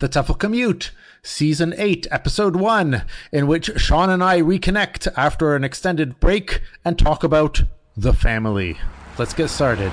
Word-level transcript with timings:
The 0.00 0.08
TEFL 0.08 0.38
Commute, 0.38 0.90
Season 1.22 1.72
8, 1.76 2.06
Episode 2.10 2.56
1, 2.56 3.02
in 3.32 3.46
which 3.46 3.70
Shaun 3.80 4.10
and 4.10 4.22
I 4.22 4.40
reconnect 4.40 5.12
after 5.16 5.54
an 5.54 5.64
extended 5.64 6.18
break 6.20 6.60
and 6.84 6.98
talk 6.98 7.22
about 7.22 7.62
the 7.96 8.12
family. 8.12 8.78
Let's 9.18 9.34
get 9.34 9.48
started. 9.48 9.92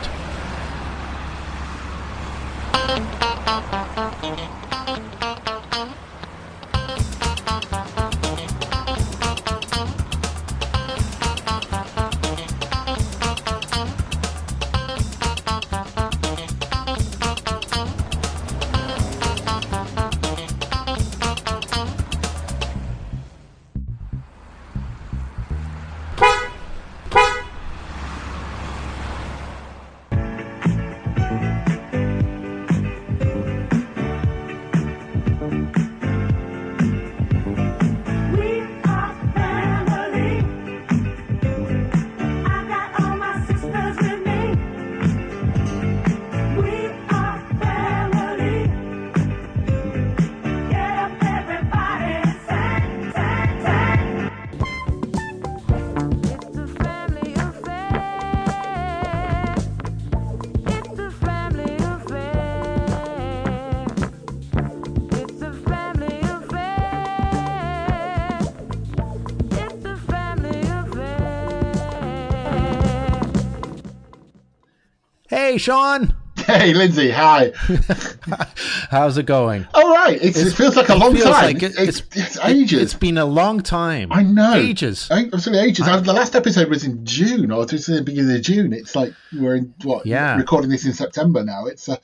Hey, 75.51 75.57
Shaun! 75.57 76.13
Hey, 76.37 76.73
Lindsay. 76.73 77.11
Hi. 77.11 77.51
How's 78.89 79.17
it 79.17 79.25
going? 79.25 79.67
All 79.73 79.93
right. 79.93 80.17
It's, 80.21 80.37
it 80.39 80.53
feels 80.55 80.77
like 80.77 80.87
a 80.87 80.95
long 80.95 81.13
time. 81.13 81.25
like 81.33 81.57
it- 81.61 81.73
it's, 81.77 81.99
it's- 81.99 82.15
it's, 82.15 82.35
It, 82.37 82.45
ages. 82.45 82.79
has 82.79 82.93
been 82.93 83.17
a 83.17 83.25
long 83.25 83.59
time. 83.59 84.13
I 84.13 84.23
know. 84.23 84.53
Ages. 84.53 85.09
I, 85.11 85.25
absolutely 85.33 85.67
ages. 85.67 85.89
I, 85.89 85.99
the 85.99 86.13
last 86.13 86.37
episode 86.37 86.69
was 86.69 86.85
in 86.85 87.05
June, 87.05 87.51
or 87.51 87.65
just 87.65 87.89
in 87.89 87.95
the 87.95 88.01
beginning 88.01 88.33
of 88.33 88.41
June. 88.41 88.71
It's 88.71 88.95
like 88.95 89.11
we're 89.37 89.55
in 89.57 89.73
what? 89.83 90.05
Yeah. 90.05 90.37
Recording 90.37 90.69
this 90.69 90.85
in 90.85 90.93
September 90.93 91.43
now. 91.43 91.65
It's 91.65 91.89
uh, 91.89 91.97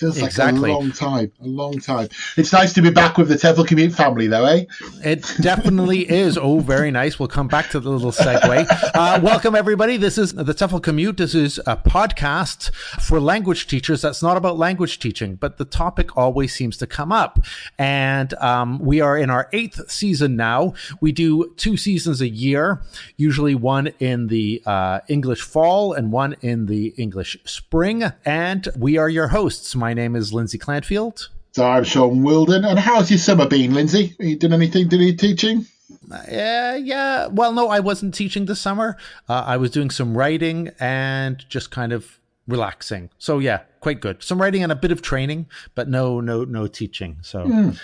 feels 0.00 0.16
like 0.16 0.30
Exactly. 0.30 0.70
a 0.70 0.72
long 0.74 0.90
time. 0.92 1.30
A 1.42 1.46
long 1.46 1.78
time. 1.78 2.08
It's 2.38 2.52
nice 2.54 2.72
to 2.72 2.80
be 2.80 2.88
back 2.90 3.18
with 3.18 3.28
the 3.28 3.34
TEFL 3.34 3.66
Commute 3.66 3.92
family, 3.92 4.26
though, 4.28 4.46
eh? 4.46 4.64
It 5.04 5.30
definitely 5.42 6.10
is. 6.10 6.38
Oh, 6.38 6.60
very 6.60 6.90
nice. 6.90 7.18
We'll 7.18 7.28
come 7.28 7.48
back 7.48 7.68
to 7.70 7.80
the 7.80 7.90
little 7.90 8.10
segue. 8.10 8.66
Uh, 8.94 9.20
welcome, 9.22 9.54
everybody. 9.54 9.98
This 9.98 10.16
is 10.16 10.32
the 10.32 10.54
TEFL 10.54 10.82
Commute. 10.82 11.18
This 11.18 11.34
is 11.34 11.58
a 11.66 11.76
podcast 11.76 12.74
for 13.02 13.20
language 13.20 13.66
teachers 13.66 14.00
that's 14.00 14.22
not 14.22 14.38
about 14.38 14.56
language 14.56 14.98
teaching, 15.00 15.34
but 15.34 15.58
the 15.58 15.66
topic 15.66 16.16
always 16.16 16.54
seems 16.54 16.78
to 16.78 16.86
come 16.86 17.12
up. 17.12 17.38
And 17.78 18.32
um, 18.34 18.78
we 18.78 19.02
are 19.02 19.18
in 19.18 19.28
our 19.28 19.50
eighth 19.52 19.90
season 19.90 20.34
now. 20.34 20.72
We 21.02 21.12
do 21.12 21.52
two 21.58 21.76
seasons 21.76 22.22
a 22.22 22.28
year, 22.28 22.80
usually 23.18 23.54
one 23.54 23.88
in 23.98 24.28
the 24.28 24.62
uh, 24.64 25.00
English 25.08 25.42
fall 25.42 25.92
and 25.92 26.10
one 26.10 26.36
in 26.40 26.64
the 26.66 26.94
English 26.96 27.36
spring. 27.44 28.04
And 28.24 28.66
we 28.78 28.96
are 28.96 29.10
your 29.10 29.28
hosts. 29.28 29.76
My 29.76 29.89
name 29.94 30.16
is 30.16 30.32
Lindsay 30.32 30.58
Clandfield. 30.58 31.28
So 31.52 31.66
I'm 31.66 31.84
Shaun 31.84 32.22
Wilden. 32.22 32.64
And 32.64 32.78
how's 32.78 33.10
your 33.10 33.18
summer 33.18 33.48
been, 33.48 33.74
Lindsay? 33.74 34.14
Are 34.20 34.24
you 34.24 34.36
doing 34.36 34.52
anything? 34.52 34.88
Did 34.88 35.00
you 35.00 35.16
teaching? 35.16 35.66
Yeah, 36.30 36.76
yeah. 36.76 37.26
Well, 37.26 37.52
no, 37.52 37.68
I 37.68 37.80
wasn't 37.80 38.14
teaching 38.14 38.46
this 38.46 38.60
summer. 38.60 38.96
Uh, 39.28 39.44
I 39.46 39.56
was 39.56 39.70
doing 39.70 39.90
some 39.90 40.16
writing 40.16 40.70
and 40.78 41.44
just 41.48 41.70
kind 41.70 41.92
of 41.92 42.20
relaxing. 42.46 43.10
So 43.18 43.38
yeah, 43.38 43.60
quite 43.80 44.00
good. 44.00 44.22
Some 44.22 44.40
writing 44.40 44.62
and 44.62 44.72
a 44.72 44.76
bit 44.76 44.92
of 44.92 45.02
training, 45.02 45.46
but 45.74 45.88
no, 45.88 46.20
no, 46.20 46.44
no 46.44 46.66
teaching. 46.66 47.18
So, 47.22 47.74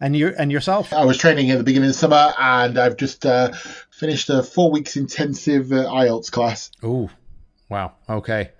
and 0.00 0.16
you 0.16 0.34
and 0.38 0.50
yourself? 0.50 0.92
I 0.92 1.04
was 1.04 1.16
training 1.16 1.50
at 1.50 1.58
the 1.58 1.64
beginning 1.64 1.88
of 1.88 1.94
the 1.94 1.98
summer, 1.98 2.32
and 2.38 2.78
I've 2.78 2.96
just 2.96 3.24
uh, 3.24 3.52
finished 3.90 4.30
a 4.30 4.42
four 4.42 4.70
weeks 4.70 4.96
intensive 4.96 5.72
uh, 5.72 5.86
IELTS 5.86 6.30
class. 6.30 6.70
Ooh. 6.84 7.10
Wow. 7.70 7.94
Okay. 8.08 8.50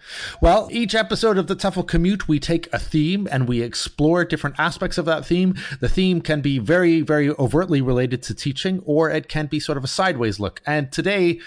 Well, 0.40 0.68
each 0.72 0.94
episode 0.94 1.36
of 1.36 1.46
the 1.46 1.54
TEFL 1.54 1.86
Commute, 1.86 2.26
we 2.26 2.40
take 2.40 2.72
a 2.72 2.78
theme 2.78 3.28
and 3.30 3.46
we 3.46 3.60
explore 3.60 4.24
different 4.24 4.58
aspects 4.58 4.96
of 4.96 5.04
that 5.04 5.26
theme. 5.26 5.54
The 5.80 5.90
theme 5.90 6.22
can 6.22 6.40
be 6.40 6.58
very, 6.58 7.02
very 7.02 7.30
overtly 7.30 7.82
related 7.82 8.22
to 8.24 8.34
teaching, 8.34 8.82
or 8.86 9.10
it 9.10 9.28
can 9.28 9.46
be 9.46 9.60
sort 9.60 9.76
of 9.76 9.84
a 9.84 9.88
sideways 9.88 10.40
look. 10.40 10.62
And 10.66 10.90
today, 10.90 11.40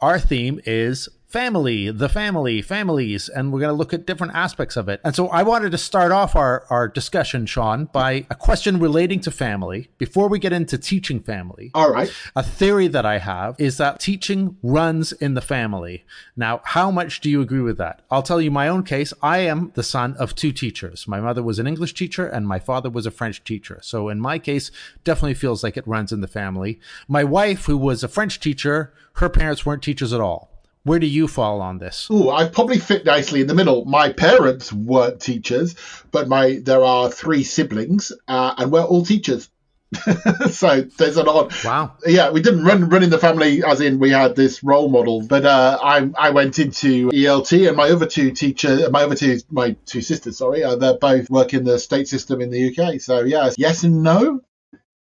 our 0.00 0.18
theme 0.18 0.60
is 0.66 1.08
family, 1.28 1.90
the 1.90 2.08
family, 2.08 2.62
families, 2.62 3.28
and 3.28 3.52
we're 3.52 3.60
going 3.60 3.68
to 3.68 3.76
look 3.76 3.92
at 3.92 4.06
different 4.06 4.34
aspects 4.34 4.76
of 4.76 4.88
it. 4.88 4.98
And 5.04 5.14
so 5.14 5.28
I 5.28 5.42
wanted 5.42 5.72
to 5.72 5.78
start 5.78 6.10
off 6.10 6.34
our, 6.34 6.64
our 6.70 6.88
discussion, 6.88 7.44
Shaun, 7.44 7.84
by 7.84 8.26
a 8.30 8.34
question 8.34 8.78
relating 8.78 9.20
to 9.20 9.30
family 9.30 9.90
before 9.98 10.28
we 10.28 10.38
get 10.38 10.54
into 10.54 10.78
teaching 10.78 11.20
family. 11.20 11.70
All 11.74 11.92
right. 11.92 12.10
A 12.34 12.42
theory 12.42 12.88
that 12.88 13.04
I 13.04 13.18
have 13.18 13.56
is 13.58 13.76
that 13.76 14.00
teaching 14.00 14.56
runs 14.62 15.12
in 15.12 15.34
the 15.34 15.42
family. 15.42 16.06
Now, 16.34 16.62
how 16.64 16.90
much 16.90 17.20
do 17.20 17.28
you 17.28 17.42
agree 17.42 17.60
with 17.60 17.76
that? 17.76 18.00
I'll 18.10 18.22
tell 18.22 18.40
you 18.40 18.50
my 18.50 18.68
own 18.68 18.82
case. 18.82 19.12
I 19.22 19.38
am 19.38 19.72
the 19.74 19.82
son 19.82 20.16
of 20.18 20.34
two 20.34 20.52
teachers. 20.52 21.06
My 21.06 21.20
mother 21.20 21.42
was 21.42 21.58
an 21.58 21.66
English 21.66 21.92
teacher 21.92 22.26
and 22.26 22.48
my 22.48 22.58
father 22.58 22.88
was 22.88 23.04
a 23.04 23.10
French 23.10 23.44
teacher. 23.44 23.80
So 23.82 24.08
in 24.08 24.18
my 24.18 24.38
case, 24.38 24.70
definitely 25.04 25.34
feels 25.34 25.62
like 25.62 25.76
it 25.76 25.86
runs 25.86 26.10
in 26.10 26.22
the 26.22 26.26
family. 26.26 26.80
My 27.06 27.22
wife, 27.22 27.66
who 27.66 27.76
was 27.76 28.02
a 28.02 28.08
French 28.08 28.40
teacher, 28.40 28.94
her 29.14 29.28
parents 29.28 29.66
weren't 29.66 29.82
teachers 29.82 30.14
at 30.14 30.20
all. 30.20 30.57
Where 30.88 30.98
do 30.98 31.06
you 31.06 31.28
fall 31.28 31.60
on 31.60 31.76
this? 31.76 32.08
Oh, 32.10 32.30
I 32.30 32.48
probably 32.48 32.78
fit 32.78 33.04
nicely 33.04 33.42
in 33.42 33.46
the 33.46 33.54
middle. 33.54 33.84
My 33.84 34.10
parents 34.10 34.72
weren't 34.72 35.20
teachers, 35.20 35.76
but 36.10 36.28
my 36.28 36.60
there 36.62 36.82
are 36.82 37.10
three 37.10 37.44
siblings, 37.44 38.10
uh, 38.26 38.54
and 38.56 38.72
we're 38.72 38.82
all 38.82 39.04
teachers. 39.04 39.50
so 40.50 40.80
there's 40.96 41.18
an 41.18 41.28
odd. 41.28 41.52
Wow. 41.62 41.92
Yeah, 42.06 42.30
we 42.30 42.40
didn't 42.40 42.64
run 42.64 42.88
run 42.88 43.02
in 43.02 43.10
the 43.10 43.18
family 43.18 43.62
as 43.62 43.82
in 43.82 43.98
we 43.98 44.12
had 44.12 44.34
this 44.34 44.64
role 44.64 44.88
model, 44.88 45.20
but 45.20 45.44
uh, 45.44 45.78
I 45.82 46.08
I 46.18 46.30
went 46.30 46.58
into 46.58 47.10
ELT, 47.10 47.68
and 47.68 47.76
my 47.76 47.90
other 47.90 48.06
two 48.06 48.30
teacher, 48.30 48.88
my 48.90 49.02
other 49.02 49.14
two 49.14 49.40
my 49.50 49.76
two 49.84 50.00
sisters, 50.00 50.38
sorry, 50.38 50.64
uh, 50.64 50.76
they 50.76 50.96
both 50.98 51.28
work 51.28 51.52
in 51.52 51.64
the 51.64 51.78
state 51.78 52.08
system 52.08 52.40
in 52.40 52.48
the 52.48 52.74
UK. 52.74 52.98
So 52.98 53.20
yeah, 53.20 53.50
yes 53.58 53.82
and 53.82 54.02
no. 54.02 54.40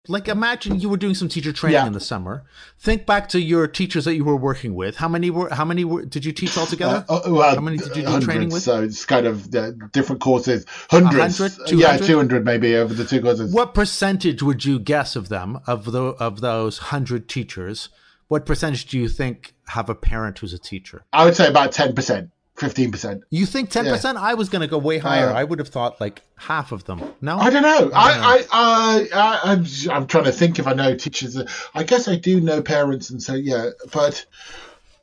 Like 0.08 0.26
imagine 0.26 0.80
you 0.80 0.88
were 0.88 0.96
doing 0.96 1.14
some 1.14 1.28
teacher 1.28 1.52
training 1.52 1.74
Yeah. 1.74 1.86
in 1.86 1.92
the 1.92 2.00
summer. 2.00 2.42
Think 2.76 3.06
back 3.06 3.28
to 3.28 3.40
your 3.40 3.68
teachers 3.68 4.04
that 4.06 4.16
you 4.16 4.24
were 4.24 4.34
working 4.34 4.74
with. 4.74 4.96
How 4.96 5.06
many 5.06 5.30
were 5.30 5.48
how 5.50 5.64
many 5.64 5.84
were 5.84 6.04
did 6.04 6.24
you 6.24 6.32
teach 6.32 6.58
altogether? 6.58 7.04
Uh, 7.08 7.18
uh, 7.18 7.22
well, 7.26 7.54
How 7.54 7.60
many 7.60 7.76
did 7.76 7.94
you 7.94 8.02
do 8.02 8.08
hundreds, 8.08 8.24
training 8.24 8.48
with? 8.50 8.64
So 8.64 8.82
it's 8.82 9.04
kind 9.04 9.26
of 9.28 9.54
uh, 9.54 9.70
different 9.92 10.20
courses, 10.20 10.66
hundreds, 10.90 11.38
100, 11.38 11.70
yeah, 11.78 11.86
200? 11.98 12.06
two 12.06 12.16
hundred 12.16 12.44
maybe 12.44 12.74
over 12.74 12.92
the 12.92 13.04
two 13.04 13.22
courses. 13.22 13.54
What 13.54 13.74
percentage 13.74 14.42
would 14.42 14.64
you 14.64 14.80
guess 14.80 15.14
of 15.14 15.28
them 15.28 15.60
of 15.68 15.92
the 15.92 16.02
of 16.02 16.40
those 16.40 16.78
hundred 16.78 17.28
teachers? 17.28 17.88
What 18.26 18.44
percentage 18.44 18.86
do 18.86 18.98
you 18.98 19.08
think 19.08 19.54
have 19.68 19.88
a 19.88 19.94
parent 19.94 20.40
who's 20.40 20.52
a 20.52 20.58
teacher? 20.58 21.04
I 21.12 21.24
would 21.26 21.36
say 21.36 21.46
about 21.46 21.70
ten 21.70 21.94
percent, 21.94 22.30
fifteen 22.62 22.90
percent. 22.90 23.22
You 23.28 23.44
think 23.44 23.68
ten 23.68 23.84
percent? 23.84 24.16
I 24.16 24.32
was 24.34 24.48
going 24.48 24.62
to 24.62 24.68
go 24.68 24.78
way 24.78 24.96
higher. 24.98 25.28
Uh, 25.28 25.34
I 25.34 25.44
would 25.44 25.58
have 25.58 25.68
thought 25.68 26.00
like 26.00 26.22
half 26.36 26.72
of 26.72 26.84
them. 26.84 27.02
No, 27.20 27.36
I 27.36 27.50
don't 27.50 27.62
know. 27.62 27.90
I, 27.94 28.12
I, 28.12 28.46
I, 28.52 29.08
I, 29.12 29.52
I'm, 29.52 29.66
I'm 29.90 30.06
trying 30.06 30.24
to 30.24 30.32
think 30.32 30.58
if 30.58 30.66
I 30.66 30.72
know 30.72 30.96
teachers. 30.96 31.36
I 31.74 31.82
guess 31.82 32.08
I 32.08 32.16
do 32.16 32.40
know 32.40 32.62
parents, 32.62 33.10
and 33.10 33.22
so 33.22 33.34
yeah, 33.34 33.70
but 33.92 34.24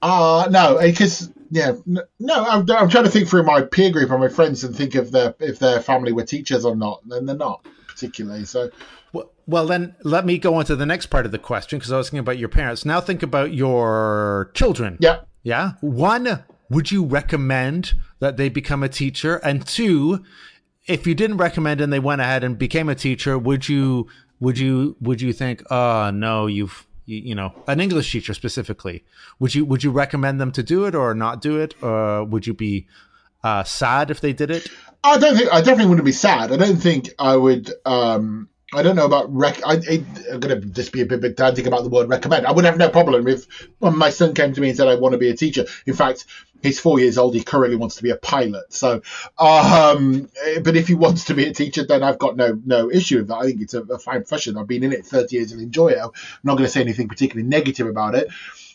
uh 0.01 0.47
no, 0.49 0.79
because 0.81 1.29
yeah, 1.51 1.73
no, 1.85 2.45
I'm, 2.45 2.69
I'm 2.71 2.89
trying 2.89 3.03
to 3.03 3.09
think 3.09 3.27
through 3.27 3.43
my 3.43 3.61
peer 3.61 3.91
group 3.91 4.11
and 4.11 4.19
my 4.19 4.29
friends 4.29 4.63
and 4.63 4.75
think 4.75 4.95
if 4.95 5.11
their 5.11 5.35
if 5.39 5.59
their 5.59 5.81
family 5.81 6.11
were 6.11 6.23
teachers 6.23 6.63
or 6.65 6.75
not, 6.75 7.01
and 7.09 7.27
they're 7.27 7.35
not 7.35 7.65
particularly. 7.87 8.45
So 8.45 8.69
Well, 9.13 9.31
well, 9.47 9.65
then 9.65 9.95
let 10.03 10.25
me 10.25 10.37
go 10.37 10.53
on 10.55 10.65
to 10.65 10.75
the 10.75 10.85
next 10.85 11.07
part 11.07 11.25
of 11.25 11.31
the 11.31 11.39
question 11.39 11.79
because 11.79 11.91
I 11.91 11.97
was 11.97 12.07
thinking 12.07 12.19
about 12.19 12.37
your 12.37 12.49
parents. 12.49 12.85
Now 12.85 13.01
think 13.01 13.23
about 13.23 13.53
your 13.53 14.51
children. 14.53 14.97
yeah, 15.01 15.21
Yeah. 15.43 15.71
One, 15.81 16.43
would 16.69 16.91
you 16.91 17.05
recommend 17.05 17.93
that 18.19 18.37
they 18.37 18.49
become 18.49 18.83
a 18.83 18.89
teacher? 18.89 19.37
And 19.37 19.65
two, 19.65 20.23
if 20.85 21.07
you 21.07 21.15
didn't 21.15 21.37
recommend 21.37 21.81
and 21.81 21.91
they 21.91 21.99
went 21.99 22.21
ahead 22.21 22.43
and 22.43 22.57
became 22.57 22.89
a 22.89 22.95
teacher, 22.95 23.37
would 23.37 23.67
you 23.67 24.07
would 24.39 24.57
you 24.57 24.95
would 25.01 25.21
you 25.21 25.33
think, 25.33 25.63
oh 25.71 26.11
no, 26.11 26.47
you've 26.47 26.87
you, 27.05 27.17
you 27.17 27.35
know 27.35 27.53
an 27.67 27.79
English 27.79 28.11
teacher 28.11 28.33
specifically? 28.33 29.03
Would 29.39 29.55
you 29.55 29.65
would 29.65 29.83
you 29.83 29.91
recommend 29.91 30.39
them 30.39 30.51
to 30.53 30.63
do 30.63 30.85
it 30.85 30.95
or 30.95 31.13
not 31.13 31.41
do 31.41 31.59
it? 31.59 31.75
Or 31.81 32.23
would 32.23 32.47
you 32.47 32.53
be 32.53 32.87
uh, 33.43 33.63
sad 33.63 34.11
if 34.11 34.21
they 34.21 34.33
did 34.33 34.51
it? 34.51 34.67
I 35.03 35.17
don't 35.17 35.35
think 35.35 35.51
I 35.51 35.61
definitely 35.61 35.87
wouldn't 35.87 36.05
be 36.05 36.11
sad. 36.11 36.51
I 36.51 36.57
don't 36.57 36.77
think 36.77 37.09
I 37.17 37.35
would. 37.35 37.71
Um, 37.85 38.49
I 38.73 38.83
don't 38.83 38.95
know 38.95 39.05
about 39.05 39.33
rec. 39.33 39.59
I, 39.65 39.75
I'm 40.31 40.39
going 40.39 40.61
to 40.61 40.67
just 40.67 40.91
be 40.91 41.01
a 41.01 41.05
bit 41.05 41.21
pedantic 41.21 41.65
about 41.65 41.83
the 41.83 41.89
word 41.89 42.07
recommend. 42.07 42.45
I 42.45 42.51
would 42.51 42.65
have 42.65 42.77
no 42.77 42.89
problem 42.89 43.27
if 43.27 43.47
when 43.79 43.97
my 43.97 44.11
son 44.11 44.35
came 44.35 44.53
to 44.53 44.61
me 44.61 44.69
and 44.69 44.77
said 44.77 44.87
I 44.87 44.95
want 44.95 45.13
to 45.13 45.17
be 45.17 45.29
a 45.29 45.35
teacher. 45.35 45.65
In 45.87 45.95
fact, 45.95 46.25
he's 46.61 46.79
four 46.79 46.99
years 46.99 47.17
old. 47.17 47.33
He 47.33 47.43
currently 47.43 47.77
wants 47.77 47.95
to 47.95 48.03
be 48.03 48.11
a 48.11 48.15
pilot. 48.15 48.71
So, 48.71 49.01
um, 49.39 50.29
but 50.63 50.75
if 50.75 50.87
he 50.87 50.93
wants 50.93 51.25
to 51.25 51.33
be 51.33 51.45
a 51.45 51.53
teacher, 51.53 51.83
then 51.85 52.03
I've 52.03 52.19
got 52.19 52.37
no 52.37 52.59
no 52.63 52.91
issue 52.91 53.17
with 53.17 53.29
that. 53.29 53.37
I 53.37 53.45
think 53.45 53.61
it's 53.61 53.73
a, 53.73 53.81
a 53.83 53.97
fine 53.97 54.21
profession. 54.21 54.57
I've 54.57 54.67
been 54.67 54.83
in 54.83 54.93
it 54.93 55.05
30 55.05 55.35
years 55.35 55.51
and 55.51 55.61
enjoy 55.61 55.89
it. 55.89 55.99
I'm 55.99 56.11
not 56.43 56.55
going 56.55 56.67
to 56.67 56.71
say 56.71 56.81
anything 56.81 57.07
particularly 57.07 57.47
negative 57.47 57.87
about 57.87 58.13
it. 58.13 58.29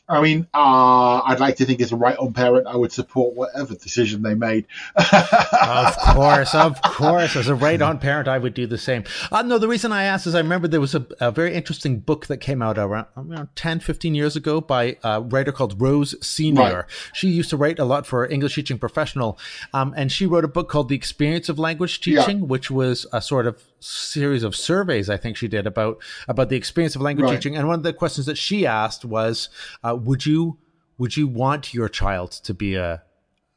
I 0.07 0.21
mean, 0.21 0.47
uh, 0.53 1.23
I'd 1.25 1.41
like 1.41 1.57
to 1.57 1.65
think 1.65 1.81
as 1.81 1.91
a 1.91 1.97
right 1.97 2.17
on 2.19 2.35
parent, 2.35 2.67
I 2.67 2.77
would 2.77 2.93
support 2.93 3.35
whatever 3.35 3.75
decision 3.75 4.23
they 4.23 4.35
made. 4.35 4.67
of 4.97 5.97
course, 5.99 6.55
of 6.55 6.81
course. 6.83 7.37
As 7.37 7.49
a 7.49 7.55
right 7.55 7.81
on 7.81 7.99
parent, 7.99 8.29
I 8.29 8.37
would 8.39 8.53
do 8.53 8.67
the 8.67 8.77
same. 8.77 9.05
Uh, 9.33 9.43
no, 9.43 9.57
the 9.57 9.69
reason 9.69 9.93
I 9.93 10.05
asked 10.05 10.27
is 10.27 10.35
I 10.35 10.39
remember 10.39 10.69
there 10.69 10.81
was 10.81 10.95
a, 10.95 11.07
a 11.21 11.31
very 11.31 11.55
interesting 11.55 12.01
book 12.01 12.27
that 12.27 12.39
came 12.39 12.61
out 12.61 12.77
around, 12.77 13.07
around 13.17 13.49
10, 13.57 13.81
15 13.81 14.15
years 14.15 14.37
ago 14.37 14.61
by 14.61 14.99
a 15.03 15.23
writer 15.23 15.53
called 15.53 15.81
Rose 15.81 16.15
Senior. 16.27 16.61
Right. 16.63 16.85
She 17.15 17.29
used 17.29 17.49
to 17.51 17.57
write 17.57 17.79
a 17.79 17.85
lot 17.85 18.07
for 18.07 18.27
English 18.29 18.57
Teaching 18.57 18.79
Professional. 18.79 19.39
Um, 19.73 19.95
and 19.97 20.13
she 20.13 20.27
wrote 20.27 20.45
a 20.45 20.49
book 20.49 20.69
called 20.69 20.91
The 20.91 20.97
Experience 20.97 21.49
of 21.49 21.59
Language 21.59 22.01
Teaching, 22.01 22.39
Yeah. 22.41 22.45
which 22.45 22.71
was 22.71 23.07
a 23.13 23.23
sort 23.23 23.47
of 23.47 23.63
series 23.85 24.43
of 24.43 24.57
surveys 24.57 25.11
I 25.11 25.17
think 25.17 25.37
she 25.37 25.49
did 25.49 25.67
about 25.67 25.99
about 26.29 26.49
the 26.49 26.57
experience 26.57 26.97
of 26.97 27.03
language 27.03 27.25
Right. 27.25 27.37
teaching. 27.37 27.57
And 27.57 27.69
one 27.69 27.79
of 27.79 27.83
the 27.83 27.93
questions 27.93 28.27
that 28.27 28.39
she 28.39 28.67
asked 28.67 29.05
was, 29.05 29.49
uh, 29.83 29.97
would 30.01 30.27
you 30.27 30.59
would 30.99 31.17
you 31.17 31.27
want 31.27 31.75
your 31.75 31.89
child 31.89 32.31
to 32.33 32.55
be 32.55 32.75
a 32.77 33.03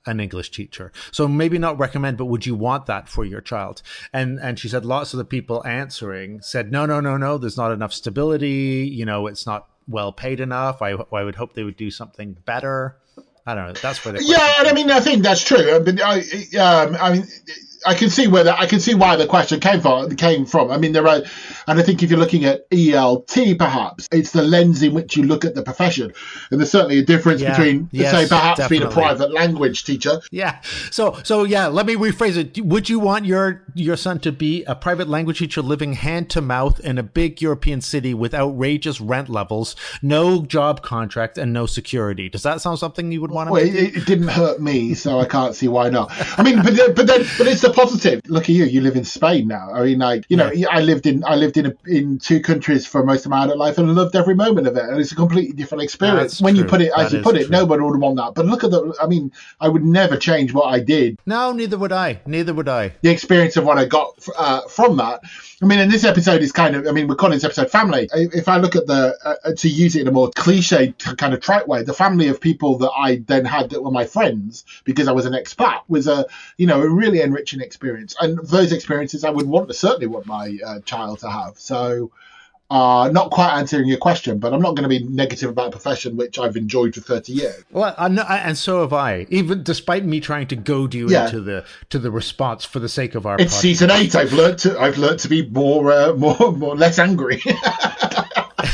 an 0.06 0.22
English 0.22 0.52
teacher. 0.52 0.92
So 1.12 1.28
maybe 1.28 1.58
not 1.58 1.78
recommend, 1.78 2.18
but 2.18 2.26
would 2.26 2.46
you 2.46 2.56
want 2.56 2.86
that 2.86 3.10
for 3.10 3.26
your 3.26 3.42
child? 3.42 3.82
And 4.14 4.40
and 4.40 4.58
she 4.58 4.70
said 4.70 4.86
lots 4.86 5.14
of 5.14 5.18
the 5.18 5.26
people 5.26 5.66
answering 5.68 6.42
said 6.42 6.72
no, 6.72 6.86
no, 6.86 7.00
no, 7.02 7.18
no. 7.18 7.38
There's 7.38 7.58
not 7.58 7.72
enough 7.74 7.92
stability. 7.94 8.90
You 8.92 9.06
know, 9.06 9.28
it's 9.28 9.46
not 9.46 9.68
well 9.88 10.12
paid 10.14 10.40
enough. 10.40 10.82
I 10.82 10.92
I 10.92 11.24
would 11.24 11.36
hope 11.36 11.54
they 11.54 11.64
would 11.64 11.78
do 11.78 11.92
something 11.92 12.38
better. 12.46 12.98
I 13.46 13.56
don't 13.56 13.68
know. 13.68 13.74
That's 13.74 14.04
where 14.04 14.14
the 14.14 14.24
Yeah, 14.24 14.54
and 14.60 14.68
I 14.68 14.74
mean, 14.74 14.92
I 14.92 15.00
think 15.00 15.24
that's 15.24 15.44
true. 15.44 15.74
I 15.74 15.80
mean, 15.80 16.02
I, 16.02 16.20
um, 16.60 16.98
I 17.00 17.14
mean, 17.14 17.28
I 17.88 17.94
can 17.94 18.10
see 18.10 18.28
where 18.28 18.44
that 18.44 18.60
I 18.60 18.66
can 18.66 18.82
see 18.82 18.94
why 18.94 19.16
the 19.16 19.26
question 19.26 19.62
came 19.62 19.80
from. 19.80 20.14
Came 20.18 20.46
from. 20.46 20.72
I 20.72 20.78
mean, 20.78 20.92
there 20.92 21.08
are, 21.08 21.22
and 21.68 21.80
I 21.80 21.82
think 21.82 22.04
if 22.04 22.10
you're 22.10 22.20
looking 22.20 22.44
at 22.44 22.70
ELT, 22.70 23.58
perhaps 23.58 24.08
it's 24.12 24.32
the 24.32 24.44
lens 24.44 24.84
in 24.84 24.94
which 24.94 25.16
you 25.16 25.24
look 25.24 25.46
at 25.46 25.56
the 25.56 25.64
profession, 25.64 26.14
and 26.52 26.60
there's 26.60 26.72
certainly 26.72 27.00
a 27.00 27.04
difference 27.04 27.42
Yeah, 27.42 27.52
between, 27.52 27.90
yes, 27.94 28.12
say, 28.12 28.28
perhaps 28.28 28.68
being 28.68 28.84
a 28.84 28.90
private 28.90 29.32
language 29.32 29.86
teacher. 29.86 30.20
Yeah. 30.32 30.62
So 30.92 31.18
so 31.24 31.46
yeah, 31.46 31.68
let 31.68 31.86
me 31.86 31.96
rephrase 31.96 32.36
it. 32.36 32.62
Would 32.62 32.90
you 32.90 33.00
want 33.00 33.26
your 33.26 33.64
your 33.74 33.96
son 33.96 34.20
to 34.20 34.32
be 34.34 34.66
a 34.66 34.76
private 34.76 35.08
language 35.08 35.40
teacher 35.40 35.62
living 35.62 35.94
hand 35.94 36.30
to 36.32 36.42
mouth 36.42 36.80
in 36.82 36.98
a 36.98 37.04
big 37.04 37.42
European 37.42 37.80
city 37.80 38.14
with 38.14 38.34
outrageous 38.34 39.00
rent 39.00 39.30
levels, 39.30 39.76
no 40.02 40.42
job 40.46 40.82
contract 40.82 41.38
and 41.38 41.54
no 41.54 41.66
security? 41.66 42.28
Does 42.28 42.44
that 42.44 42.60
sound 42.62 42.80
something 42.80 43.12
you 43.12 43.22
would 43.22 43.32
want 43.32 43.50
Well, 43.50 43.64
it, 43.64 43.96
it 43.96 44.06
didn't 44.06 44.28
hurt 44.28 44.62
me, 44.62 44.94
so 44.94 45.20
I 45.20 45.26
can't 45.26 45.56
see 45.56 45.70
why 45.70 45.90
not. 45.90 46.12
I 46.38 46.44
mean, 46.44 46.62
but 46.62 46.96
but 46.96 47.08
then, 47.08 47.26
but 47.38 47.48
it's 47.48 47.62
the 47.62 47.72
positive. 47.78 48.22
Look 48.28 48.44
at 48.44 48.50
you. 48.50 48.66
You 48.66 48.82
live 48.82 48.96
in 48.96 49.04
Spain 49.06 49.48
now. 49.48 49.72
I 49.72 49.84
mean, 49.84 50.00
like 50.00 50.26
you 50.30 50.38
know, 50.38 50.52
I 50.70 50.82
lived 50.82 51.06
in 51.06 51.24
I 51.24 51.36
lived 51.36 51.58
in 51.58 51.68
a, 51.68 51.74
in 51.86 52.18
two 52.18 52.42
countries 52.42 52.86
for 52.88 53.04
most 53.06 53.26
of 53.26 53.30
my 53.30 53.44
adult 53.44 53.58
life 53.58 53.78
and 53.78 53.94
loved 53.94 54.16
every 54.16 54.36
moment 54.36 54.68
of 54.68 54.76
it. 54.76 54.84
And 54.84 55.00
it's 55.00 55.12
a 55.12 55.16
completely 55.16 55.54
different 55.54 55.84
experience 55.84 56.34
That's 56.34 56.42
when 56.42 56.56
you 56.56 56.66
put 56.66 56.82
it 56.82 56.92
as 56.98 57.12
That 57.12 57.18
you 57.18 57.24
put 57.24 57.36
it. 57.36 57.48
true. 57.48 57.52
Nobody 57.52 57.84
would 57.84 58.00
want 58.00 58.18
that. 58.18 58.34
But 58.36 58.46
look 58.48 58.64
at 58.64 58.72
the. 58.72 58.96
I 59.02 59.08
mean, 59.08 59.32
I 59.60 59.68
would 59.68 59.86
never 59.86 60.18
change 60.18 60.54
what 60.54 60.66
I 60.74 60.80
did. 60.80 61.20
No, 61.26 61.52
neither 61.52 61.78
would 61.78 61.92
I. 61.92 62.20
Neither 62.26 62.54
would 62.54 62.68
I. 62.68 62.94
The 63.02 63.10
experience 63.10 63.58
of 63.58 63.64
what 63.66 63.78
I 63.78 63.86
got 63.86 64.14
uh, 64.38 64.62
from 64.68 64.98
that. 64.98 65.22
I 65.62 65.66
mean, 65.66 65.80
and 65.80 65.92
this 65.92 66.04
episode 66.04 66.42
is 66.42 66.52
kind 66.52 66.76
of. 66.76 66.88
I 66.88 66.92
mean, 66.92 67.08
we're 67.08 67.16
calling 67.16 67.36
this 67.36 67.44
episode 67.44 67.70
family. 67.70 68.10
If 68.14 68.48
I 68.48 68.58
look 68.58 68.76
at 68.76 68.88
the 68.88 69.16
uh, 69.24 69.54
to 69.56 69.70
use 69.70 69.96
it 69.96 70.02
in 70.02 70.08
a 70.08 70.12
more 70.12 70.32
cliche 70.36 70.94
kind 71.18 71.34
of 71.34 71.42
trite 71.42 71.68
way, 71.68 71.84
the 71.84 71.94
family 71.94 72.28
of 72.28 72.42
people 72.42 72.78
that 72.80 72.92
I 72.92 73.24
then 73.28 73.46
had 73.46 73.70
that 73.72 73.82
were 73.84 73.92
my 73.92 74.06
friends 74.06 74.66
because 74.84 75.08
I 75.08 75.12
was 75.12 75.26
an 75.26 75.34
expat 75.34 75.82
was 75.88 76.08
a 76.08 76.26
you 76.58 76.68
know 76.68 76.82
a 76.82 76.90
really 76.90 77.22
enriching 77.22 77.57
experience, 77.62 78.16
and 78.20 78.38
those 78.40 78.72
experiences 78.72 79.24
I 79.24 79.30
would 79.30 79.48
want 79.48 79.68
to 79.68 79.74
certainly 79.74 80.08
want 80.08 80.26
my 80.26 80.58
uh, 80.66 80.80
child 80.82 81.20
to 81.20 81.30
have. 81.30 81.58
So. 81.60 82.12
Uh, 82.70 83.10
not 83.14 83.32
quite 83.32 83.54
answering 83.58 83.88
your 83.88 83.98
question, 83.98 84.40
but 84.40 84.54
I'm 84.54 84.62
not 84.62 84.76
going 84.76 84.84
to 84.84 84.90
be 84.90 85.02
negative 85.02 85.50
about 85.52 85.68
a 85.68 85.72
profession 85.72 86.18
which 86.18 86.38
I've 86.38 86.58
enjoyed 86.58 86.96
for 86.96 87.00
30 87.00 87.32
years. 87.32 87.64
Well, 87.72 87.96
I 87.98 88.10
know, 88.10 88.24
I- 88.24 88.40
and 88.40 88.58
so 88.58 88.82
have 88.82 88.92
I. 88.92 89.26
Even 89.30 89.64
despite 89.64 90.04
me 90.04 90.20
trying 90.20 90.48
to 90.48 90.58
goad 90.58 90.94
you 90.94 91.08
Yeah. 91.08 91.28
into 91.28 91.40
the 91.40 91.64
to 91.92 91.98
the 91.98 92.12
response 92.12 92.66
for 92.66 92.80
the 92.80 92.90
sake 92.90 93.16
of 93.16 93.26
our 93.26 93.38
It's 93.40 93.56
podcast. 93.56 93.60
season 93.62 93.92
eight. 93.92 94.16
I've 94.18 94.34
learned 94.34 94.58
to 94.60 94.78
I've 94.78 94.98
learned 94.98 95.20
to 95.20 95.30
be 95.30 95.48
more 95.48 95.94
uh, 95.94 96.12
more 96.16 96.52
more 96.52 96.76
less 96.76 97.00
angry. 97.00 97.42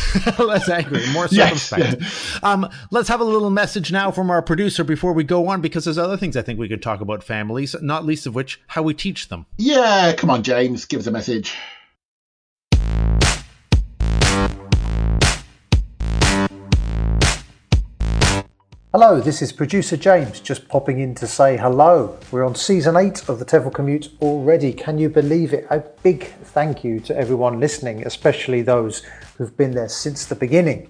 less 0.40 0.70
angry, 0.70 1.06
more 1.12 1.28
Yes. 1.32 1.64
circumspect. 1.64 2.44
Um, 2.44 2.70
let's 2.92 3.08
have 3.10 3.20
a 3.20 3.24
little 3.24 3.50
message 3.50 3.92
now 3.92 4.12
from 4.12 4.30
our 4.30 4.42
producer 4.42 4.84
before 4.84 5.14
we 5.14 5.24
go 5.24 5.48
on, 5.48 5.62
because 5.62 5.86
there's 5.86 5.98
other 5.98 6.18
things 6.18 6.36
I 6.38 6.42
think 6.42 6.60
we 6.60 6.68
could 6.70 6.82
talk 6.82 7.02
about 7.02 7.24
families, 7.24 7.76
not 7.82 8.06
least 8.06 8.26
of 8.26 8.36
which 8.36 8.62
how 8.68 8.84
we 8.84 8.94
teach 8.94 9.30
them. 9.30 9.46
yeah, 9.58 10.14
come 10.14 10.30
on, 10.30 10.44
James, 10.44 10.86
give 10.86 11.00
us 11.00 11.08
a 11.08 11.12
message. 11.12 11.54
Hello, 18.92 19.20
this 19.20 19.42
is 19.42 19.52
producer 19.52 19.98
James 19.98 20.40
just 20.40 20.68
popping 20.68 21.00
in 21.00 21.16
to 21.16 21.26
say 21.26 21.58
hello. 21.58 22.18
We're 22.32 22.46
on 22.46 22.54
season 22.54 22.96
8 22.96 23.28
of 23.28 23.40
the 23.40 23.46
TEFL 23.46 23.74
Commute 23.74 24.10
already. 24.22 24.72
Can 24.72 25.00
you 25.00 25.10
believe 25.10 25.52
it? 25.52 25.66
A 25.72 25.80
big 26.04 26.26
thank 26.26 26.84
you 26.84 27.00
to 27.02 27.18
everyone 27.18 27.60
listening, 27.60 28.06
especially 28.06 28.62
those 28.62 29.02
who've 29.38 29.56
been 29.56 29.72
there 29.72 29.90
since 29.90 30.26
the 30.26 30.36
beginning. 30.36 30.90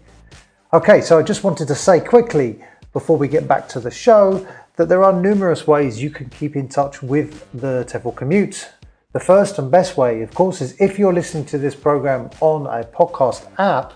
Okay, 0.74 1.02
so 1.02 1.20
I 1.20 1.24
just 1.24 1.44
wanted 1.44 1.68
to 1.68 1.76
say 1.76 2.00
quickly 2.00 2.64
before 2.94 3.18
we 3.18 3.28
get 3.28 3.48
back 3.48 3.68
to 3.70 3.80
the 3.80 3.92
show 3.92 4.48
that 4.76 4.90
there 4.90 5.04
are 5.04 5.14
numerous 5.14 5.68
ways 5.68 6.02
you 6.02 6.10
can 6.10 6.30
keep 6.30 6.56
in 6.56 6.68
touch 6.68 7.04
with 7.04 7.48
the 7.54 7.86
TEFL 7.88 8.16
Commute. 8.16 8.70
The 9.12 9.20
first 9.20 9.60
and 9.60 9.70
best 9.70 9.98
way, 9.98 10.24
of 10.24 10.34
course, 10.34 10.62
is 10.62 10.80
if 10.82 10.98
you're 10.98 11.14
listening 11.14 11.46
to 11.46 11.60
this 11.60 11.76
program 11.76 12.32
on 12.42 12.66
a 12.66 12.84
podcast 12.84 13.48
app, 13.60 13.94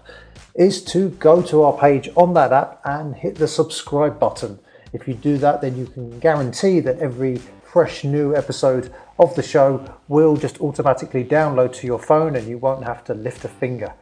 is 0.54 0.84
to 0.84 1.10
go 1.10 1.42
to 1.44 1.64
our 1.64 1.78
page 1.78 2.10
on 2.16 2.34
that 2.34 2.52
app 2.52 2.82
and 2.84 3.16
hit 3.16 3.36
the 3.36 3.48
subscribe 3.48 4.20
button. 4.20 4.60
If 4.92 5.08
you 5.08 5.14
do 5.14 5.38
that, 5.38 5.62
then 5.62 5.78
you 5.78 5.86
can 5.86 6.20
guarantee 6.20 6.80
that 6.82 7.00
every 7.00 7.38
fresh 7.64 8.04
new 8.04 8.36
episode 8.36 8.94
of 9.20 9.36
the 9.36 9.44
show 9.44 9.84
will 10.08 10.36
just 10.36 10.60
automatically 10.62 11.24
download 11.24 11.74
to 11.76 11.88
your 11.88 12.00
phone 12.00 12.36
and 12.36 12.48
you 12.48 12.58
won't 12.58 12.84
have 12.84 13.04
to 13.06 13.14
lift 13.14 13.46
a 13.46 13.48
finger. 13.48 13.94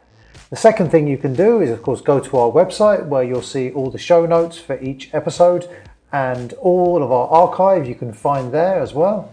The 0.48 0.56
second 0.56 0.90
thing 0.90 1.08
you 1.08 1.18
can 1.18 1.34
do 1.34 1.60
is, 1.60 1.70
of 1.70 1.82
course, 1.82 2.00
go 2.00 2.20
to 2.20 2.36
our 2.36 2.52
website 2.52 3.04
where 3.06 3.24
you'll 3.24 3.42
see 3.42 3.72
all 3.72 3.90
the 3.90 3.98
show 3.98 4.26
notes 4.26 4.56
for 4.56 4.80
each 4.80 5.12
episode 5.12 5.68
and 6.12 6.52
all 6.54 7.02
of 7.02 7.10
our 7.10 7.26
archive 7.26 7.88
you 7.88 7.96
can 7.96 8.12
find 8.12 8.52
there 8.52 8.80
as 8.80 8.94
well. 8.94 9.32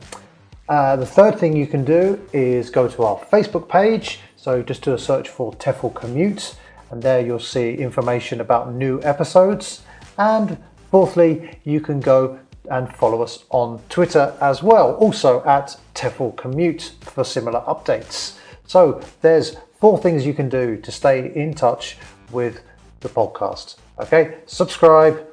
Uh, 0.67 0.95
the 0.95 1.05
third 1.05 1.37
thing 1.37 1.55
you 1.55 1.67
can 1.67 1.85
do 1.85 2.19
is 2.33 2.71
go 2.71 2.87
to 2.87 3.03
our 3.03 3.17
Facebook 3.25 3.69
page. 3.69 4.21
So 4.37 4.63
just 4.63 4.81
do 4.81 4.95
a 4.95 4.97
search 4.97 5.29
for 5.29 5.53
TEFL 5.53 5.93
Commute, 5.93 6.55
and 6.89 7.03
there 7.03 7.21
you'll 7.21 7.39
see 7.39 7.75
information 7.75 8.41
about 8.41 8.73
new 8.73 8.99
episodes. 9.03 9.83
And 10.17 10.57
fourthly, 10.89 11.59
you 11.63 11.79
can 11.79 11.99
go 11.99 12.39
and 12.71 12.91
follow 12.95 13.21
us 13.21 13.45
on 13.51 13.79
Twitter 13.87 14.35
as 14.41 14.63
well, 14.63 14.95
also 14.95 15.43
at 15.45 15.77
TEFL 15.93 16.35
Commute 16.37 16.93
for 17.01 17.23
similar 17.23 17.61
updates. 17.61 18.37
So 18.65 18.99
there's 19.21 19.57
four 19.83 19.97
things 19.97 20.25
you 20.25 20.33
can 20.33 20.47
do 20.47 20.77
to 20.77 20.93
stay 20.93 21.29
in 21.35 21.53
touch 21.53 21.97
with 22.31 22.61
the 23.01 23.09
podcast. 23.09 23.75
Okay, 23.99 24.37
subscribe, 24.45 25.27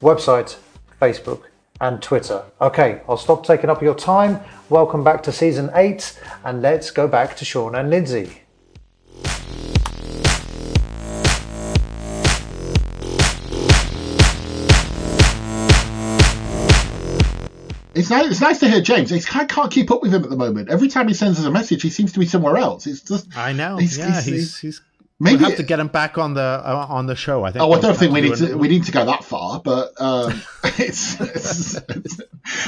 website, 0.00 0.58
Facebook, 1.02 1.42
and 1.80 2.00
Twitter. 2.00 2.44
Okay, 2.60 3.00
I'll 3.08 3.16
stop 3.16 3.44
taking 3.44 3.68
up 3.68 3.82
your 3.82 3.96
time. 3.96 4.38
Welcome 4.68 5.02
back 5.02 5.24
to 5.24 5.32
season 5.32 5.70
eight, 5.74 6.16
and 6.44 6.62
let's 6.62 6.92
go 6.92 7.08
back 7.08 7.36
to 7.38 7.44
Shaun 7.44 7.74
and 7.74 7.90
Lindsay. 7.90 8.42
It's 17.96 18.10
nice. 18.10 18.30
It's 18.30 18.40
nice 18.40 18.58
to 18.60 18.68
hear 18.68 18.80
James. 18.80 19.10
It's, 19.10 19.34
I 19.34 19.44
can't 19.46 19.70
keep 19.72 19.90
up 19.90 20.02
with 20.02 20.12
him 20.14 20.22
at 20.22 20.30
the 20.30 20.36
moment. 20.36 20.68
Every 20.68 20.88
time 20.88 21.08
he 21.08 21.14
sends 21.14 21.38
us 21.38 21.44
a 21.46 21.50
message, 21.50 21.82
he 21.82 21.90
seems 21.90 22.12
to 22.12 22.18
be 22.18 22.26
somewhere 22.26 22.56
else. 22.56 22.86
It's 22.86 23.00
just 23.00 23.36
I 23.36 23.52
know. 23.52 23.78
He's- 23.78 23.96
yeah, 23.96 24.06
he's- 24.20 24.24
he's, 24.26 24.58
he's 24.58 24.80
Maybe 25.18 25.36
We'll 25.38 25.48
have 25.48 25.56
to 25.56 25.62
get 25.62 25.80
him 25.80 25.88
back 25.88 26.18
on 26.18 26.34
the 26.34 26.42
uh, 26.42 26.86
on 26.90 27.06
the 27.06 27.16
show. 27.16 27.42
I 27.42 27.50
think. 27.50 27.62
Oh, 27.62 27.66
I 27.66 27.68
we'll 27.70 27.80
don't 27.80 27.90
have 27.92 27.98
think 27.98 28.12
we 28.12 28.20
do 28.20 28.28
need 28.28 28.38
an- 28.40 28.48
to 28.50 28.58
we 28.58 28.68
need 28.68 28.84
to 28.84 28.92
go 28.92 29.06
that 29.06 29.24
far, 29.24 29.60
but 29.60 29.98
um, 29.98 30.42
it's, 30.64 31.18
it's, 31.18 31.74
it's 31.88 32.22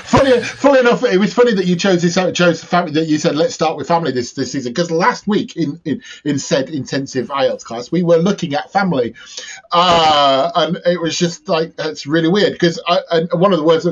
funny. 0.08 0.40
Funny 0.40 0.78
enough, 0.80 1.04
it 1.04 1.18
was 1.18 1.34
funny 1.34 1.52
that 1.52 1.66
you 1.66 1.76
chose 1.76 2.00
this 2.00 2.16
out, 2.16 2.32
chose 2.34 2.64
family 2.64 2.92
that 2.92 3.04
you 3.06 3.18
said 3.18 3.36
let's 3.36 3.52
start 3.52 3.76
with 3.76 3.86
family 3.86 4.12
this 4.12 4.32
this 4.32 4.50
season 4.52 4.72
because 4.72 4.90
last 4.90 5.26
week 5.26 5.56
in, 5.58 5.78
in 5.84 6.02
in 6.24 6.38
said 6.38 6.70
intensive 6.70 7.28
IELTS 7.28 7.64
class 7.64 7.92
we 7.92 8.02
were 8.02 8.16
looking 8.16 8.54
at 8.54 8.72
family, 8.72 9.14
uh, 9.72 10.50
and 10.54 10.78
it 10.86 11.00
was 11.02 11.18
just 11.18 11.48
like 11.50 11.74
it's 11.78 12.06
really 12.06 12.28
weird 12.30 12.52
because 12.54 12.80
one 13.32 13.52
of 13.52 13.58
the 13.58 13.64
words 13.64 13.86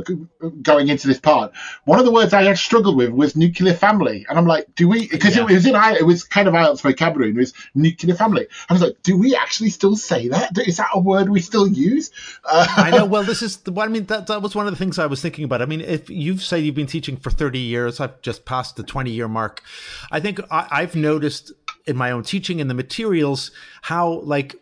going 0.62 0.88
into 0.88 1.06
this 1.08 1.20
part, 1.20 1.52
one 1.84 1.98
of 1.98 2.04
the 2.06 2.12
words 2.12 2.32
I 2.32 2.42
had 2.44 2.56
struggled 2.56 2.96
with 2.96 3.10
was 3.10 3.36
nuclear 3.36 3.74
family, 3.74 4.24
and 4.30 4.38
I'm 4.38 4.46
like, 4.46 4.74
do 4.74 4.88
we 4.88 5.08
because 5.08 5.36
Yeah. 5.36 5.42
it 5.42 5.52
was 5.52 5.66
in 5.66 5.74
I 5.76 5.92
it 5.96 6.06
was 6.06 6.24
kind 6.24 6.48
of 6.48 6.54
IELTS 6.54 6.80
vocabulary 6.80 7.28
and 7.30 7.38
it 7.38 7.40
was 7.40 7.52
nuclear 7.74 8.14
family. 8.14 8.45
I 8.68 8.72
was 8.72 8.82
like, 8.82 9.02
do 9.02 9.16
we 9.16 9.36
actually 9.36 9.70
still 9.70 9.96
say 9.96 10.28
that? 10.28 10.56
Is 10.58 10.76
that 10.78 10.88
a 10.94 11.00
word 11.00 11.28
we 11.28 11.40
still 11.40 11.68
use? 11.68 12.10
Uh, 12.44 12.66
I 12.76 12.90
know. 12.90 13.04
Well, 13.04 13.24
this 13.24 13.42
is. 13.42 13.58
I 13.76 13.88
mean, 13.88 14.06
that 14.06 14.26
that 14.26 14.42
was 14.42 14.54
one 14.54 14.66
of 14.66 14.72
the 14.72 14.78
things 14.78 14.98
I 14.98 15.06
was 15.06 15.20
thinking 15.20 15.44
about. 15.44 15.62
I 15.62 15.66
mean, 15.66 15.80
if 15.80 16.10
you've 16.10 16.42
said 16.42 16.58
you've 16.58 16.74
been 16.74 16.86
teaching 16.86 17.16
for 17.16 17.30
thirty 17.30 17.58
years, 17.58 18.00
I've 18.00 18.20
just 18.22 18.44
passed 18.44 18.76
the 18.76 18.82
twenty 18.82 19.10
year 19.10 19.28
mark. 19.28 19.62
I 20.10 20.20
think 20.20 20.40
I, 20.50 20.66
I've 20.70 20.94
noticed 20.94 21.52
in 21.86 21.96
my 21.96 22.10
own 22.10 22.22
teaching 22.22 22.58
in 22.58 22.68
the 22.68 22.74
materials 22.74 23.50
how 23.82 24.20
like 24.20 24.56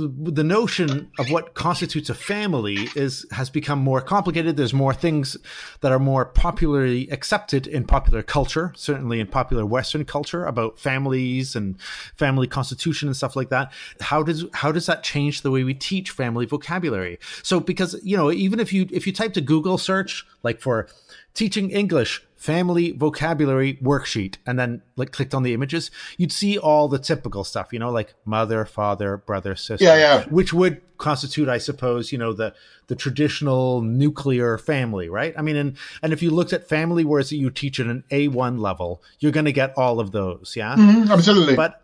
the, 0.00 0.30
the 0.30 0.44
notion 0.44 1.10
of 1.18 1.30
what 1.30 1.54
constitutes 1.54 2.08
a 2.08 2.14
family 2.14 2.88
is 2.96 3.26
has 3.30 3.50
become 3.50 3.78
more 3.78 4.00
complicated. 4.00 4.56
There's 4.56 4.72
more 4.72 4.94
things 4.94 5.36
that 5.80 5.92
are 5.92 5.98
more 5.98 6.24
popularly 6.24 7.08
accepted 7.10 7.66
in 7.66 7.84
popular 7.84 8.22
culture, 8.22 8.72
certainly 8.76 9.20
in 9.20 9.26
popular 9.26 9.66
Western 9.66 10.04
culture, 10.04 10.44
about 10.44 10.78
families 10.78 11.54
and 11.54 11.80
family 12.16 12.46
constitution 12.46 13.08
and 13.08 13.16
stuff 13.16 13.36
like 13.36 13.50
that. 13.50 13.72
How 14.00 14.22
does 14.22 14.44
how 14.54 14.72
does 14.72 14.86
that 14.86 15.02
change 15.02 15.42
the 15.42 15.50
way 15.50 15.62
we 15.64 15.74
teach 15.74 16.10
family 16.10 16.46
vocabulary? 16.46 17.18
So 17.42 17.60
because 17.60 18.00
you 18.02 18.16
know, 18.16 18.32
even 18.32 18.58
if 18.58 18.72
you 18.72 18.88
if 18.90 19.06
you 19.06 19.12
type 19.12 19.36
a 19.36 19.40
Google 19.40 19.78
search 19.78 20.26
like 20.42 20.60
for 20.60 20.88
teaching 21.34 21.70
English 21.70 22.22
family 22.40 22.90
vocabulary 22.92 23.74
worksheet 23.82 24.36
and 24.46 24.58
then 24.58 24.80
like 24.96 25.12
clicked 25.12 25.34
on 25.34 25.42
the 25.42 25.52
images 25.52 25.90
you'd 26.16 26.32
see 26.32 26.56
all 26.56 26.88
the 26.88 26.98
typical 26.98 27.44
stuff 27.44 27.68
you 27.70 27.78
know 27.78 27.90
like 27.90 28.14
mother 28.24 28.64
father 28.64 29.18
brother 29.18 29.54
sister 29.54 29.84
Yeah, 29.84 29.96
yeah. 29.96 30.24
which 30.30 30.54
would 30.54 30.80
constitute 30.96 31.50
i 31.50 31.58
suppose 31.58 32.12
you 32.12 32.18
know 32.18 32.32
the 32.32 32.54
the 32.86 32.96
traditional 32.96 33.82
nuclear 33.82 34.56
family 34.56 35.10
right 35.10 35.34
i 35.36 35.42
mean 35.42 35.56
and 35.56 35.76
and 36.02 36.14
if 36.14 36.22
you 36.22 36.30
looked 36.30 36.54
at 36.54 36.66
family 36.66 37.04
words 37.04 37.28
that 37.28 37.36
you 37.36 37.50
teach 37.50 37.78
at 37.78 37.86
an 37.86 38.04
a1 38.10 38.58
level 38.58 39.02
you're 39.18 39.32
going 39.32 39.44
to 39.44 39.52
get 39.52 39.74
all 39.76 40.00
of 40.00 40.12
those 40.12 40.54
yeah 40.56 40.74
absolutely. 41.10 41.54
but 41.54 41.82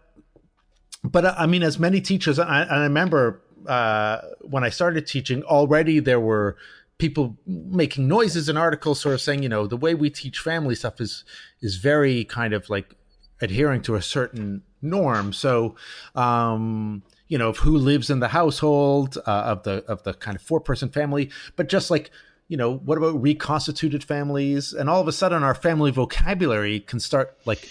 but 1.05 1.25
uh, 1.25 1.35
I 1.39 1.47
mean, 1.47 1.63
as 1.63 1.79
many 1.79 2.01
teachers, 2.01 2.39
I, 2.39 2.63
and 2.63 2.71
I 2.71 2.83
remember 2.85 3.41
uh, 3.67 4.23
when 4.41 4.65
I 4.65 4.71
started 4.71 5.07
teaching, 5.07 5.43
already 5.45 6.01
there 6.01 6.19
were 6.19 6.57
people 6.99 7.37
making 7.47 8.09
noises 8.09 8.49
in 8.49 8.57
articles, 8.57 9.01
sort 9.01 9.15
of 9.15 9.21
saying, 9.21 9.43
you 9.43 9.49
know, 9.49 9.67
the 9.67 9.77
way 9.77 9.95
we 9.95 10.11
teach 10.11 10.39
family 10.39 10.75
stuff 10.75 11.01
is 11.01 11.25
is 11.61 11.77
very 11.77 12.25
kind 12.25 12.55
of 12.55 12.69
like 12.71 12.95
adhering 13.41 13.83
to 13.83 13.95
a 13.95 14.03
certain 14.03 14.63
norm. 14.81 15.33
So, 15.33 15.75
um, 16.15 17.03
you 17.29 17.37
know, 17.37 17.51
of 17.51 17.59
who 17.59 17.77
lives 17.77 18.09
in 18.09 18.21
the 18.21 18.29
household 18.29 19.19
uh, 19.27 19.31
of 19.31 19.63
the 19.65 19.85
of 19.87 20.03
the 20.05 20.15
kind 20.15 20.37
of 20.37 20.43
four 20.43 20.61
person 20.61 20.89
family, 20.89 21.31
but 21.57 21.69
just 21.69 21.91
like 21.91 22.11
you 22.49 22.57
know, 22.57 22.77
what 22.77 22.97
about 22.97 23.21
reconstituted 23.21 24.05
families? 24.05 24.73
And 24.73 24.89
all 24.89 25.01
of 25.01 25.09
a 25.09 25.13
sudden, 25.13 25.43
our 25.43 25.55
family 25.55 25.91
vocabulary 25.91 26.79
can 26.81 27.01
start 27.01 27.37
like 27.45 27.69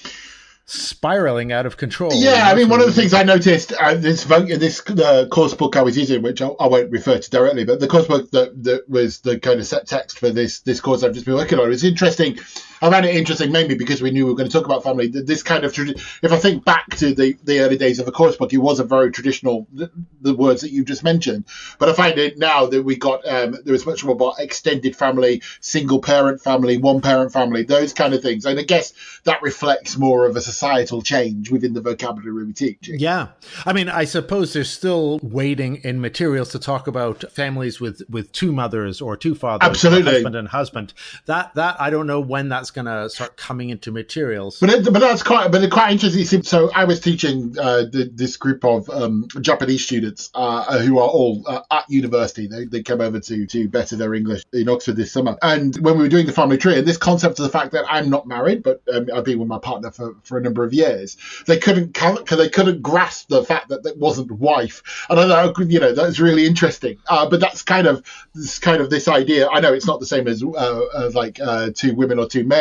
spiraling 0.66 1.52
out 1.52 1.66
of 1.66 1.78
control. 1.78 2.12
Yeah, 2.14 2.50
I 2.50 2.56
mean, 2.56 2.70
one 2.70 2.82
of 2.82 2.88
the 2.88 2.94
things 2.94 3.14
I 3.14 3.24
noticed 3.24 3.72
uh, 3.74 3.94
this 3.94 4.24
this 4.24 4.82
uh, 4.90 5.28
course 5.30 5.54
book 5.54 5.76
I 5.76 5.84
was 5.84 5.98
using, 5.98 6.22
which 6.24 6.42
I, 6.42 6.48
I 6.48 6.68
won't 6.68 6.92
refer 6.92 7.20
to 7.20 7.30
directly, 7.30 7.66
but 7.66 7.80
the 7.80 7.88
course 7.88 8.08
book 8.08 8.32
that, 8.32 8.64
that 8.64 8.90
was 8.90 9.20
the 9.20 9.40
kind 9.40 9.60
of 9.60 9.68
set 9.68 9.88
text 9.88 10.20
for 10.20 10.32
this 10.32 10.62
this 10.62 10.82
course 10.82 11.04
I've 11.04 11.14
just 11.14 11.26
been 11.26 11.36
working 11.36 11.60
on 11.60 11.72
is 11.72 11.84
interesting. 11.84 12.40
I 12.86 12.92
found 12.92 13.06
it 13.06 13.16
interesting 13.16 13.52
mainly 13.52 13.76
because 13.76 14.02
we 14.02 14.12
knew 14.12 14.26
we 14.26 14.32
were 14.32 14.38
going 14.38 14.50
to 14.50 14.54
talk 14.54 14.66
about 14.66 14.84
family. 14.84 15.08
This 15.08 15.44
kind 15.44 15.64
of, 15.64 15.74
tradi- 15.74 16.00
if 16.22 16.32
I 16.32 16.38
think 16.38 16.64
back 16.64 16.96
to 16.98 17.14
the, 17.14 17.38
the 17.44 17.60
early 17.62 17.78
days 17.78 18.00
of 18.00 18.06
the 18.06 18.12
course 18.12 18.36
book, 18.36 18.54
it 18.54 18.58
was 18.58 18.80
a 18.80 18.84
very 18.84 19.12
traditional, 19.12 19.68
the, 19.74 19.92
the 20.22 20.34
words 20.34 20.62
that 20.62 20.72
you 20.72 20.84
just 20.84 21.04
mentioned. 21.04 21.46
But 21.80 21.90
I 21.90 21.94
find 21.94 22.18
it 22.18 22.38
now 22.38 22.68
that 22.68 22.84
we 22.84 22.96
got, 22.96 23.28
um, 23.28 23.58
there 23.66 23.74
is 23.74 23.86
much 23.86 24.04
more 24.04 24.14
about 24.14 24.40
extended 24.40 24.96
family, 24.96 25.42
single 25.62 26.00
parent 26.00 26.42
family, 26.42 26.78
one 26.78 27.02
parent 27.02 27.34
family, 27.34 27.64
those 27.64 27.94
kind 27.94 28.14
of 28.14 28.22
things. 28.22 28.46
And 28.46 28.60
I 28.60 28.64
guess 28.64 28.94
that 29.24 29.42
reflects 29.42 29.98
more 29.98 30.26
of 30.26 30.36
a 30.36 30.42
societal 30.42 31.02
change 31.02 31.50
within 31.50 31.74
the 31.74 31.82
vocabulary 31.82 32.46
we 32.46 32.54
teach. 32.54 32.88
Yeah, 32.88 33.30
I 33.66 33.74
mean, 33.74 33.90
I 33.90 34.06
suppose 34.06 34.54
there's 34.54 34.70
still 34.70 35.20
waiting 35.22 35.78
in 35.78 36.02
materials 36.02 36.50
to 36.50 36.60
talk 36.60 36.88
about 36.88 37.32
families 37.32 37.80
with 37.80 38.02
with 38.10 38.32
two 38.32 38.52
mothers 38.52 39.02
or 39.02 39.18
two 39.18 39.36
fathers, 39.36 39.68
Absolutely. 39.68 40.14
husband 40.14 40.36
and 40.36 40.48
husband. 40.48 40.94
That 41.26 41.54
that 41.56 41.80
I 41.80 41.90
don't 41.90 42.08
know 42.08 42.20
when 42.20 42.50
that's 42.50 42.72
going 42.76 42.86
to 42.86 43.10
start 43.10 43.38
coming 43.38 43.70
into 43.70 43.92
materials. 43.92 44.60
But, 44.60 44.70
it, 44.70 44.84
but 44.94 45.00
that's 45.00 45.24
quite 45.24 45.52
but 45.52 45.64
it's 45.64 45.74
quite 45.74 45.92
interesting. 45.92 46.44
So 46.44 46.70
I 46.76 46.84
was 46.84 47.00
teaching 47.00 47.56
uh, 47.58 47.86
this 47.92 48.38
group 48.38 48.64
of 48.64 48.90
um, 48.90 49.28
Japanese 49.42 49.84
students 49.84 50.30
uh, 50.36 50.80
who 50.80 51.00
are 51.00 51.08
all 51.08 51.42
uh, 51.48 51.62
at 51.72 51.90
university. 51.90 52.48
They, 52.48 52.66
they 52.66 52.84
come 52.84 53.02
over 53.02 53.20
to 53.20 53.48
to 53.48 53.70
better 53.70 53.96
their 53.96 54.14
English 54.14 54.44
in 54.54 54.70
Oxford 54.70 54.98
this 54.98 55.12
summer. 55.12 55.38
And 55.42 55.76
when 55.78 55.98
we 55.98 56.04
were 56.04 56.10
doing 56.10 56.26
the 56.26 56.34
family 56.34 56.58
tree, 56.58 56.78
and 56.78 56.88
this 56.88 56.98
concept 56.98 57.40
of 57.40 57.44
the 57.44 57.50
fact 57.50 57.72
that 57.72 57.86
I'm 57.90 58.10
not 58.10 58.28
married, 58.28 58.62
but 58.62 58.82
um, 58.94 59.08
I've 59.14 59.24
been 59.24 59.40
with 59.40 59.48
my 59.48 59.60
partner 59.60 59.92
for, 59.92 60.16
for 60.24 60.38
a 60.38 60.42
number 60.42 60.64
of 60.64 60.74
years, 60.74 61.18
they 61.48 61.58
couldn't 61.58 61.94
cal- 61.94 62.24
they 62.24 62.50
couldn't 62.50 62.82
grasp 62.82 63.30
the 63.30 63.44
fact 63.44 63.70
that 63.70 63.86
it 63.86 63.98
wasn't 63.98 64.32
wife. 64.32 64.84
And 65.10 65.20
I 65.20 65.28
know 65.28 65.54
you 65.66 65.80
know 65.80 65.94
that's 65.94 66.20
really 66.20 66.46
interesting. 66.46 66.98
Uh, 67.08 67.30
but 67.30 67.40
that's 67.40 67.62
kind 67.64 67.88
of 67.88 68.06
this 68.34 68.60
kind 68.60 68.82
of 68.82 68.90
this 68.90 69.08
idea. 69.08 69.48
I 69.48 69.62
know 69.62 69.74
it's 69.74 69.88
not 69.88 70.02
the 70.02 70.06
same 70.06 70.28
as 70.28 70.44
uh, 70.44 70.82
as 70.98 71.16
like 71.16 71.40
uh, 71.40 71.70
two 71.74 71.96
women 71.96 72.20
or 72.20 72.28
two 72.28 72.44
men 72.44 72.55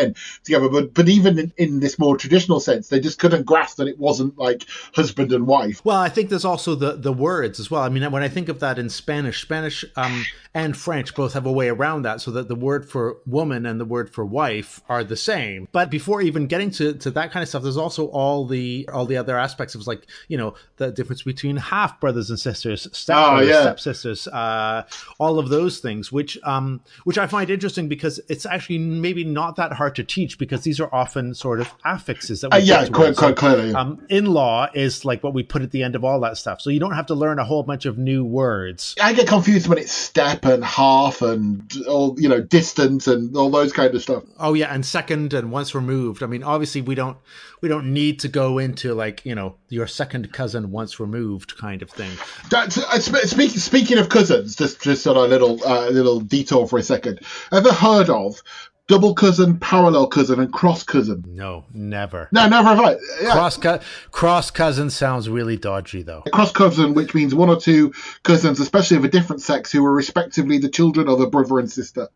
together, 0.44 0.68
but 0.68 0.94
but 0.94 1.08
even 1.08 1.38
in, 1.38 1.52
in 1.56 1.80
this 1.80 1.98
more 1.98 2.16
traditional 2.16 2.60
sense, 2.60 2.88
they 2.88 3.00
just 3.00 3.18
couldn't 3.18 3.44
grasp 3.44 3.76
that 3.78 3.88
it 3.88 3.98
wasn't 3.98 4.36
like 4.38 4.64
husband 4.94 5.32
and 5.32 5.46
wife. 5.46 5.84
Well, 5.84 5.98
I 5.98 6.08
think 6.08 6.30
there's 6.30 6.44
also 6.44 6.74
the 6.74 6.92
the 6.92 7.12
words 7.12 7.60
as 7.60 7.70
well. 7.70 7.82
I 7.82 7.88
mean, 7.88 8.10
when 8.10 8.22
I 8.22 8.28
think 8.28 8.48
of 8.48 8.60
that 8.60 8.78
in 8.78 8.88
Spanish, 8.88 9.42
Spanish 9.42 9.84
um, 9.96 10.24
and 10.54 10.76
French 10.76 11.14
both 11.14 11.32
have 11.32 11.46
a 11.46 11.52
way 11.52 11.68
around 11.68 12.02
that, 12.02 12.20
so 12.20 12.30
that 12.30 12.48
the 12.48 12.54
word 12.54 12.88
for 12.88 13.16
woman 13.26 13.66
and 13.66 13.80
the 13.80 13.84
word 13.84 14.08
for 14.08 14.24
wife 14.24 14.80
are 14.88 15.02
the 15.02 15.16
same. 15.16 15.66
But 15.72 15.90
before 15.90 16.22
even 16.22 16.46
getting 16.46 16.70
to, 16.72 16.94
to 16.94 17.10
that 17.12 17.32
kind 17.32 17.42
of 17.42 17.48
stuff, 17.48 17.62
there's 17.62 17.76
also 17.76 18.06
all 18.06 18.46
the 18.46 18.88
all 18.92 19.04
the 19.06 19.16
other 19.16 19.36
aspects 19.36 19.74
of 19.74 19.86
like 19.86 20.06
you 20.28 20.36
know 20.36 20.54
the 20.76 20.92
difference 20.92 21.22
between 21.22 21.56
half 21.56 21.98
brothers 22.00 22.30
and 22.30 22.38
sisters, 22.38 22.88
step 22.96 23.16
Oh, 23.18 23.30
brothers, 23.32 23.48
yeah. 23.48 23.62
stepsisters, 23.62 24.28
uh, 24.28 24.84
all 25.18 25.38
of 25.38 25.48
those 25.48 25.78
things, 25.80 26.12
which 26.12 26.38
um, 26.44 26.80
which 27.04 27.18
I 27.18 27.26
find 27.26 27.50
interesting 27.50 27.88
because 27.88 28.20
it's 28.28 28.46
actually 28.46 28.78
maybe 28.78 29.24
not 29.24 29.56
that 29.56 29.72
hard 29.72 29.94
to 29.96 30.04
teach 30.04 30.38
because 30.38 30.62
these 30.62 30.78
are 30.80 30.88
often 30.94 31.34
sort 31.34 31.60
of 31.60 31.68
affixes 31.84 32.42
that 32.42 32.52
we 32.52 32.58
Uh, 32.58 32.60
yeah, 32.60 32.86
quite- 32.88 33.16
quite 33.16 33.36
clearly. 33.36 33.74
Um, 33.74 34.04
in 34.08 34.26
law 34.26 34.68
is 34.74 35.04
like 35.04 35.22
what 35.24 35.34
we 35.34 35.42
put 35.42 35.62
at 35.62 35.70
the 35.72 35.82
end 35.82 35.96
of 35.96 36.04
all 36.04 36.20
that 36.20 36.36
stuff. 36.36 36.60
So 36.60 36.70
you 36.70 36.78
don't 36.80 36.94
have 36.94 37.06
to 37.06 37.14
learn 37.14 37.38
a 37.38 37.44
whole 37.44 37.62
bunch 37.64 37.86
of 37.86 37.98
new 37.98 38.24
words. 38.24 38.94
I 39.02 39.12
get 39.14 39.26
confused 39.26 39.66
when 39.68 39.78
it's 39.78 39.92
step 39.92 40.43
and 40.44 40.64
half 40.64 41.22
and 41.22 41.72
all 41.88 42.14
you 42.18 42.28
know 42.28 42.40
distance 42.40 43.06
and 43.06 43.36
all 43.36 43.50
those 43.50 43.72
kind 43.72 43.94
of 43.94 44.02
stuff. 44.02 44.24
Oh 44.38 44.54
yeah, 44.54 44.72
and 44.72 44.84
second 44.84 45.32
and 45.32 45.50
once 45.50 45.74
removed. 45.74 46.22
I 46.22 46.26
mean, 46.26 46.42
obviously 46.42 46.80
we 46.80 46.94
don't 46.94 47.16
we 47.60 47.68
don't 47.68 47.92
need 47.92 48.20
to 48.20 48.28
go 48.28 48.58
into 48.58 48.94
like 48.94 49.24
you 49.24 49.34
know 49.34 49.56
your 49.68 49.86
second 49.86 50.32
cousin 50.32 50.70
once 50.70 51.00
removed 51.00 51.56
kind 51.56 51.82
of 51.82 51.90
thing. 51.90 52.10
That's, 52.50 52.78
uh, 52.78 53.00
sp- 53.00 53.26
speaking 53.26 53.58
speaking 53.58 53.98
of 53.98 54.08
cousins, 54.08 54.56
just 54.56 54.82
just 54.82 55.06
on 55.06 55.16
a 55.16 55.20
little 55.20 55.64
uh, 55.64 55.88
little 55.88 56.20
detour 56.20 56.68
for 56.68 56.78
a 56.78 56.82
second. 56.82 57.20
Ever 57.52 57.72
heard 57.72 58.10
of 58.10 58.42
double 58.86 59.14
cousin, 59.14 59.58
parallel 59.58 60.06
cousin, 60.06 60.40
and 60.40 60.52
cross 60.52 60.82
cousin? 60.82 61.24
No, 61.26 61.64
never. 61.72 62.28
No, 62.32 62.48
never 62.48 62.68
have 62.68 62.80
I. 62.80 62.96
Yeah. 63.22 63.32
Cross 63.32 63.56
co- 63.58 63.80
cross 64.10 64.50
cousin 64.50 64.90
sounds 64.90 65.28
really 65.28 65.56
dodgy 65.56 66.02
though. 66.02 66.22
Cross 66.32 66.52
cousin, 66.52 66.94
which 66.94 67.14
means 67.14 67.34
one 67.34 67.48
or 67.48 67.60
two 67.60 67.92
cousins, 68.22 68.60
especially 68.60 68.96
of 68.96 69.04
a 69.04 69.08
different 69.08 69.42
sex, 69.42 69.72
who 69.72 69.84
are 69.84 69.92
respectively 69.92 70.58
the 70.58 70.68
children 70.68 71.08
of 71.08 71.20
a 71.20 71.26
brother 71.26 71.58
and 71.58 71.70
sister. 71.70 72.08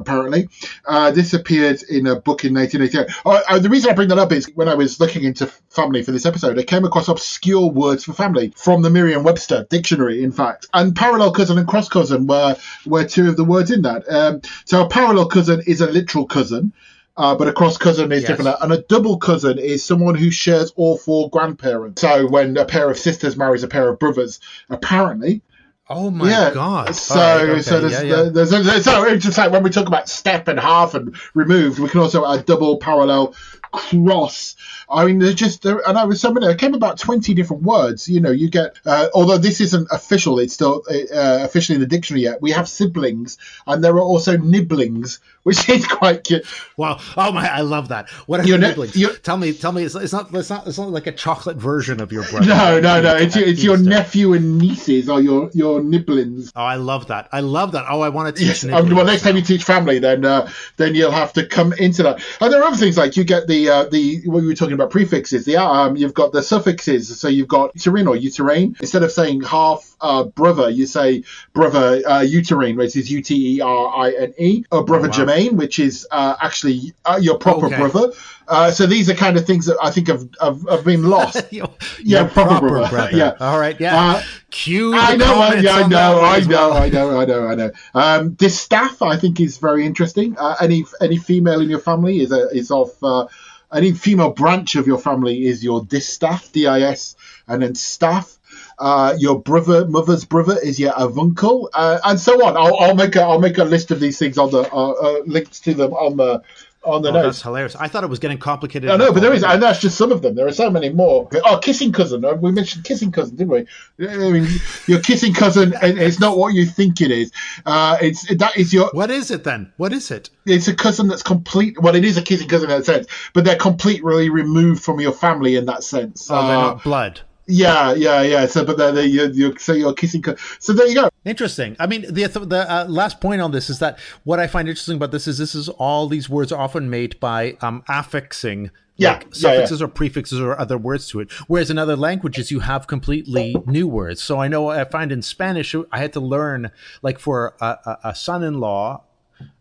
Apparently, 0.00 0.48
uh, 0.86 1.12
this 1.12 1.34
appeared 1.34 1.80
in 1.88 2.08
a 2.08 2.16
book 2.20 2.44
in 2.44 2.52
1988. 2.52 3.14
Oh, 3.24 3.40
uh, 3.48 3.58
the 3.60 3.68
reason 3.70 3.90
I 3.90 3.94
bring 3.94 4.08
that 4.08 4.18
up 4.18 4.32
is 4.32 4.50
when 4.56 4.68
I 4.68 4.74
was 4.74 4.98
looking 4.98 5.22
into 5.22 5.46
family 5.70 6.02
for 6.02 6.10
this 6.10 6.26
episode, 6.26 6.58
I 6.58 6.64
came 6.64 6.84
across 6.84 7.06
obscure 7.06 7.70
words 7.70 8.02
for 8.02 8.12
family 8.12 8.52
from 8.56 8.82
the 8.82 8.90
Merriam-Webster 8.90 9.66
dictionary, 9.70 10.24
in 10.24 10.32
fact. 10.32 10.66
And 10.74 10.96
parallel 10.96 11.30
cousin 11.32 11.58
and 11.58 11.68
cross 11.68 11.88
cousin 11.88 12.26
were 12.26 12.56
were 12.84 13.04
two 13.04 13.28
of 13.28 13.36
the 13.36 13.44
words 13.44 13.70
in 13.70 13.82
that. 13.82 14.02
Um, 14.12 14.40
so 14.64 14.84
a 14.84 14.88
parallel 14.88 15.28
cousin 15.28 15.62
is 15.64 15.80
a 15.80 15.86
literal 15.86 16.26
cousin. 16.26 16.72
Uh, 17.16 17.36
but 17.36 17.46
a 17.46 17.52
cross 17.52 17.78
cousin 17.78 18.10
is 18.10 18.22
Yes. 18.24 18.36
different. 18.36 18.56
And 18.60 18.72
a 18.72 18.82
double 18.88 19.18
cousin 19.18 19.56
is 19.60 19.84
someone 19.84 20.16
who 20.16 20.32
shares 20.32 20.72
all 20.74 20.96
four 20.98 21.30
grandparents. 21.30 22.02
So 22.02 22.26
when 22.28 22.56
a 22.56 22.64
pair 22.64 22.90
of 22.90 22.98
sisters 22.98 23.36
marries 23.36 23.62
a 23.62 23.68
pair 23.68 23.88
of 23.88 24.00
brothers, 24.00 24.40
apparently, 24.68 25.40
Oh 25.88 26.10
my 26.10 26.30
yeah. 26.30 26.50
god. 26.54 26.96
So, 26.96 27.14
right, 27.16 27.48
okay, 27.50 27.62
so 27.62 27.80
there's, 27.80 27.92
yeah, 27.92 28.02
yeah. 28.02 28.22
there's, 28.30 28.50
there's, 28.50 28.84
so 28.84 29.04
it's 29.04 29.36
like 29.36 29.52
when 29.52 29.62
we 29.62 29.68
talk 29.68 29.86
about 29.86 30.08
step 30.08 30.48
and 30.48 30.58
half 30.58 30.94
and 30.94 31.14
removed, 31.34 31.78
we 31.78 31.88
can 31.90 32.00
also 32.00 32.24
add 32.26 32.46
double, 32.46 32.78
parallel, 32.78 33.34
cross. 33.70 34.56
I 34.88 35.06
mean, 35.06 35.18
they're 35.18 35.32
just 35.32 35.62
there, 35.62 35.80
and 35.88 35.96
I 35.98 36.04
was 36.04 36.20
so 36.20 36.32
many. 36.32 36.46
I 36.46 36.54
came 36.54 36.74
about 36.74 36.98
twenty 36.98 37.34
different 37.34 37.62
words. 37.62 38.08
You 38.08 38.20
know, 38.20 38.30
you 38.30 38.50
get 38.50 38.76
uh, 38.84 39.08
although 39.14 39.38
this 39.38 39.60
isn't 39.60 39.88
official, 39.90 40.38
it's 40.38 40.54
still 40.54 40.82
uh, 40.90 41.38
officially 41.42 41.74
in 41.76 41.80
the 41.80 41.86
dictionary 41.86 42.22
yet. 42.22 42.42
We 42.42 42.50
have 42.52 42.68
siblings, 42.68 43.38
and 43.66 43.82
there 43.82 43.94
are 43.94 44.00
also 44.02 44.36
nibblings, 44.36 45.20
which 45.44 45.68
is 45.68 45.86
quite 45.86 46.24
cute. 46.24 46.44
Wow! 46.76 46.98
Oh 47.16 47.32
my, 47.32 47.48
I 47.48 47.60
love 47.62 47.88
that. 47.88 48.08
What 48.26 48.40
are 48.40 48.44
nibblings? 48.58 48.96
you're- 48.96 49.16
tell 49.22 49.36
me, 49.36 49.52
tell 49.52 49.72
me. 49.72 49.84
It's, 49.84 49.94
it's 49.94 50.12
not. 50.12 50.34
It's 50.34 50.50
not. 50.50 50.66
It's 50.66 50.78
not 50.78 50.90
like 50.90 51.06
a 51.06 51.12
chocolate 51.12 51.56
version 51.56 52.00
of 52.00 52.12
your 52.12 52.24
brother. 52.24 52.46
No, 52.46 52.80
no, 52.80 53.00
no. 53.00 53.16
It's 53.16 53.36
your, 53.36 53.46
it's 53.46 53.62
your 53.64 53.76
nephew 53.78 54.32
and 54.34 54.58
nieces 54.58 55.08
or 55.08 55.20
your 55.20 55.50
your 55.54 55.82
nibblings. 55.82 56.52
Oh, 56.54 56.62
I 56.62 56.76
love 56.76 57.06
that. 57.08 57.28
I 57.32 57.40
love 57.40 57.72
that. 57.72 57.86
Oh, 57.88 58.00
I 58.00 58.08
want 58.10 58.34
to 58.34 58.38
teach. 58.38 58.64
Yes, 58.64 58.72
um, 58.72 58.94
well, 58.94 59.04
next 59.06 59.22
time 59.22 59.36
you 59.36 59.42
teach 59.42 59.64
family, 59.64 59.98
then 59.98 60.24
uh, 60.24 60.50
then 60.76 60.94
you'll 60.94 61.10
have 61.10 61.32
to 61.34 61.46
come 61.46 61.72
into 61.72 62.02
that. 62.02 62.22
And 62.40 62.52
there 62.52 62.60
are 62.60 62.66
other 62.66 62.76
things 62.76 62.96
like 62.98 63.16
you 63.16 63.24
get 63.24 63.46
the 63.46 63.68
uh, 63.68 63.84
the 63.84 64.20
what 64.26 64.42
we 64.42 64.46
were 64.48 64.54
talking 64.54 64.73
about 64.74 64.90
prefixes. 64.90 65.44
The 65.44 65.56
um, 65.56 65.96
you've 65.96 66.14
got 66.14 66.32
the 66.32 66.42
suffixes. 66.42 67.18
So 67.20 67.28
you've 67.28 67.48
got 67.48 67.70
uterine 67.74 68.06
or 68.08 68.16
uterine. 68.16 68.76
Instead 68.80 69.02
of 69.02 69.12
saying 69.12 69.42
half 69.42 69.96
uh, 70.00 70.24
brother, 70.24 70.68
you 70.70 70.86
say 70.86 71.24
brother 71.52 72.02
uh, 72.06 72.20
uterine, 72.20 72.76
which 72.76 72.96
is 72.96 73.10
U 73.10 73.22
T 73.22 73.56
E 73.56 73.60
R 73.60 73.96
I 73.96 74.10
N 74.12 74.34
E, 74.38 74.64
or 74.70 74.84
brother 74.84 75.06
Oh, 75.06 75.08
wow. 75.08 75.16
german, 75.26 75.56
which 75.56 75.78
is 75.78 76.06
uh, 76.10 76.36
actually 76.40 76.92
uh, 77.04 77.18
your 77.20 77.38
proper 77.38 77.66
Okay. 77.66 77.76
brother. 77.76 78.12
Uh, 78.46 78.70
so 78.70 78.84
these 78.86 79.08
are 79.08 79.14
kind 79.14 79.38
of 79.38 79.46
things 79.46 79.64
that 79.66 79.78
I 79.82 79.90
think 79.90 80.08
have 80.08 80.28
have, 80.40 80.60
have 80.68 80.84
been 80.84 81.04
lost. 81.10 81.50
Your- 81.52 81.70
Yeah, 82.02 82.20
your 82.20 82.28
proper 82.28 82.68
brother. 82.68 83.08
Yeah. 83.16 83.32
All 83.40 83.58
right. 83.58 83.78
Yeah. 83.80 83.96
Uh, 84.16 84.22
Cue. 84.50 84.94
I 84.94 85.16
know, 85.16 85.34
I, 85.40 85.54
yeah, 85.54 85.76
I 85.76 85.86
know, 85.88 86.20
I 86.20 86.40
know. 86.40 86.72
I 86.72 86.88
know, 86.88 87.20
I 87.20 87.24
know, 87.24 87.48
I 87.48 87.54
know. 87.54 87.70
Um, 87.94 88.34
distaff, 88.34 89.02
I 89.02 89.16
think, 89.16 89.40
is 89.40 89.58
very 89.58 89.84
interesting. 89.84 90.36
Uh, 90.38 90.54
any 90.60 90.84
any 91.00 91.16
female 91.16 91.60
in 91.60 91.68
your 91.70 91.80
family 91.80 92.20
is 92.20 92.30
a, 92.32 92.48
is 92.50 92.70
of 92.70 92.90
uh, 93.02 93.26
any 93.74 93.92
female 93.92 94.30
branch 94.30 94.76
of 94.76 94.86
your 94.86 94.98
family 94.98 95.46
is 95.46 95.64
your 95.64 95.82
distaff, 95.84 96.52
D 96.52 96.66
I 96.66 96.80
S, 96.80 97.16
and 97.48 97.62
then 97.62 97.74
staff. 97.74 98.38
Uh, 98.78 99.14
your 99.18 99.40
brother, 99.40 99.86
mother's 99.86 100.24
brother, 100.24 100.56
is 100.62 100.80
your 100.80 100.92
avuncle, 100.92 101.68
uh, 101.74 101.98
and 102.04 102.18
so 102.18 102.44
on. 102.44 102.56
I'll, 102.56 102.76
I'll 102.78 102.94
make 102.94 103.14
a 103.16 103.22
I'll 103.22 103.40
make 103.40 103.58
a 103.58 103.64
list 103.64 103.90
of 103.90 104.00
these 104.00 104.18
things 104.18 104.38
on 104.38 104.50
the 104.50 104.62
uh, 104.72 104.90
uh, 104.90 105.22
links 105.26 105.60
to 105.60 105.74
them 105.74 105.92
on 105.92 106.16
the 106.16 106.42
on 106.84 107.02
the 107.02 107.08
Oh, 107.10 107.12
notes. 107.12 107.24
that's 107.38 107.42
hilarious. 107.42 107.76
I 107.76 107.88
thought 107.88 108.04
it 108.04 108.10
was 108.10 108.18
getting 108.18 108.38
complicated. 108.38 108.90
I 108.90 108.96
know, 108.96 109.12
but 109.12 109.20
there 109.20 109.32
is, 109.32 109.42
and 109.42 109.62
that's 109.62 109.80
just 109.80 109.96
some 109.96 110.12
of 110.12 110.22
them. 110.22 110.34
There 110.34 110.46
are 110.46 110.52
so 110.52 110.70
many 110.70 110.90
more. 110.90 111.28
Oh, 111.44 111.58
kissing 111.58 111.92
cousin. 111.92 112.24
We 112.40 112.52
mentioned 112.52 112.84
kissing 112.84 113.10
cousin, 113.12 113.36
didn't 113.36 113.50
we? 113.98 114.08
I 114.08 114.16
mean, 114.30 114.48
your 114.86 115.00
kissing 115.00 115.32
cousin. 115.34 115.74
and 115.82 115.98
It's 115.98 116.20
not 116.20 116.36
what 116.38 116.54
you 116.54 116.66
think 116.66 117.00
it 117.00 117.10
is. 117.10 117.32
Uh, 117.66 117.96
it's 118.00 118.26
that 118.36 118.56
is 118.56 118.72
your. 118.72 118.90
What 118.92 119.10
is 119.10 119.30
it 119.30 119.44
then? 119.44 119.72
What 119.76 119.92
is 119.92 120.10
it? 120.10 120.30
It's 120.46 120.68
a 120.68 120.74
cousin 120.74 121.08
that's 121.08 121.22
complete. 121.22 121.80
Well, 121.80 121.94
it 121.94 122.04
is 122.04 122.16
a 122.16 122.22
kissing 122.22 122.48
cousin 122.48 122.70
in 122.70 122.76
that 122.78 122.84
sense, 122.86 123.06
but 123.32 123.44
they're 123.44 123.56
completely 123.56 124.28
removed 124.30 124.82
from 124.84 125.00
your 125.00 125.12
family 125.12 125.56
in 125.56 125.66
that 125.66 125.82
sense. 125.84 126.28
Oh, 126.30 126.46
they're 126.46 126.56
Uh, 126.56 126.60
not 126.62 126.84
blood. 126.84 127.20
Yeah, 127.46 127.92
yeah, 127.94 128.22
yeah. 128.22 128.46
So, 128.46 128.64
but 128.64 128.78
they're 128.78 129.04
you're, 129.04 129.30
you're, 129.30 129.58
so 129.58 129.72
you're 129.72 129.92
kissing. 129.94 130.24
So 130.58 130.72
there 130.72 130.86
you 130.86 130.94
go. 130.94 131.10
Interesting. 131.24 131.76
I 131.78 131.86
mean, 131.86 132.02
the 132.02 132.26
the 132.26 132.70
uh, 132.70 132.86
last 132.88 133.20
point 133.20 133.40
on 133.40 133.52
this 133.52 133.68
is 133.68 133.78
that 133.80 133.98
what 134.24 134.40
I 134.40 134.46
find 134.46 134.68
interesting 134.68 134.96
about 134.96 135.10
this 135.10 135.26
is 135.26 135.38
this 135.38 135.54
is 135.54 135.68
all 135.68 136.08
these 136.08 136.28
words 136.28 136.52
are 136.52 136.60
often 136.60 136.88
made 136.88 137.18
by 137.20 137.56
um, 137.60 137.82
affixing. 137.88 138.70
Yeah, 138.96 139.14
like 139.14 139.22
yeah, 139.24 139.28
suffixes 139.32 139.82
or 139.82 139.88
prefixes 139.88 140.38
or 140.38 140.56
other 140.56 140.78
words 140.78 141.08
to 141.08 141.18
it. 141.18 141.32
Whereas 141.48 141.68
in 141.68 141.78
other 141.78 141.96
languages, 141.96 142.52
you 142.52 142.60
have 142.60 142.86
completely 142.86 143.56
new 143.66 143.88
words. 143.88 144.22
So 144.22 144.38
I 144.38 144.46
know 144.46 144.68
I 144.68 144.84
find 144.84 145.10
in 145.10 145.20
Spanish, 145.20 145.74
I 145.90 145.98
had 145.98 146.12
to 146.12 146.20
learn, 146.20 146.70
like 147.02 147.18
for 147.18 147.56
a, 147.60 147.66
a, 147.84 147.98
a 148.04 148.14
son-in-law, 148.14 149.02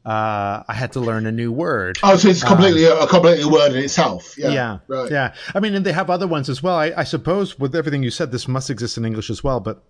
uh, 0.06 0.64
I 0.68 0.74
had 0.74 0.92
to 0.94 1.00
learn 1.00 1.26
a 1.26 1.32
new 1.32 1.52
word. 1.52 1.98
Oh, 2.04 2.16
so 2.18 2.28
it's 2.30 2.44
completely 2.44 2.84
a 2.86 3.08
completely 3.08 3.46
word 3.46 3.72
in 3.74 3.84
itself. 3.84 4.38
Yeah, 4.38 4.50
Yeah, 4.52 4.78
right. 4.88 5.12
yeah. 5.12 5.34
I 5.56 5.60
mean, 5.60 5.76
and 5.76 5.86
they 5.86 5.94
have 5.94 6.10
other 6.10 6.28
ones 6.28 6.50
as 6.50 6.62
well. 6.62 6.76
I, 6.76 6.94
I 6.98 7.04
suppose 7.04 7.58
with 7.58 7.76
everything 7.76 8.04
you 8.04 8.12
said, 8.12 8.32
this 8.32 8.48
must 8.48 8.70
exist 8.70 8.98
in 8.98 9.06
English 9.06 9.30
as 9.30 9.44
well. 9.44 9.60
But 9.60 9.84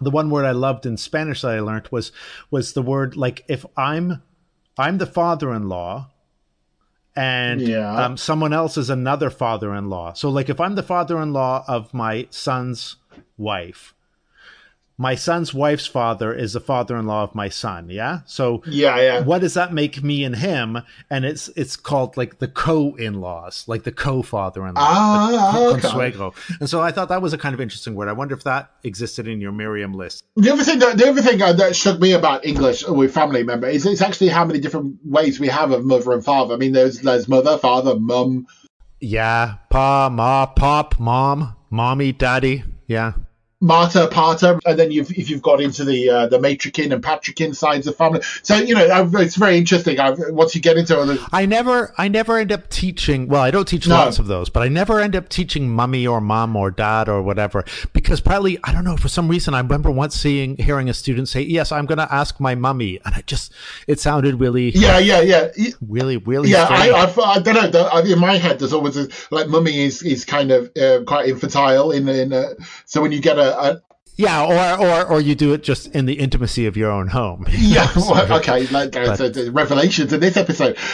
the 0.00 0.10
one 0.10 0.30
word 0.30 0.44
I 0.44 0.52
loved 0.52 0.86
in 0.86 0.96
Spanish 0.96 1.42
that 1.42 1.52
I 1.52 1.60
learned 1.60 1.88
was 1.90 2.12
was 2.50 2.72
the 2.72 2.82
word 2.82 3.16
like 3.16 3.44
if 3.48 3.64
I'm 3.76 4.22
I'm 4.78 4.98
the 4.98 5.06
father-in-law, 5.06 6.10
and 7.14 7.60
Yeah. 7.60 7.94
um, 8.04 8.16
someone 8.16 8.52
else 8.52 8.76
is 8.78 8.88
another 8.90 9.28
father-in-law. 9.30 10.14
So 10.14 10.30
like 10.30 10.48
if 10.48 10.60
I'm 10.60 10.74
the 10.74 10.82
father-in-law 10.82 11.64
of 11.68 11.92
my 11.92 12.26
son's 12.30 12.96
wife. 13.36 13.94
My 14.98 15.14
son's 15.14 15.52
wife's 15.54 15.86
father 15.86 16.32
is 16.34 16.52
the 16.52 16.60
father-in-law 16.60 17.24
of 17.24 17.34
my 17.34 17.48
son, 17.48 17.88
yeah? 17.90 18.20
So 18.26 18.62
Yeah, 18.66 18.96
yeah. 19.00 19.20
what 19.22 19.40
does 19.40 19.54
that 19.54 19.72
make 19.72 20.02
me 20.02 20.22
and 20.22 20.36
him? 20.36 20.78
And 21.10 21.24
it's 21.24 21.48
it's 21.56 21.76
called 21.76 22.16
like 22.16 22.38
the 22.38 22.46
co-in-laws, 22.48 23.64
like 23.66 23.82
the 23.84 23.90
co-father-in-law, 23.92 24.74
Ah, 24.80 25.52
the 25.54 25.66
okay. 25.76 25.80
consuegro. 25.88 26.34
And 26.60 26.68
so 26.68 26.80
I 26.80 26.92
thought 26.92 27.08
that 27.08 27.22
was 27.22 27.32
a 27.32 27.38
kind 27.38 27.54
of 27.54 27.60
interesting 27.60 27.94
word. 27.94 28.08
I 28.08 28.12
wonder 28.12 28.34
if 28.34 28.44
that 28.44 28.70
existed 28.84 29.26
in 29.26 29.40
your 29.40 29.52
Merriam 29.52 29.92
list. 29.94 30.24
The 30.36 30.52
other 30.52 30.62
thing 30.64 30.78
that 30.80 30.98
the 30.98 31.08
other 31.08 31.22
thing 31.22 31.40
uh, 31.42 31.52
that 31.54 31.74
struck 31.74 31.98
me 31.98 32.12
about 32.12 32.44
English 32.44 32.86
with 32.86 33.12
family 33.14 33.42
member 33.42 33.66
is 33.66 33.86
it's 33.86 34.02
actually 34.02 34.28
how 34.28 34.44
many 34.44 34.60
different 34.60 34.96
ways 35.04 35.40
we 35.40 35.48
have 35.48 35.72
of 35.72 35.84
mother 35.84 36.12
and 36.12 36.24
father. 36.24 36.54
I 36.54 36.58
mean, 36.58 36.72
there's 36.72 37.00
there's 37.00 37.28
mother, 37.28 37.58
father, 37.58 37.98
mum. 37.98 38.46
Yeah, 39.00 39.54
pa, 39.68 40.08
ma, 40.10 40.46
pop, 40.46 41.00
mom, 41.00 41.56
mommy, 41.70 42.12
daddy. 42.12 42.62
Yeah. 42.86 43.14
Mater, 43.62 44.08
pater, 44.08 44.58
and 44.66 44.76
then 44.76 44.90
you've 44.90 45.10
if 45.12 45.30
you've 45.30 45.40
got 45.40 45.60
into 45.60 45.84
the 45.84 46.10
uh, 46.10 46.26
the 46.26 46.38
matrikin 46.38 46.92
and 46.92 47.02
patrikin 47.02 47.54
sides 47.54 47.86
of 47.86 47.96
family. 47.96 48.20
So 48.42 48.56
you 48.56 48.74
know 48.74 49.08
it's 49.14 49.36
very 49.36 49.56
interesting. 49.56 50.00
I, 50.00 50.10
once 50.30 50.54
you 50.56 50.60
get 50.60 50.76
into 50.76 50.94
the 50.96 51.28
I 51.32 51.46
never, 51.46 51.94
I 51.96 52.08
never 52.08 52.38
end 52.38 52.50
up 52.50 52.68
teaching. 52.70 53.28
Well, 53.28 53.40
I 53.40 53.52
don't 53.52 53.68
teach 53.68 53.86
No. 53.86 53.94
lots 53.94 54.18
of 54.18 54.26
those, 54.26 54.50
but 54.50 54.64
I 54.64 54.68
never 54.68 54.98
end 55.00 55.14
up 55.14 55.28
teaching 55.28 55.70
mummy 55.70 56.06
or 56.06 56.20
mom 56.20 56.56
or 56.56 56.72
dad 56.72 57.08
or 57.08 57.22
whatever 57.22 57.64
because 57.92 58.20
probably 58.20 58.58
I 58.64 58.72
don't 58.72 58.84
know 58.84 58.96
for 58.96 59.08
some 59.08 59.28
reason 59.28 59.54
I 59.54 59.60
remember 59.60 59.92
once 59.92 60.16
seeing, 60.16 60.56
hearing 60.56 60.88
a 60.88 60.94
student 60.94 61.28
say, 61.28 61.42
"Yes, 61.42 61.70
I'm 61.70 61.86
going 61.86 61.98
to 61.98 62.12
ask 62.12 62.40
my 62.40 62.56
mummy," 62.56 62.98
and 63.04 63.14
I 63.14 63.22
just 63.22 63.52
it 63.86 64.00
sounded 64.00 64.40
really, 64.40 64.70
yeah, 64.70 64.98
yeah, 64.98 65.20
yeah. 65.20 65.48
Really, 65.80 66.16
really. 66.16 66.50
Yeah, 66.50 66.64
strange. 66.64 66.92
I, 66.92 66.98
I've, 66.98 67.18
I 67.18 67.38
don't 67.38 67.72
know. 67.72 67.98
In 68.00 68.18
my 68.18 68.38
head, 68.38 68.58
there's 68.58 68.72
always 68.72 68.96
a, 68.96 69.06
like 69.30 69.46
mummy 69.48 69.82
is 69.84 70.02
is 70.02 70.24
kind 70.24 70.50
of 70.50 70.70
uh, 70.76 71.02
quite 71.06 71.28
infantile 71.28 71.92
in 71.92 72.08
in. 72.08 72.32
Uh, 72.32 72.54
so 72.86 73.00
when 73.00 73.12
you 73.12 73.20
get 73.20 73.38
a, 73.38 73.51
a 73.52 73.82
yeah, 74.16 74.44
or 74.44 74.86
or 74.86 75.06
or 75.06 75.20
you 75.20 75.34
do 75.34 75.54
it 75.54 75.62
just 75.62 75.88
in 75.94 76.04
the 76.06 76.14
intimacy 76.14 76.66
of 76.66 76.76
your 76.76 76.90
own 76.90 77.08
home. 77.08 77.46
yeah, 77.50 77.90
well, 77.96 78.32
okay, 78.34 78.66
like 78.68 78.94
so 78.94 79.28
the 79.28 79.50
revelations 79.50 80.12
in 80.12 80.20
this 80.20 80.36
episode. 80.36 80.76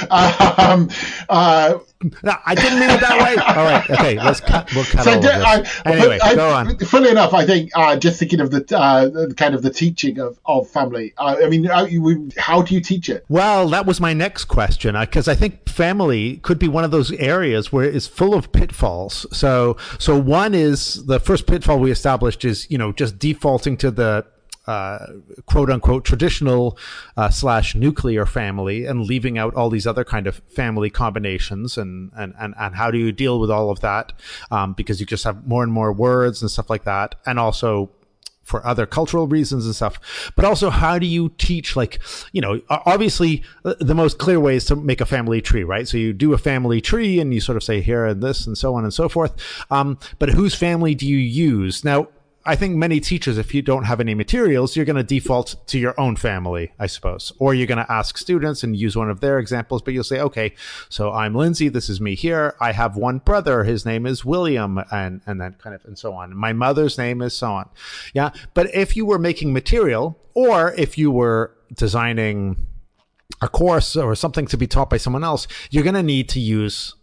Um, 0.58 0.90
uh, 1.28 1.78
No, 2.22 2.32
I 2.46 2.54
didn't 2.54 2.78
mean 2.78 2.90
it 2.90 3.00
that 3.00 3.20
way. 3.20 3.36
All 3.56 3.64
right, 3.64 3.90
okay, 3.90 4.16
let's 4.16 4.40
cut. 4.40 4.72
We'll 4.72 4.84
cut 4.84 5.02
So 5.02 5.10
all 5.10 5.16
of 5.16 5.22
this. 5.22 5.44
I- 5.84 5.90
anyway, 5.90 6.18
I- 6.22 6.34
go 6.36 6.48
on. 6.50 6.78
Funnily 6.78 7.10
enough, 7.10 7.34
I 7.34 7.44
think 7.44 7.70
uh, 7.74 7.96
just 7.96 8.20
thinking 8.20 8.38
of 8.40 8.52
the 8.52 8.64
uh, 8.78 9.32
kind 9.34 9.54
of 9.54 9.62
the 9.62 9.70
teaching 9.70 10.20
of, 10.20 10.38
of 10.46 10.68
family. 10.68 11.12
Uh, 11.18 11.36
I 11.42 11.48
mean, 11.48 11.64
how, 11.64 11.86
you, 11.86 12.30
how 12.38 12.62
do 12.62 12.74
you 12.74 12.80
teach 12.80 13.08
it? 13.08 13.24
Well, 13.28 13.68
that 13.70 13.84
was 13.84 14.00
my 14.00 14.12
next 14.12 14.44
question 14.44 14.94
because 14.98 15.26
I 15.26 15.34
think 15.34 15.68
family 15.68 16.36
could 16.38 16.60
be 16.60 16.68
one 16.68 16.84
of 16.84 16.92
those 16.92 17.10
areas 17.12 17.72
where 17.72 17.84
it's 17.84 18.06
full 18.06 18.32
of 18.34 18.52
pitfalls. 18.52 19.26
So, 19.36 19.76
so 19.98 20.16
one 20.16 20.54
is 20.54 21.06
the 21.06 21.18
first 21.18 21.48
pitfall 21.48 21.80
we 21.80 21.90
established 21.90 22.44
is 22.44 22.70
you 22.70 22.78
know 22.78 22.92
just 22.92 23.18
defaulting 23.18 23.76
to 23.78 23.90
the 23.90 24.24
uh, 24.68 25.06
quote 25.46 25.70
unquote 25.70 26.04
traditional 26.04 26.78
uh, 27.16 27.30
slash 27.30 27.74
nuclear 27.74 28.26
family 28.26 28.84
and 28.84 29.06
leaving 29.06 29.38
out 29.38 29.54
all 29.54 29.70
these 29.70 29.86
other 29.86 30.04
kind 30.04 30.26
of 30.26 30.36
family 30.48 30.90
combinations 30.90 31.78
and 31.78 32.12
and 32.14 32.34
and, 32.38 32.54
and 32.58 32.74
how 32.74 32.90
do 32.90 32.98
you 32.98 33.10
deal 33.10 33.40
with 33.40 33.50
all 33.50 33.70
of 33.70 33.80
that 33.80 34.12
um, 34.50 34.74
because 34.74 35.00
you 35.00 35.06
just 35.06 35.24
have 35.24 35.46
more 35.46 35.62
and 35.62 35.72
more 35.72 35.90
words 35.92 36.42
and 36.42 36.50
stuff 36.50 36.68
like 36.68 36.84
that 36.84 37.14
and 37.24 37.38
also 37.38 37.90
for 38.48 38.66
other 38.66 38.86
cultural 38.86 39.28
reasons 39.28 39.66
and 39.66 39.74
stuff. 39.74 40.32
But 40.34 40.44
also, 40.44 40.70
how 40.70 40.98
do 40.98 41.06
you 41.06 41.28
teach? 41.36 41.76
Like, 41.76 42.00
you 42.32 42.40
know, 42.40 42.60
obviously, 42.70 43.42
uh, 43.64 43.74
the 43.78 43.94
most 43.94 44.18
clear 44.18 44.40
way 44.40 44.56
is 44.56 44.64
to 44.66 44.76
make 44.76 45.02
a 45.02 45.06
family 45.06 45.42
tree, 45.42 45.64
right? 45.64 45.86
So 45.86 45.98
you 45.98 46.14
do 46.14 46.32
a 46.32 46.38
family 46.38 46.80
tree, 46.80 47.20
and 47.20 47.32
you 47.32 47.40
sort 47.40 47.56
of 47.56 47.62
say 47.62 47.82
here 47.82 48.06
and 48.06 48.22
this, 48.22 48.46
and 48.46 48.56
so 48.56 48.74
on 48.74 48.84
and 48.84 48.92
so 48.92 49.08
forth. 49.08 49.34
Um, 49.70 49.98
but 50.18 50.30
whose 50.30 50.54
family 50.54 50.94
do 50.94 51.06
you 51.06 51.18
use 51.18 51.84
now? 51.84 52.08
I 52.48 52.56
think 52.56 52.76
many 52.76 52.98
teachers, 52.98 53.36
if 53.36 53.52
you 53.52 53.60
don't 53.60 53.84
have 53.84 54.00
any 54.00 54.14
materials, 54.14 54.74
you're 54.74 54.86
going 54.86 54.96
to 54.96 55.02
default 55.02 55.56
to 55.66 55.78
your 55.78 55.94
own 56.00 56.16
family, 56.16 56.72
I 56.78 56.86
suppose. 56.86 57.30
Or 57.38 57.52
you're 57.52 57.66
going 57.66 57.84
to 57.84 57.92
ask 57.92 58.16
students 58.16 58.62
and 58.62 58.74
use 58.74 58.96
one 58.96 59.10
of 59.10 59.20
their 59.20 59.38
examples, 59.38 59.82
but 59.82 59.92
you'll 59.92 60.02
say, 60.02 60.18
okay, 60.20 60.54
so 60.88 61.12
I'm 61.12 61.34
Lindsay. 61.34 61.68
This 61.68 61.90
is 61.90 62.00
me 62.00 62.14
here. 62.14 62.56
I 62.58 62.72
have 62.72 62.96
one 62.96 63.18
brother. 63.18 63.64
His 63.64 63.84
name 63.84 64.06
is 64.06 64.24
William 64.24 64.82
and, 64.90 65.20
and 65.26 65.38
then 65.38 65.56
kind 65.62 65.74
of, 65.76 65.84
and 65.84 65.98
so 65.98 66.14
on. 66.14 66.34
My 66.34 66.54
mother's 66.54 66.96
name 66.96 67.20
is 67.20 67.34
so 67.34 67.52
on. 67.52 67.68
Yeah. 68.14 68.30
But 68.54 68.74
if 68.74 68.96
you 68.96 69.04
were 69.04 69.18
making 69.18 69.52
material 69.52 70.18
or 70.32 70.72
if 70.72 70.96
you 70.96 71.10
were 71.10 71.54
designing 71.74 72.56
a 73.42 73.48
course 73.50 73.94
or 73.94 74.14
something 74.14 74.46
to 74.46 74.56
be 74.56 74.66
taught 74.66 74.88
by 74.88 74.96
someone 74.96 75.22
else, 75.22 75.46
you're 75.70 75.84
going 75.84 75.94
to 75.96 76.02
need 76.02 76.30
to 76.30 76.40
use 76.40 76.94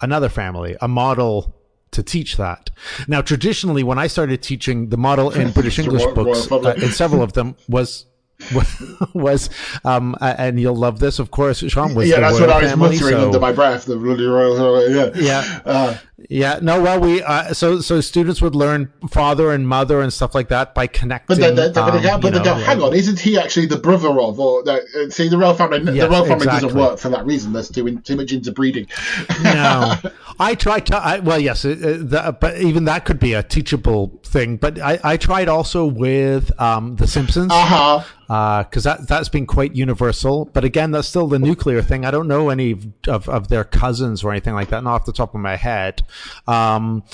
another 0.00 0.28
family, 0.28 0.76
a 0.80 0.88
model 0.88 1.54
to 1.92 2.02
teach 2.02 2.36
that. 2.36 2.70
Now, 3.06 3.22
traditionally, 3.22 3.82
when 3.82 3.98
I 3.98 4.06
started 4.06 4.42
teaching, 4.42 4.88
the 4.88 4.96
model 4.96 5.30
in 5.30 5.50
British 5.58 5.78
English 5.78 6.04
books, 6.14 6.50
uh, 6.50 6.74
in 6.76 6.90
several 6.90 7.22
of 7.22 7.32
them, 7.32 7.56
was 7.68 8.06
was, 9.14 9.50
um, 9.84 10.16
and 10.20 10.60
you'll 10.60 10.76
love 10.76 11.00
this, 11.00 11.18
of 11.18 11.30
course, 11.30 11.58
Shaun. 11.58 11.94
Was 11.94 12.08
yeah, 12.08 12.16
the 12.16 12.20
that's 12.22 12.40
what 12.40 12.50
I 12.50 12.62
was 12.62 12.70
family, 12.70 12.90
muttering 12.90 13.14
so- 13.14 13.26
under 13.26 13.40
my 13.40 13.52
breath. 13.52 13.84
The 13.86 13.98
royal, 13.98 14.90
yeah, 14.90 15.10
Yeah. 15.14 15.60
Uh, 15.64 15.98
Yeah, 16.28 16.58
no, 16.60 16.82
well, 16.82 16.98
we 16.98 17.22
uh, 17.22 17.54
so 17.54 17.80
so 17.80 18.00
students 18.00 18.42
would 18.42 18.56
learn 18.56 18.92
father 19.08 19.52
and 19.52 19.68
mother 19.68 20.00
and 20.00 20.12
stuff 20.12 20.34
like 20.34 20.48
that 20.48 20.74
by 20.74 20.88
connecting. 20.88 21.36
But 21.36 21.38
then, 21.38 21.54
they, 21.54 21.70
but, 21.72 21.94
um, 21.94 22.02
you 22.02 22.18
but 22.18 22.32
they 22.34 22.42
go, 22.42 22.54
hang 22.54 22.82
on, 22.82 22.92
isn't 22.92 23.20
he 23.20 23.38
actually 23.38 23.66
the 23.66 23.76
brother 23.76 24.20
of? 24.20 24.40
Or 24.40 24.68
uh, 24.68 24.80
see, 25.10 25.28
the 25.28 25.38
royal 25.38 25.54
family, 25.54 25.78
the 25.78 26.08
royal 26.08 26.24
family 26.24 26.46
exactly. 26.46 26.68
doesn't 26.68 26.78
work 26.78 26.98
for 26.98 27.08
that 27.10 27.24
reason. 27.24 27.52
There's 27.52 27.70
too 27.70 27.86
in, 27.86 28.02
too 28.02 28.16
much 28.16 28.32
interbreeding. 28.32 28.88
no, 29.44 29.94
I 30.40 30.56
tried 30.56 30.86
to. 30.86 30.96
I, 30.96 31.20
well, 31.20 31.38
yes, 31.38 31.64
uh, 31.64 31.68
the, 31.68 32.36
but 32.38 32.60
even 32.60 32.84
that 32.86 33.04
could 33.04 33.20
be 33.20 33.34
a 33.34 33.44
teachable 33.44 34.20
thing. 34.24 34.56
But 34.56 34.80
I, 34.80 34.98
I 35.04 35.16
tried 35.18 35.48
also 35.48 35.86
with 35.86 36.50
um, 36.60 36.96
the 36.96 37.06
Simpsons 37.06 37.52
Uh 37.52 37.64
huh. 37.64 38.02
Because 38.28 38.84
that 38.84 39.08
that's 39.08 39.30
been 39.30 39.46
quite 39.46 39.74
universal. 39.74 40.44
But 40.44 40.62
again, 40.62 40.90
that's 40.90 41.08
still 41.08 41.28
the 41.28 41.38
nuclear 41.38 41.80
thing. 41.80 42.04
I 42.04 42.10
don't 42.10 42.28
know 42.28 42.50
any 42.50 42.78
of, 43.06 43.28
of 43.28 43.48
their 43.48 43.64
cousins 43.64 44.22
or 44.22 44.30
anything 44.30 44.54
like 44.54 44.68
that, 44.68 44.84
not 44.84 44.94
off 44.94 45.04
the 45.06 45.12
top 45.12 45.34
of 45.34 45.40
my 45.40 45.56
head. 45.56 46.02
Um, 46.46 47.04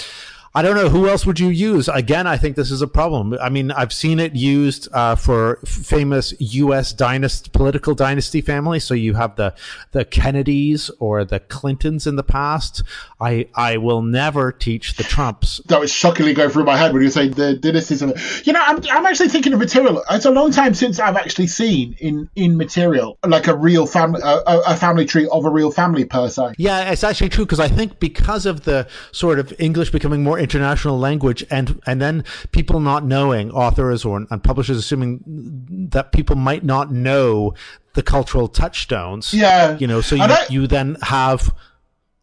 I 0.57 0.63
don't 0.63 0.77
know 0.77 0.89
who 0.89 1.09
else 1.09 1.27
would 1.27 1.41
you 1.41 1.49
use. 1.49 1.89
Again, 1.89 2.29
I 2.29 2.37
think 2.37 2.55
this 2.55 2.71
is 2.71 2.81
a 2.81 2.87
problem. 2.87 3.37
I 3.43 3.49
mean, 3.49 3.73
I've 3.73 3.93
seen 3.93 4.21
it 4.21 4.37
used 4.37 4.89
uh, 4.93 5.17
for 5.17 5.57
famous 5.67 6.33
U.S. 6.39 6.93
dynasty, 6.93 7.51
political 7.53 7.93
dynasty 7.95 8.41
families. 8.41 8.85
So 8.85 8.95
you 8.95 9.15
have 9.15 9.35
the 9.35 9.53
the 9.91 10.05
Kennedys 10.05 10.91
or 11.01 11.25
the 11.25 11.41
Clintons 11.41 12.07
in 12.07 12.15
the 12.15 12.23
past. 12.23 12.83
I 13.21 13.49
I 13.55 13.79
will 13.79 14.03
never 14.03 14.53
teach 14.53 14.95
the 14.95 15.03
Trumps. 15.03 15.61
That 15.67 15.81
was 15.81 15.91
shockingly 15.93 16.35
going 16.35 16.51
through 16.51 16.65
my 16.65 16.77
head 16.77 16.93
when 16.93 17.03
you 17.03 17.09
were 17.09 17.13
saying 17.13 17.33
the 17.33 17.55
dynasties. 17.55 18.03
of- 18.03 18.43
You 18.47 18.53
know, 18.53 18.63
I'm, 18.65 18.79
I'm 18.93 19.07
actually 19.07 19.31
thinking 19.31 19.53
of 19.55 19.59
material. 19.59 20.05
It's 20.11 20.25
a 20.25 20.31
long 20.31 20.53
time 20.53 20.75
since 20.75 21.01
I've 21.01 21.17
actually 21.17 21.49
seen 21.49 21.97
in 21.99 22.31
in 22.37 22.57
material 22.57 23.19
like 23.27 23.49
a 23.49 23.57
real 23.57 23.87
family, 23.87 24.21
a 24.23 24.41
a 24.69 24.77
family 24.77 25.05
tree 25.05 25.27
of 25.33 25.45
a 25.45 25.51
real 25.51 25.73
family 25.73 26.05
per 26.05 26.29
se. 26.29 26.55
Yeah, 26.59 26.93
it's 26.93 27.03
actually 27.03 27.31
true 27.31 27.45
because 27.45 27.59
I 27.61 27.69
think 27.69 27.99
because 27.99 28.47
of 28.47 28.63
the 28.65 28.87
sort 29.11 29.41
of 29.41 29.53
English 29.59 29.91
becoming 29.91 30.23
more 30.23 30.39
international 30.45 30.99
language 30.99 31.45
and 31.51 31.81
and 31.87 32.01
then 32.01 32.23
people 32.53 32.79
not 32.79 33.05
knowing 33.05 33.51
authors 33.51 34.05
or 34.05 34.25
and 34.31 34.45
publishers 34.45 34.77
assuming 34.79 35.21
that 35.91 36.13
people 36.13 36.37
might 36.37 36.63
not 36.65 36.93
know 36.93 37.55
the 37.95 38.03
cultural 38.03 38.47
touchstones. 38.49 39.33
Yeah. 39.35 39.77
you 39.79 39.87
know, 39.87 40.01
so 40.01 40.15
you, 40.17 40.23
I- 40.23 40.47
you 40.51 40.67
then 40.67 40.97
have 41.03 41.53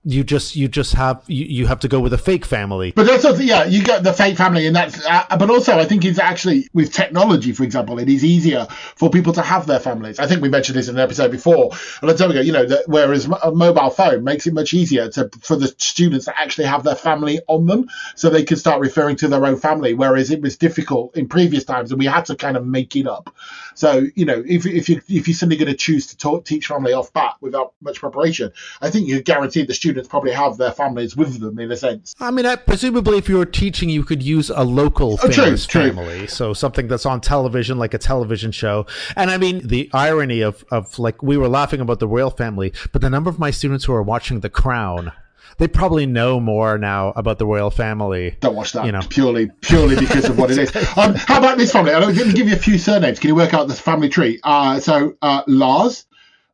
you 0.03 0.23
just 0.23 0.55
you 0.55 0.67
just 0.67 0.93
have 0.93 1.23
you, 1.27 1.45
you 1.45 1.67
have 1.67 1.79
to 1.81 1.87
go 1.87 1.99
with 1.99 2.11
a 2.13 2.17
fake 2.17 2.43
family. 2.43 2.91
But 2.95 3.05
that's 3.05 3.23
also, 3.23 3.41
yeah, 3.41 3.65
you 3.65 3.83
get 3.83 4.03
the 4.03 4.13
fake 4.13 4.35
family, 4.35 4.65
and 4.65 4.75
that's. 4.75 5.05
Uh, 5.05 5.37
but 5.37 5.49
also, 5.49 5.77
I 5.77 5.85
think 5.85 6.03
it's 6.05 6.17
actually 6.17 6.69
with 6.73 6.91
technology, 6.91 7.51
for 7.51 7.63
example, 7.63 7.99
it 7.99 8.09
is 8.09 8.23
easier 8.25 8.67
for 8.95 9.11
people 9.11 9.33
to 9.33 9.41
have 9.43 9.67
their 9.67 9.79
families. 9.79 10.17
I 10.17 10.25
think 10.25 10.41
we 10.41 10.49
mentioned 10.49 10.77
this 10.77 10.87
in 10.87 10.95
an 10.95 11.01
episode 11.01 11.29
before, 11.29 11.71
a 12.01 12.05
long 12.05 12.15
time 12.15 12.31
ago. 12.31 12.41
You 12.41 12.51
know, 12.51 12.65
that 12.65 12.83
whereas 12.87 13.25
a 13.43 13.51
mobile 13.51 13.91
phone 13.91 14.23
makes 14.23 14.47
it 14.47 14.53
much 14.53 14.73
easier 14.73 15.07
to 15.09 15.29
for 15.41 15.55
the 15.55 15.67
students 15.77 16.25
to 16.25 16.39
actually 16.39 16.65
have 16.65 16.83
their 16.83 16.95
family 16.95 17.39
on 17.47 17.67
them, 17.67 17.87
so 18.15 18.29
they 18.29 18.43
can 18.43 18.57
start 18.57 18.79
referring 18.79 19.17
to 19.17 19.27
their 19.27 19.45
own 19.45 19.57
family. 19.57 19.93
Whereas 19.93 20.31
it 20.31 20.41
was 20.41 20.57
difficult 20.57 21.15
in 21.15 21.27
previous 21.27 21.63
times, 21.63 21.91
and 21.91 21.99
we 21.99 22.07
had 22.07 22.25
to 22.25 22.35
kind 22.35 22.57
of 22.57 22.65
make 22.65 22.95
it 22.95 23.07
up. 23.07 23.35
So 23.75 24.05
you 24.15 24.25
know, 24.25 24.43
if 24.47 24.65
if 24.65 24.89
you 24.89 25.01
if 25.07 25.27
you're 25.27 25.35
suddenly 25.35 25.57
going 25.57 25.71
to 25.71 25.77
choose 25.77 26.07
to 26.07 26.17
talk, 26.17 26.45
teach 26.45 26.67
family 26.67 26.93
off 26.93 27.11
bat 27.13 27.35
without 27.41 27.73
much 27.81 27.99
preparation, 27.99 28.51
I 28.81 28.89
think 28.89 29.07
you're 29.07 29.21
guaranteed 29.21 29.67
the 29.67 29.73
students 29.73 30.07
probably 30.09 30.31
have 30.31 30.57
their 30.57 30.71
families 30.71 31.15
with 31.15 31.39
them 31.39 31.59
in 31.59 31.71
a 31.71 31.77
sense. 31.77 32.13
I 32.19 32.31
mean, 32.31 32.45
I, 32.45 32.55
presumably, 32.55 33.17
if 33.17 33.29
you 33.29 33.37
were 33.37 33.45
teaching, 33.45 33.89
you 33.89 34.03
could 34.03 34.21
use 34.23 34.49
a 34.49 34.63
local 34.63 35.13
Oh, 35.23 35.27
true, 35.27 35.43
famous 35.45 35.65
true. 35.65 35.91
family, 35.91 36.27
so 36.27 36.53
something 36.53 36.87
that's 36.87 37.05
on 37.05 37.21
television, 37.21 37.77
like 37.77 37.93
a 37.93 37.97
television 37.97 38.51
show. 38.51 38.85
And 39.15 39.29
I 39.31 39.37
mean, 39.37 39.65
the 39.67 39.89
irony 39.93 40.41
of 40.41 40.63
of 40.71 40.97
like 40.99 41.21
we 41.21 41.37
were 41.37 41.49
laughing 41.49 41.81
about 41.81 41.99
the 41.99 42.07
royal 42.07 42.29
family, 42.29 42.73
but 42.91 43.01
the 43.01 43.09
number 43.09 43.29
of 43.29 43.39
my 43.39 43.51
students 43.51 43.85
who 43.85 43.93
are 43.93 44.03
watching 44.03 44.39
The 44.41 44.49
Crown, 44.49 45.11
they 45.61 45.67
probably 45.67 46.07
know 46.07 46.39
more 46.39 46.79
now 46.79 47.09
about 47.15 47.37
the 47.37 47.45
royal 47.45 47.69
family. 47.69 48.35
Don't 48.39 48.55
watch 48.55 48.71
that 48.73 48.83
You 48.83 48.91
know. 48.91 49.01
purely 49.09 49.45
purely 49.61 49.95
because 49.95 50.25
of 50.27 50.39
what 50.39 50.49
it 50.49 50.57
is. 50.75 50.75
Um, 50.97 51.13
how 51.13 51.37
about 51.37 51.59
this 51.59 51.71
family? 51.71 51.93
I'm 51.93 52.01
going 52.01 52.15
to 52.29 52.33
give 52.33 52.47
you 52.47 52.55
a 52.55 52.57
few 52.57 52.79
surnames. 52.79 53.19
Can 53.19 53.27
you 53.27 53.35
work 53.35 53.53
out 53.53 53.67
this 53.67 53.79
family 53.79 54.09
tree? 54.09 54.39
Uh, 54.43 54.79
so 54.79 55.15
uh, 55.21 55.43
Lars, 55.45 56.07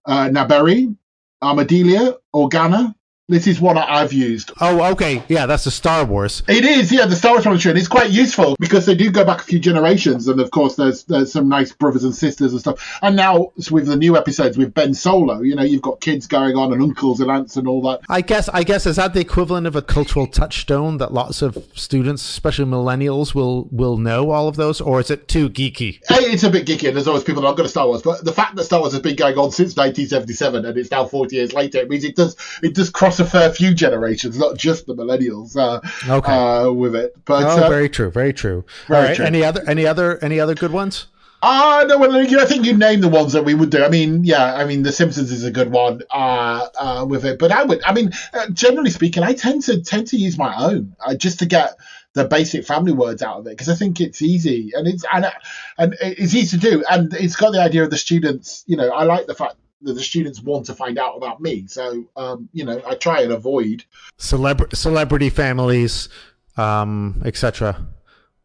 uh, 0.06 0.26
Naberrie, 0.28 0.94
Amidala, 1.42 2.18
Organa. 2.36 2.94
This 3.30 3.46
is 3.46 3.60
one 3.60 3.78
I've 3.78 4.14
used. 4.14 4.54
Oh, 4.62 4.92
okay, 4.94 5.22
yeah, 5.28 5.48
that's 5.48 5.66
the 5.66 5.72
Star 5.72 6.06
Wars. 6.06 6.44
It 6.48 6.64
is, 6.64 6.94
yeah, 6.94 7.08
the 7.08 7.16
Star 7.18 7.34
Wars 7.34 7.66
and 7.66 7.78
it's 7.78 7.90
quite 7.90 8.10
useful 8.10 8.56
because 8.58 8.86
they 8.86 8.96
do 8.96 9.12
go 9.12 9.26
back 9.26 9.42
a 9.42 9.44
few 9.44 9.60
generations, 9.60 10.30
and 10.30 10.40
of 10.40 10.50
course, 10.52 10.78
there's 10.78 11.04
there's 11.04 11.34
some 11.34 11.50
nice 11.50 11.74
brothers 11.74 12.06
and 12.06 12.16
sisters 12.16 12.54
and 12.54 12.62
stuff. 12.62 12.98
And 13.02 13.18
now 13.18 13.52
with 13.70 13.88
the 13.88 13.98
new 13.98 14.16
episodes 14.16 14.58
with 14.58 14.74
Ben 14.74 14.94
Solo, 14.94 15.42
you 15.42 15.56
know, 15.56 15.64
you've 15.64 15.82
got 15.82 16.00
kids 16.00 16.26
going 16.26 16.56
on 16.56 16.72
and 16.72 16.82
uncles 16.82 17.20
and 17.20 17.30
aunts 17.30 17.58
and 17.58 17.68
all 17.68 17.82
that. 17.82 18.00
I 18.08 18.22
guess 18.22 18.48
I 18.48 18.64
guess 18.64 18.86
is 18.86 18.96
that 18.96 19.14
the 19.14 19.20
equivalent 19.20 19.68
of 19.68 19.76
a 19.76 19.82
cultural 19.82 20.28
touchstone 20.28 20.96
that 21.00 21.14
lots 21.14 21.42
of 21.42 21.58
students, 21.74 22.22
especially 22.22 22.64
millennials, 22.64 23.36
will 23.36 23.68
will 23.74 23.98
know 23.98 24.32
all 24.32 24.48
of 24.48 24.56
those, 24.56 24.80
or 24.80 25.02
is 25.02 25.12
it 25.12 25.28
too 25.28 25.50
geeky? 25.50 26.00
It's 26.10 26.44
a 26.44 26.50
bit 26.50 26.66
geeky, 26.66 26.88
and 26.88 26.96
there's 26.96 27.10
always 27.10 27.26
people 27.26 27.42
that 27.42 27.48
aren't 27.48 27.58
going 27.58 27.68
to 27.68 27.72
Star 27.72 27.88
Wars. 27.88 28.04
But 28.04 28.24
the 28.24 28.32
fact 28.32 28.56
that 28.56 28.64
Star 28.64 28.80
Wars 28.80 28.94
has 28.94 29.02
been 29.02 29.18
going 29.18 29.38
on 29.38 29.52
since 29.52 29.76
1977 29.76 30.64
and 30.64 30.78
it's 30.78 30.92
now 30.92 31.06
40 31.06 31.36
years 31.36 31.52
later, 31.52 31.80
it 31.80 31.90
means 31.90 32.06
it 32.06 32.16
does 32.16 32.38
it 32.64 32.74
does 32.74 32.90
cross 32.90 33.17
a 33.20 33.26
fair 33.26 33.52
few 33.52 33.74
generations, 33.74 34.38
not 34.38 34.58
just 34.58 34.86
the 34.86 34.96
millennials. 34.96 35.56
Uh, 35.56 35.80
Okay. 36.10 36.32
uh, 36.32 36.72
with 36.72 36.96
it, 36.96 37.16
but 37.26 37.44
Oh, 37.44 37.66
uh, 37.66 37.70
very 37.70 37.90
true, 37.90 38.10
very 38.12 38.34
true. 38.34 38.64
very 38.88 39.00
all 39.00 39.06
right, 39.08 39.16
true. 39.16 39.26
any 39.26 39.44
other 39.44 39.64
any 39.68 39.86
other 39.86 40.18
any 40.24 40.40
other 40.40 40.56
good 40.56 40.72
ones? 40.72 41.08
Ah, 41.44 41.86
no, 41.88 42.00
well, 42.00 42.16
I 42.16 42.46
think 42.46 42.66
you 42.66 42.76
named 42.76 43.04
the 43.04 43.10
ones 43.10 43.34
that 43.34 43.46
we 43.46 43.54
would 43.54 43.70
do. 43.70 43.84
I 43.84 43.90
mean, 43.90 44.24
yeah, 44.24 44.56
I 44.56 44.66
mean, 44.66 44.82
The 44.82 44.92
Simpsons 44.92 45.32
is 45.32 45.44
a 45.44 45.52
good 45.52 45.72
one 45.72 46.02
uh, 46.10 46.68
uh, 46.80 47.06
with 47.08 47.26
it, 47.26 47.38
but 47.38 47.52
I 47.52 47.64
would, 47.64 47.84
I 47.86 47.94
mean, 47.94 48.12
uh, 48.34 48.50
generally 48.50 48.90
speaking, 48.90 49.22
I 49.22 49.34
tend 49.34 49.62
to 49.64 49.82
tend 49.82 50.08
to 50.08 50.18
use 50.18 50.36
my 50.38 50.54
own 50.58 50.96
uh, 51.06 51.14
just 51.14 51.38
to 51.40 51.46
get 51.46 51.76
the 52.14 52.26
basic 52.26 52.66
family 52.66 52.92
words 52.92 53.22
out 53.22 53.38
of 53.38 53.46
it 53.46 53.52
because 53.52 53.70
I 53.70 53.76
think 53.76 54.02
it's 54.02 54.24
easy 54.24 54.72
and 54.74 54.88
it's 54.88 55.06
and, 55.14 55.32
and 55.78 55.96
it's 56.02 56.34
easy 56.34 56.58
to 56.58 56.70
do, 56.72 56.84
and 56.90 57.14
it's 57.14 57.36
got 57.36 57.52
the 57.52 57.62
idea 57.62 57.84
of 57.84 57.92
the 57.92 57.98
students. 57.98 58.64
You 58.66 58.78
know, 58.78 58.90
I 58.90 59.04
like 59.04 59.28
the 59.28 59.36
fact 59.36 59.58
that 59.82 59.94
the 59.94 60.04
students 60.04 60.42
want 60.42 60.66
to 60.66 60.74
find 60.74 60.98
out 60.98 61.16
about 61.16 61.42
me, 61.42 61.68
so 61.68 62.06
um, 62.16 62.50
you 62.54 62.66
know, 62.66 62.82
I 62.86 62.96
try 62.96 63.22
and 63.22 63.32
avoid. 63.32 63.84
Celebr- 64.18 64.76
celebrity 64.76 65.30
families, 65.30 66.10
um, 66.58 67.22
etc. 67.26 67.88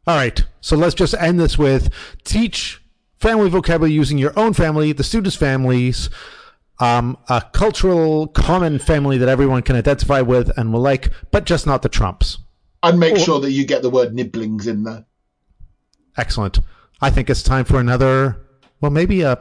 All 0.06 0.16
right, 0.16 0.44
so 0.60 0.76
let's 0.76 0.94
just 0.94 1.14
end 1.14 1.40
this 1.40 1.56
with 1.56 1.90
teach 2.24 2.82
family 3.18 3.48
vocabulary 3.48 3.92
using 3.92 4.18
your 4.18 4.36
own 4.36 4.52
family, 4.52 4.92
the 4.92 5.04
students' 5.04 5.36
families, 5.36 6.10
um, 6.80 7.16
a 7.28 7.40
cultural 7.52 8.26
common 8.26 8.80
family 8.80 9.16
that 9.16 9.28
everyone 9.28 9.62
can 9.62 9.76
identify 9.76 10.20
with 10.20 10.50
and 10.58 10.72
will 10.72 10.80
like, 10.80 11.12
but 11.30 11.44
just 11.44 11.66
not 11.66 11.82
the 11.82 11.88
Trumps. 11.88 12.38
And 12.82 12.98
make 12.98 13.16
sure 13.16 13.38
that 13.40 13.52
you 13.52 13.64
get 13.64 13.82
the 13.82 13.90
word 13.90 14.12
nibblings 14.12 14.66
in 14.66 14.82
there. 14.82 15.06
Excellent. 16.16 16.58
I 17.00 17.10
think 17.10 17.30
it's 17.30 17.44
time 17.44 17.64
for 17.64 17.78
another. 17.78 18.44
Well, 18.80 18.90
maybe 18.90 19.22
a 19.22 19.38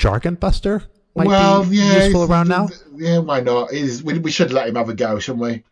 jargon 0.00 0.34
buster 0.34 0.82
might 1.14 1.26
well, 1.26 1.64
be 1.64 1.76
yeah, 1.76 2.04
useful 2.04 2.24
around 2.24 2.48
now. 2.48 2.68
Yeah, 2.96 3.18
why 3.18 3.40
not? 3.40 3.72
Is 3.72 4.02
we, 4.02 4.18
we 4.18 4.30
should 4.30 4.50
let 4.50 4.68
him 4.68 4.76
have 4.76 4.88
a 4.88 4.94
go, 4.94 5.18
shouldn't 5.18 5.42
we? 5.42 5.64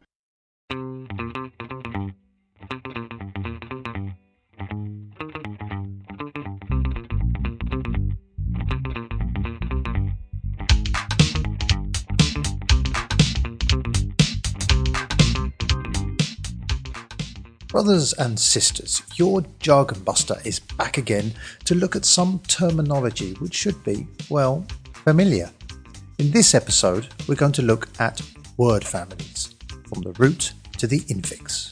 Brothers 17.78 18.12
and 18.14 18.36
sisters, 18.36 19.02
your 19.14 19.44
Jargon 19.60 20.02
Buster 20.02 20.34
is 20.44 20.58
back 20.58 20.98
again 20.98 21.32
to 21.64 21.76
look 21.76 21.94
at 21.94 22.04
some 22.04 22.40
terminology 22.48 23.34
which 23.34 23.54
should 23.54 23.84
be, 23.84 24.08
well, 24.28 24.66
familiar. 24.92 25.48
In 26.18 26.32
this 26.32 26.56
episode, 26.56 27.06
we're 27.28 27.36
going 27.36 27.52
to 27.52 27.62
look 27.62 27.88
at 28.00 28.20
word 28.56 28.82
families, 28.82 29.54
from 29.86 30.02
the 30.02 30.10
root 30.18 30.54
to 30.78 30.88
the 30.88 30.98
infix. 31.02 31.70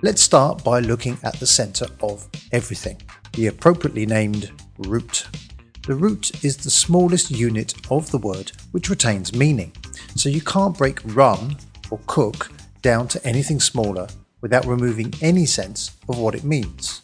Let's 0.00 0.22
start 0.22 0.64
by 0.64 0.80
looking 0.80 1.18
at 1.22 1.38
the 1.38 1.46
centre 1.46 1.88
of 2.00 2.26
everything, 2.52 3.02
the 3.34 3.48
appropriately 3.48 4.06
named 4.06 4.50
root. 4.78 5.26
The 5.86 5.94
root 5.94 6.42
is 6.42 6.56
the 6.56 6.70
smallest 6.70 7.30
unit 7.30 7.74
of 7.90 8.10
the 8.10 8.16
word 8.16 8.52
which 8.72 8.88
retains 8.88 9.34
meaning, 9.34 9.72
so 10.16 10.30
you 10.30 10.40
can't 10.40 10.78
break 10.78 11.00
run 11.04 11.54
or 11.90 12.00
cook 12.06 12.50
down 12.82 13.08
to 13.08 13.26
anything 13.26 13.60
smaller 13.60 14.08
without 14.40 14.66
removing 14.66 15.12
any 15.20 15.46
sense 15.46 15.96
of 16.08 16.18
what 16.18 16.34
it 16.34 16.44
means. 16.44 17.02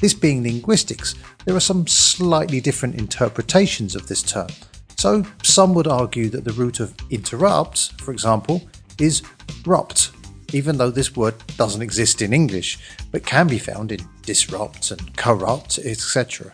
This 0.00 0.14
being 0.14 0.42
linguistics, 0.42 1.14
there 1.44 1.56
are 1.56 1.60
some 1.60 1.86
slightly 1.86 2.60
different 2.60 2.96
interpretations 2.96 3.94
of 3.94 4.08
this 4.08 4.22
term. 4.22 4.48
So 4.96 5.24
some 5.42 5.74
would 5.74 5.86
argue 5.86 6.28
that 6.30 6.44
the 6.44 6.52
root 6.52 6.80
of 6.80 6.94
interrupt, 7.10 8.00
for 8.00 8.12
example, 8.12 8.62
is 8.98 9.22
rupt, 9.66 10.10
even 10.52 10.78
though 10.78 10.90
this 10.90 11.16
word 11.16 11.34
doesn't 11.56 11.82
exist 11.82 12.22
in 12.22 12.32
English, 12.32 12.78
but 13.10 13.26
can 13.26 13.46
be 13.46 13.58
found 13.58 13.92
in 13.92 14.00
disrupt 14.22 14.90
and 14.90 15.16
corrupt, 15.16 15.78
etc. 15.78 16.52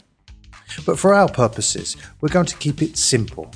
But 0.86 0.98
for 0.98 1.14
our 1.14 1.28
purposes, 1.28 1.96
we're 2.20 2.28
going 2.28 2.46
to 2.46 2.56
keep 2.56 2.82
it 2.82 2.96
simple. 2.96 3.50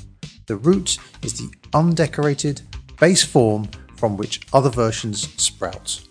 The 0.47 0.57
root 0.57 0.97
is 1.23 1.33
the 1.33 1.51
undecorated 1.73 2.61
base 2.99 3.23
form 3.23 3.69
from 3.97 4.17
which 4.17 4.41
other 4.53 4.69
versions 4.69 5.29
sprout. 5.41 6.01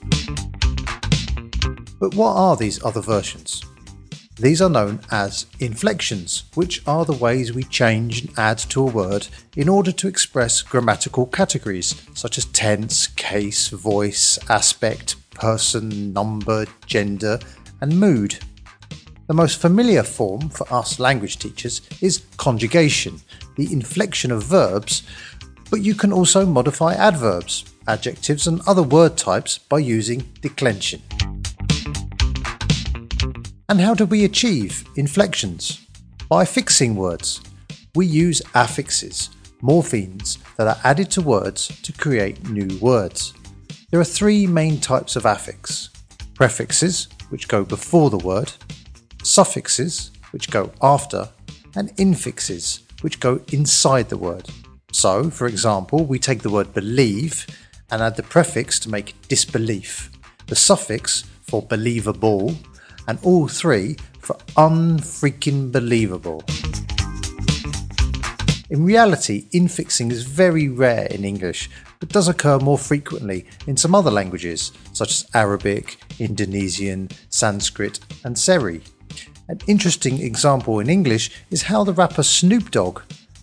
But 2.01 2.15
what 2.15 2.35
are 2.35 2.57
these 2.57 2.85
other 2.85 3.01
versions? 3.01 3.65
These 4.37 4.61
are 4.61 4.69
known 4.69 5.01
as 5.13 5.47
inflections, 5.61 6.45
which 6.55 6.83
are 6.89 7.05
the 7.05 7.13
ways 7.13 7.53
we 7.53 7.63
change 7.63 8.25
and 8.25 8.37
add 8.37 8.59
to 8.71 8.83
a 8.83 8.91
word 8.91 9.29
in 9.57 9.69
order 9.69 9.93
to 9.93 10.09
express 10.09 10.61
grammatical 10.61 11.27
categories 11.27 12.03
such 12.15 12.37
as 12.37 12.47
tense, 12.47 13.07
case, 13.07 13.69
voice, 13.69 14.39
aspect, 14.51 15.15
person, 15.31 16.13
number, 16.13 16.67
gender, 16.87 17.39
and 17.81 17.99
mood. 17.99 18.37
The 19.29 19.35
most 19.35 19.61
familiar 19.61 20.03
form 20.03 20.49
for 20.49 20.71
us 20.73 20.99
language 20.99 21.39
teachers 21.39 21.81
is 22.03 22.25
conjugation, 22.37 23.21
the 23.57 23.73
inflection 23.73 24.33
of 24.33 24.43
verbs, 24.43 25.05
but 25.71 25.81
you 25.81 25.95
can 25.95 26.13
also 26.13 26.45
modify 26.45 26.95
adverbs, 26.95 27.65
adjectives, 27.87 28.47
and 28.47 28.61
other 28.67 28.83
word 28.83 29.17
types 29.17 29.59
by 29.59 29.79
using 29.79 30.21
declension. 30.41 31.03
And 33.69 33.81
how 33.81 33.95
do 33.95 34.05
we 34.05 34.25
achieve 34.25 34.85
inflections? 34.97 35.87
By 36.29 36.45
fixing 36.45 36.97
words. 36.97 37.41
We 37.95 38.07
use 38.07 38.43
affixes, 38.55 39.31
morphemes 39.63 40.39
that 40.57 40.67
are 40.67 40.81
added 40.85 41.11
to 41.13 41.23
words 41.23 41.69
to 41.83 41.93
create 41.93 42.49
new 42.51 42.79
words. 42.79 43.33
There 43.91 44.01
are 44.01 44.05
three 44.05 44.47
main 44.47 44.81
types 44.81 45.17
of 45.17 45.25
affix 45.25 45.91
prefixes, 46.35 47.09
which 47.31 47.49
go 47.49 47.65
before 47.65 48.11
the 48.11 48.19
word, 48.19 48.53
suffixes, 49.23 50.11
which 50.33 50.51
go 50.51 50.73
after, 50.83 51.29
and 51.77 51.97
infixes, 51.97 52.81
which 53.03 53.21
go 53.21 53.41
inside 53.53 54.09
the 54.09 54.17
word. 54.17 54.49
So, 54.93 55.31
for 55.31 55.47
example, 55.47 56.05
we 56.05 56.19
take 56.19 56.43
the 56.43 56.51
word 56.51 56.75
believe 56.75 57.47
and 57.91 58.03
add 58.03 58.17
the 58.17 58.23
prefix 58.23 58.79
to 58.81 58.91
make 58.91 59.15
disbelief, 59.29 60.11
the 60.47 60.57
suffix 60.57 61.25
for 61.43 61.63
believable, 61.63 62.55
and 63.07 63.19
all 63.23 63.49
three 63.49 63.97
for 64.21 64.37
unfreaking 64.57 65.71
believable. 65.71 66.43
In 68.71 68.85
reality, 68.85 69.47
infixing 69.53 70.11
is 70.11 70.25
very 70.25 70.69
rare 70.69 71.07
in 71.07 71.25
English, 71.25 71.71
but 72.01 72.09
does 72.09 72.29
occur 72.29 72.59
more 72.59 72.79
frequently 72.79 73.47
in 73.67 73.77
some 73.77 73.95
other 73.95 74.11
languages, 74.11 74.73
such 74.93 75.11
as 75.11 75.27
Arabic, 75.35 75.99
Indonesian, 76.19 77.11
Sanskrit, 77.29 78.01
and 78.25 78.39
Seri. 78.39 78.81
An 79.49 79.61
interesting 79.67 80.21
example 80.23 80.81
in 80.81 80.89
English 80.89 81.31
is 81.51 81.63
how 81.63 81.85
the 81.85 81.93
rapper 81.93 82.23
Snoop 82.23 82.71
Dogg, 82.71 83.03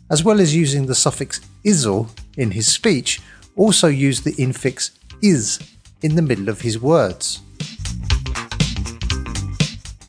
as 0.10 0.24
well 0.24 0.42
as 0.42 0.56
using 0.56 0.88
the 0.88 0.96
suffix 0.96 1.40
izzle 1.64 2.10
in 2.38 2.52
his 2.52 2.68
speech, 2.68 3.22
also 3.56 3.88
used 3.88 4.24
the 4.24 4.34
infix 4.34 4.92
is 5.22 5.60
in 6.02 6.16
the 6.16 6.22
middle 6.22 6.50
of 6.50 6.62
his 6.62 6.80
words. 6.80 7.42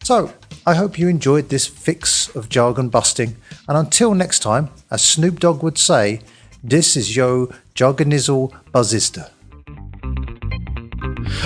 So, 0.03 0.33
I 0.67 0.75
hope 0.75 0.99
you 0.99 1.09
enjoyed 1.09 1.49
this 1.49 1.67
fix 1.67 2.35
of 2.37 2.49
jargon 2.49 2.89
busting, 2.89 3.37
and 3.69 3.77
until 3.77 4.15
next 4.15 4.41
time, 4.41 4.71
as 4.91 5.03
Snoop 5.03 5.41
Dogg 5.41 5.63
would 5.63 5.79
say, 5.79 6.21
this 6.63 6.97
is 6.97 7.17
yo 7.17 7.53
jargonizzle 7.75 8.53
buzzista. 8.73 9.31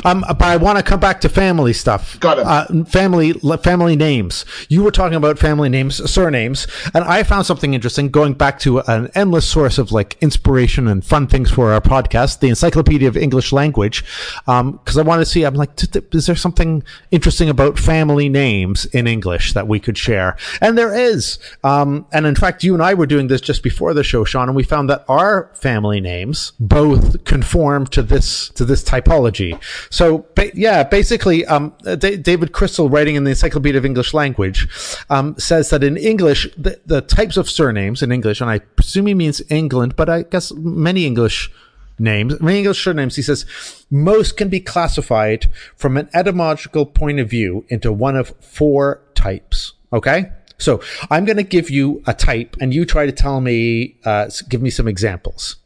Um, 0.05 0.25
but 0.29 0.42
I 0.42 0.57
want 0.57 0.79
to 0.79 0.85
come 0.85 1.01
back 1.01 1.20
to 1.22 1.29
family 1.29 1.72
stuff. 1.72 2.18
Got 2.20 2.38
it. 2.38 2.46
Uh, 2.46 2.85
family 2.85 3.33
family 3.62 3.96
names. 3.96 4.44
You 4.68 4.83
were 4.83 4.90
talking 4.90 5.16
about 5.16 5.38
family 5.38 5.68
names, 5.68 6.11
surnames, 6.11 6.66
and 6.94 7.05
I 7.05 7.22
found 7.22 7.46
something 7.46 7.75
interesting. 7.75 8.09
Going 8.09 8.35
back 8.35 8.59
to 8.61 8.81
an 8.81 9.11
endless 9.14 9.49
source 9.49 9.79
of 9.79 9.92
like 9.92 10.16
inspiration 10.20 10.88
and 10.88 11.05
fun 11.05 11.27
things 11.27 11.51
for 11.51 11.72
our 11.72 11.81
podcast, 11.81 12.40
the 12.40 12.49
Encyclopedia 12.49 13.09
of 13.09 13.16
English 13.16 13.53
Language, 13.53 14.05
because 14.46 14.96
I 14.99 15.03
wanted 15.03 15.25
to 15.25 15.31
see. 15.31 15.44
I'm 15.44 15.55
like, 15.55 15.77
"T- 15.77 15.87
t- 15.87 16.01
is 16.12 16.27
there 16.27 16.37
something 16.37 16.83
interesting 17.11 17.49
about 17.49 17.79
family 17.79 18.29
names 18.29 18.85
in 18.87 19.07
English 19.07 19.53
that 19.55 19.68
we 19.68 19.81
could 19.81 19.99
share? 19.99 20.37
And 20.61 20.77
there 20.77 20.94
is. 20.94 21.38
Um, 21.64 22.07
and 22.12 22.27
in 22.27 22.35
fact, 22.35 22.64
you 22.64 22.75
and 22.75 22.83
I 22.83 22.94
were 22.94 23.07
doing 23.07 23.29
this 23.29 23.40
just 23.40 23.62
before 23.62 23.94
the 23.94 24.05
show, 24.05 24.25
Shaun, 24.25 24.49
and 24.49 24.57
we 24.57 24.62
found 24.62 24.90
that 24.90 25.05
our 25.09 25.51
family 25.55 26.01
names 26.01 26.53
both 26.59 27.25
conform 27.25 27.87
to 27.88 28.03
this 28.03 28.49
to 28.51 28.64
this 28.64 28.83
typology. 28.83 29.59
So 29.90 30.26
ba- 30.34 30.50
yeah, 30.54 30.82
basically, 30.82 31.44
um, 31.46 31.72
D- 31.98 32.16
David 32.16 32.52
Crystal, 32.52 32.88
writing 32.88 33.16
in 33.16 33.24
the 33.24 33.30
Encyclopedia 33.30 33.78
of 33.78 33.84
English 33.84 34.14
Language, 34.14 34.68
um, 35.10 35.38
says 35.38 35.70
that 35.70 35.82
in 35.82 35.96
English, 35.96 36.48
the, 36.56 36.80
the 36.86 37.00
types 37.00 37.36
of 37.36 37.48
surnames 37.48 38.02
in 38.02 38.12
English, 38.12 38.40
and 38.40 38.50
I 38.50 38.58
presume 38.58 39.06
he 39.06 39.14
means 39.14 39.42
England, 39.50 39.96
but 39.96 40.08
I 40.08 40.22
guess 40.22 40.52
many 40.52 41.06
English 41.06 41.50
names, 41.98 42.40
many 42.40 42.58
English 42.58 42.82
surnames, 42.82 43.16
he 43.16 43.22
says, 43.22 43.46
most 43.90 44.36
can 44.36 44.48
be 44.48 44.60
classified 44.60 45.50
from 45.76 45.96
an 45.96 46.08
etymological 46.14 46.86
point 46.86 47.20
of 47.20 47.30
view 47.30 47.64
into 47.68 47.92
one 47.92 48.16
of 48.16 48.34
four 48.40 49.00
types. 49.14 49.72
Okay. 49.92 50.30
So 50.58 50.80
I'm 51.10 51.24
going 51.24 51.36
to 51.36 51.42
give 51.42 51.68
you 51.70 52.02
a 52.06 52.14
type 52.14 52.56
and 52.60 52.72
you 52.72 52.84
try 52.84 53.06
to 53.06 53.12
tell 53.12 53.40
me, 53.40 53.96
uh, 54.04 54.30
give 54.48 54.62
me 54.62 54.70
some 54.70 54.88
examples. 54.88 55.56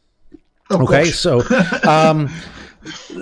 Okay, 0.69 1.05
so 1.05 1.41
um, 1.87 2.29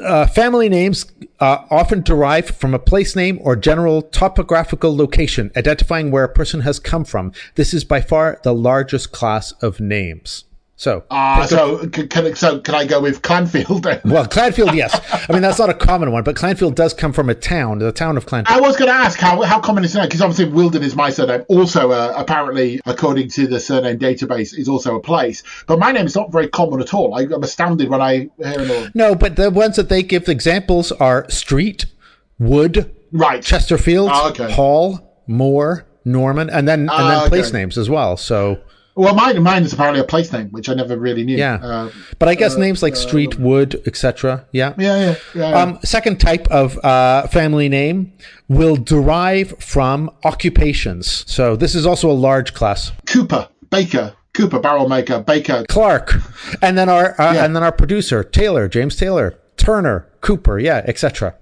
uh, 0.03 0.27
family 0.27 0.69
names 0.69 1.05
uh, 1.39 1.65
often 1.69 2.01
derive 2.01 2.49
from 2.49 2.73
a 2.73 2.79
place 2.79 3.15
name 3.15 3.39
or 3.41 3.55
general 3.55 4.01
topographical 4.01 4.95
location, 4.95 5.51
identifying 5.55 6.11
where 6.11 6.23
a 6.23 6.33
person 6.33 6.61
has 6.61 6.79
come 6.79 7.05
from. 7.05 7.31
This 7.55 7.73
is 7.73 7.83
by 7.83 8.01
far 8.01 8.39
the 8.43 8.53
largest 8.53 9.11
class 9.11 9.51
of 9.61 9.79
names. 9.79 10.45
So, 10.79 11.03
Uh, 11.11 11.45
so 11.45 11.89
can, 11.89 12.07
can 12.07 12.33
so 12.37 12.61
can 12.61 12.73
I 12.73 12.85
go 12.85 13.01
with 13.01 13.21
Clanfield 13.21 13.81
then? 13.83 13.99
well, 14.05 14.25
Clanfield, 14.25 14.73
yes. 14.73 14.97
I 15.29 15.33
mean, 15.33 15.41
that's 15.41 15.59
not 15.59 15.69
a 15.69 15.73
common 15.73 16.13
one, 16.13 16.23
but 16.23 16.37
Clanfield 16.37 16.73
does 16.75 16.93
come 16.93 17.11
from 17.11 17.29
a 17.29 17.35
town, 17.35 17.79
the 17.79 17.91
town 17.91 18.15
of 18.15 18.25
Clanfield. 18.25 18.45
I 18.47 18.61
was 18.61 18.77
going 18.77 18.87
to 18.89 18.95
ask 18.95 19.19
how 19.19 19.41
how 19.41 19.59
common 19.59 19.83
is 19.83 19.91
that 19.91 20.03
because 20.07 20.21
obviously 20.21 20.45
Wilden 20.45 20.81
is 20.81 20.95
my 20.95 21.09
surname. 21.09 21.43
Also, 21.49 21.91
uh, 21.91 22.13
apparently, 22.15 22.79
according 22.85 23.27
to 23.31 23.45
the 23.45 23.59
surname 23.59 23.99
database, 23.99 24.57
is 24.57 24.69
also 24.69 24.95
a 24.95 25.01
place. 25.01 25.43
But 25.67 25.79
my 25.79 25.91
name 25.91 26.05
is 26.05 26.15
not 26.15 26.31
very 26.31 26.47
common 26.47 26.79
at 26.79 26.93
all. 26.93 27.13
I, 27.13 27.23
I'm 27.23 27.43
astounded 27.43 27.89
when 27.89 28.01
I 28.01 28.13
hear 28.13 28.29
it 28.61 28.71
all. 28.71 28.87
No, 28.93 29.15
but 29.15 29.35
the 29.35 29.51
ones 29.51 29.75
that 29.75 29.89
they 29.89 30.01
give 30.01 30.29
examples 30.29 30.93
are 30.93 31.29
Street, 31.29 31.87
Wood, 32.39 32.95
Right. 33.11 33.43
Chesterfield, 33.43 34.11
Oh, 34.13 34.29
okay. 34.29 34.49
Hall, 34.49 35.21
Moore, 35.27 35.85
Norman, 36.05 36.49
and 36.49 36.69
then 36.69 36.81
and 36.81 36.89
Ah, 36.89 37.19
then 37.19 37.27
place 37.29 37.49
okay. 37.49 37.57
names 37.57 37.77
as 37.77 37.89
well. 37.89 38.15
So 38.15 38.59
Well, 38.99 39.15
mine 39.15 39.41
mine 39.41 39.63
is 39.63 39.71
apparently 39.73 40.01
a 40.01 40.03
place 40.03 40.31
name, 40.33 40.49
which 40.49 40.67
I 40.67 40.73
never 40.73 40.97
really 40.97 41.23
knew. 41.23 41.37
yeah, 41.37 41.55
Uh, 41.55 41.89
but 42.19 42.27
I 42.27 42.35
guess 42.35 42.57
names 42.57 42.83
like 42.83 42.95
Street, 42.97 43.39
Wood, 43.39 43.81
etc. 43.85 44.45
Yeah. 44.51 44.73
yeah, 44.77 44.97
yeah, 44.99 45.15
yeah. 45.35 45.61
Um, 45.61 45.79
second 45.83 46.19
type 46.19 46.47
of 46.51 46.77
uh, 46.83 47.27
family 47.27 47.69
name 47.69 48.11
will 48.49 48.75
derive 48.75 49.55
from 49.59 50.09
occupations. 50.25 51.23
So 51.31 51.55
this 51.55 51.75
is 51.75 51.85
also 51.85 52.09
a 52.11 52.17
large 52.27 52.53
class. 52.53 52.91
Cooper, 53.05 53.47
Baker, 53.69 54.13
Cooper, 54.33 54.59
barrel 54.59 54.89
maker, 54.89 55.21
Baker. 55.21 55.63
Clark, 55.69 56.15
and 56.61 56.77
then 56.77 56.89
our 56.89 57.19
uh, 57.21 57.33
Yeah. 57.33 57.45
and 57.45 57.55
then 57.55 57.63
our 57.63 57.71
producer 57.71 58.23
Taylor, 58.23 58.67
James 58.67 58.95
Taylor, 58.97 59.37
Turner, 59.57 60.07
Cooper, 60.21 60.59
yeah, 60.59 60.81
etc. 60.85 61.35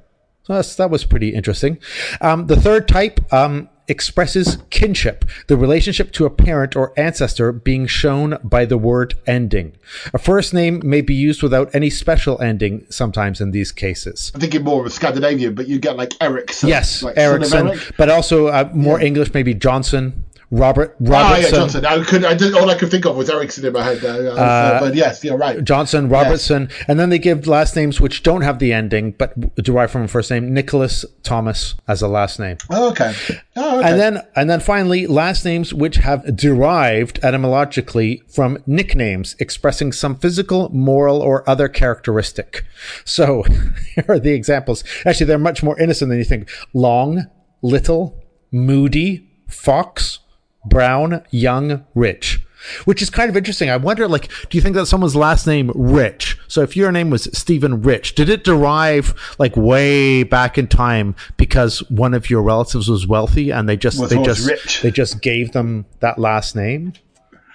So 0.43 0.53
that's, 0.53 0.75
that 0.75 0.89
was 0.89 1.03
pretty 1.05 1.29
interesting. 1.33 1.77
Um, 2.21 2.47
the 2.47 2.55
third 2.55 2.87
type 2.87 3.19
um, 3.33 3.67
expresses 3.87 4.57
kinship, 4.69 5.25
the 5.47 5.57
relationship 5.57 6.11
to 6.13 6.25
a 6.25 6.29
parent 6.29 6.75
or 6.75 6.93
ancestor 6.97 7.51
being 7.51 7.87
shown 7.87 8.37
by 8.43 8.65
the 8.65 8.77
word 8.77 9.15
ending. 9.25 9.73
A 10.13 10.17
first 10.17 10.53
name 10.53 10.81
may 10.83 11.01
be 11.01 11.13
used 11.13 11.41
without 11.41 11.73
any 11.73 11.89
special 11.89 12.41
ending 12.41 12.85
sometimes 12.89 13.41
in 13.41 13.51
these 13.51 13.71
cases. 13.71 14.31
I'm 14.35 14.41
thinking 14.41 14.63
more 14.63 14.85
of 14.85 14.93
Scandinavian, 14.93 15.55
but 15.55 15.67
you 15.67 15.79
get 15.79 15.95
like 15.95 16.13
Ericsson. 16.21 16.69
Yes, 16.69 17.03
like 17.03 17.17
Ericsson, 17.17 17.69
Eric. 17.69 17.93
but 17.97 18.09
also 18.09 18.47
uh, 18.47 18.69
more 18.73 18.99
English, 18.99 19.33
maybe 19.33 19.53
Johnson, 19.53 20.25
Robert 20.49 20.95
Oh 21.01 21.35
yeah, 21.35 21.49
Johnson. 21.49 21.85
I 21.85 22.01
could. 22.03 22.23
I 22.23 22.33
did, 22.33 22.53
all 22.53 22.69
I 22.69 22.75
could 22.75 22.89
think 22.89 23.05
of 23.05 23.17
was 23.17 23.29
Ericsson 23.29 23.65
in 23.65 23.73
my 23.73 23.83
head. 23.83 23.99
There. 23.99 24.29
Uh, 24.31 24.33
uh, 24.33 24.37
uh, 24.37 24.79
but 24.79 24.95
yes, 24.95 25.21
you're 25.23 25.37
right. 25.37 25.61
Johnson, 25.61 26.07
Robertson, 26.07 26.69
and 26.87 26.97
then 26.97 27.09
they 27.09 27.19
give 27.19 27.47
last 27.47 27.75
names 27.75 27.99
which 27.99 28.23
don't 28.23 28.41
have 28.43 28.59
the 28.59 28.71
ending 28.71 29.11
but 29.11 29.55
derive 29.61 29.91
from 29.91 30.03
a 30.03 30.07
first 30.07 30.31
name. 30.31 30.53
Nicholas 30.53 31.03
Thomas 31.23 31.75
as 31.87 32.01
a 32.01 32.07
last 32.07 32.39
name, 32.39 32.57
Oh, 32.69 32.91
okay. 32.91 33.13
Oh, 33.57 33.79
okay. 33.79 33.89
and 33.91 33.99
then 33.99 34.21
and 34.37 34.49
then 34.49 34.61
finally 34.61 35.05
last 35.05 35.43
names 35.43 35.73
which 35.73 35.97
have 35.97 36.35
derived 36.35 37.19
etymologically 37.23 38.23
from 38.29 38.57
nicknames 38.65 39.35
expressing 39.39 39.91
some 39.91 40.15
physical, 40.15 40.69
moral, 40.69 41.21
or 41.21 41.47
other 41.49 41.67
characteristic. 41.67 42.63
So 43.03 43.43
here 43.95 44.05
are 44.07 44.19
the 44.19 44.31
examples. 44.31 44.85
Actually, 45.05 45.25
they're 45.25 45.37
much 45.37 45.61
more 45.61 45.77
innocent 45.77 46.07
than 46.07 46.19
you 46.19 46.23
think. 46.23 46.49
Long, 46.73 47.25
little, 47.61 48.23
moody, 48.49 49.27
fox, 49.49 50.19
brown, 50.67 51.23
young, 51.31 51.85
rich. 51.95 52.43
Which 52.85 53.01
is 53.01 53.09
kind 53.09 53.29
of 53.29 53.37
interesting. 53.37 53.69
I 53.69 53.77
wonder, 53.77 54.07
like, 54.07 54.29
do 54.49 54.57
you 54.57 54.61
think 54.61 54.75
that 54.75 54.87
someone's 54.87 55.15
last 55.15 55.45
name 55.45 55.71
Rich 55.75 56.37
So 56.47 56.63
if 56.63 56.75
your 56.75 56.91
name 56.91 57.11
was 57.11 57.29
Stephen 57.31 57.81
Rich, 57.81 58.15
did 58.15 58.29
it 58.29 58.43
derive 58.43 59.13
like 59.37 59.55
way 59.55 60.23
back 60.23 60.57
in 60.57 60.67
time 60.67 61.15
because 61.37 61.79
one 61.89 62.13
of 62.13 62.29
your 62.29 62.41
relatives 62.41 62.89
was 62.89 63.05
wealthy 63.07 63.51
and 63.51 63.69
they 63.69 63.77
just 63.77 63.99
Was 63.99 64.09
they 64.09 64.21
just 64.23 64.49
rich. 64.49 64.81
they 64.81 64.91
just 64.91 65.21
gave 65.21 65.51
them 65.51 65.85
that 65.99 66.17
last 66.17 66.55
name? 66.55 66.93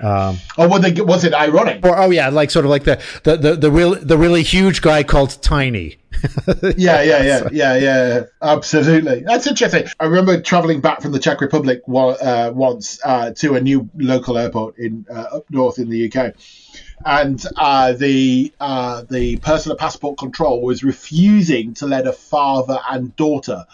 Um, 0.00 0.38
oh, 0.58 0.68
well, 0.68 0.80
they, 0.80 1.00
was 1.00 1.24
it 1.24 1.32
ironic? 1.34 1.84
Or 1.84 1.96
oh 1.96 2.10
yeah, 2.10 2.28
like 2.28 2.50
sort 2.50 2.64
of 2.64 2.70
like 2.70 2.84
the 2.84 3.00
the 3.22 3.36
the, 3.36 3.56
the 3.56 3.70
real 3.70 3.94
the 3.94 4.18
really 4.18 4.42
huge 4.42 4.82
guy 4.82 5.02
called 5.02 5.40
Tiny. 5.42 5.98
yeah, 6.76 7.02
yeah, 7.02 7.22
yeah, 7.22 7.48
yeah, 7.52 7.76
yeah, 7.76 8.22
absolutely. 8.40 9.20
That's 9.20 9.46
interesting. 9.46 9.86
I 9.98 10.04
remember 10.04 10.40
traveling 10.40 10.80
back 10.80 11.00
from 11.02 11.12
the 11.12 11.18
Czech 11.18 11.40
Republic 11.40 11.82
uh, 11.88 12.52
once 12.54 13.00
uh, 13.04 13.30
to 13.32 13.54
a 13.54 13.60
new 13.60 13.88
local 13.96 14.38
airport 14.38 14.78
in 14.78 15.06
uh, 15.10 15.36
up 15.36 15.50
north 15.50 15.78
in 15.78 15.88
the 15.88 16.12
UK, 16.12 16.34
and 17.04 17.44
uh, 17.56 17.92
the 17.92 18.52
uh, 18.60 19.02
the 19.10 19.36
person 19.36 19.72
at 19.72 19.78
passport 19.78 20.18
control 20.18 20.62
was 20.62 20.84
refusing 20.84 21.74
to 21.74 21.86
let 21.86 22.06
a 22.06 22.12
father 22.12 22.78
and 22.90 23.14
daughter 23.16 23.64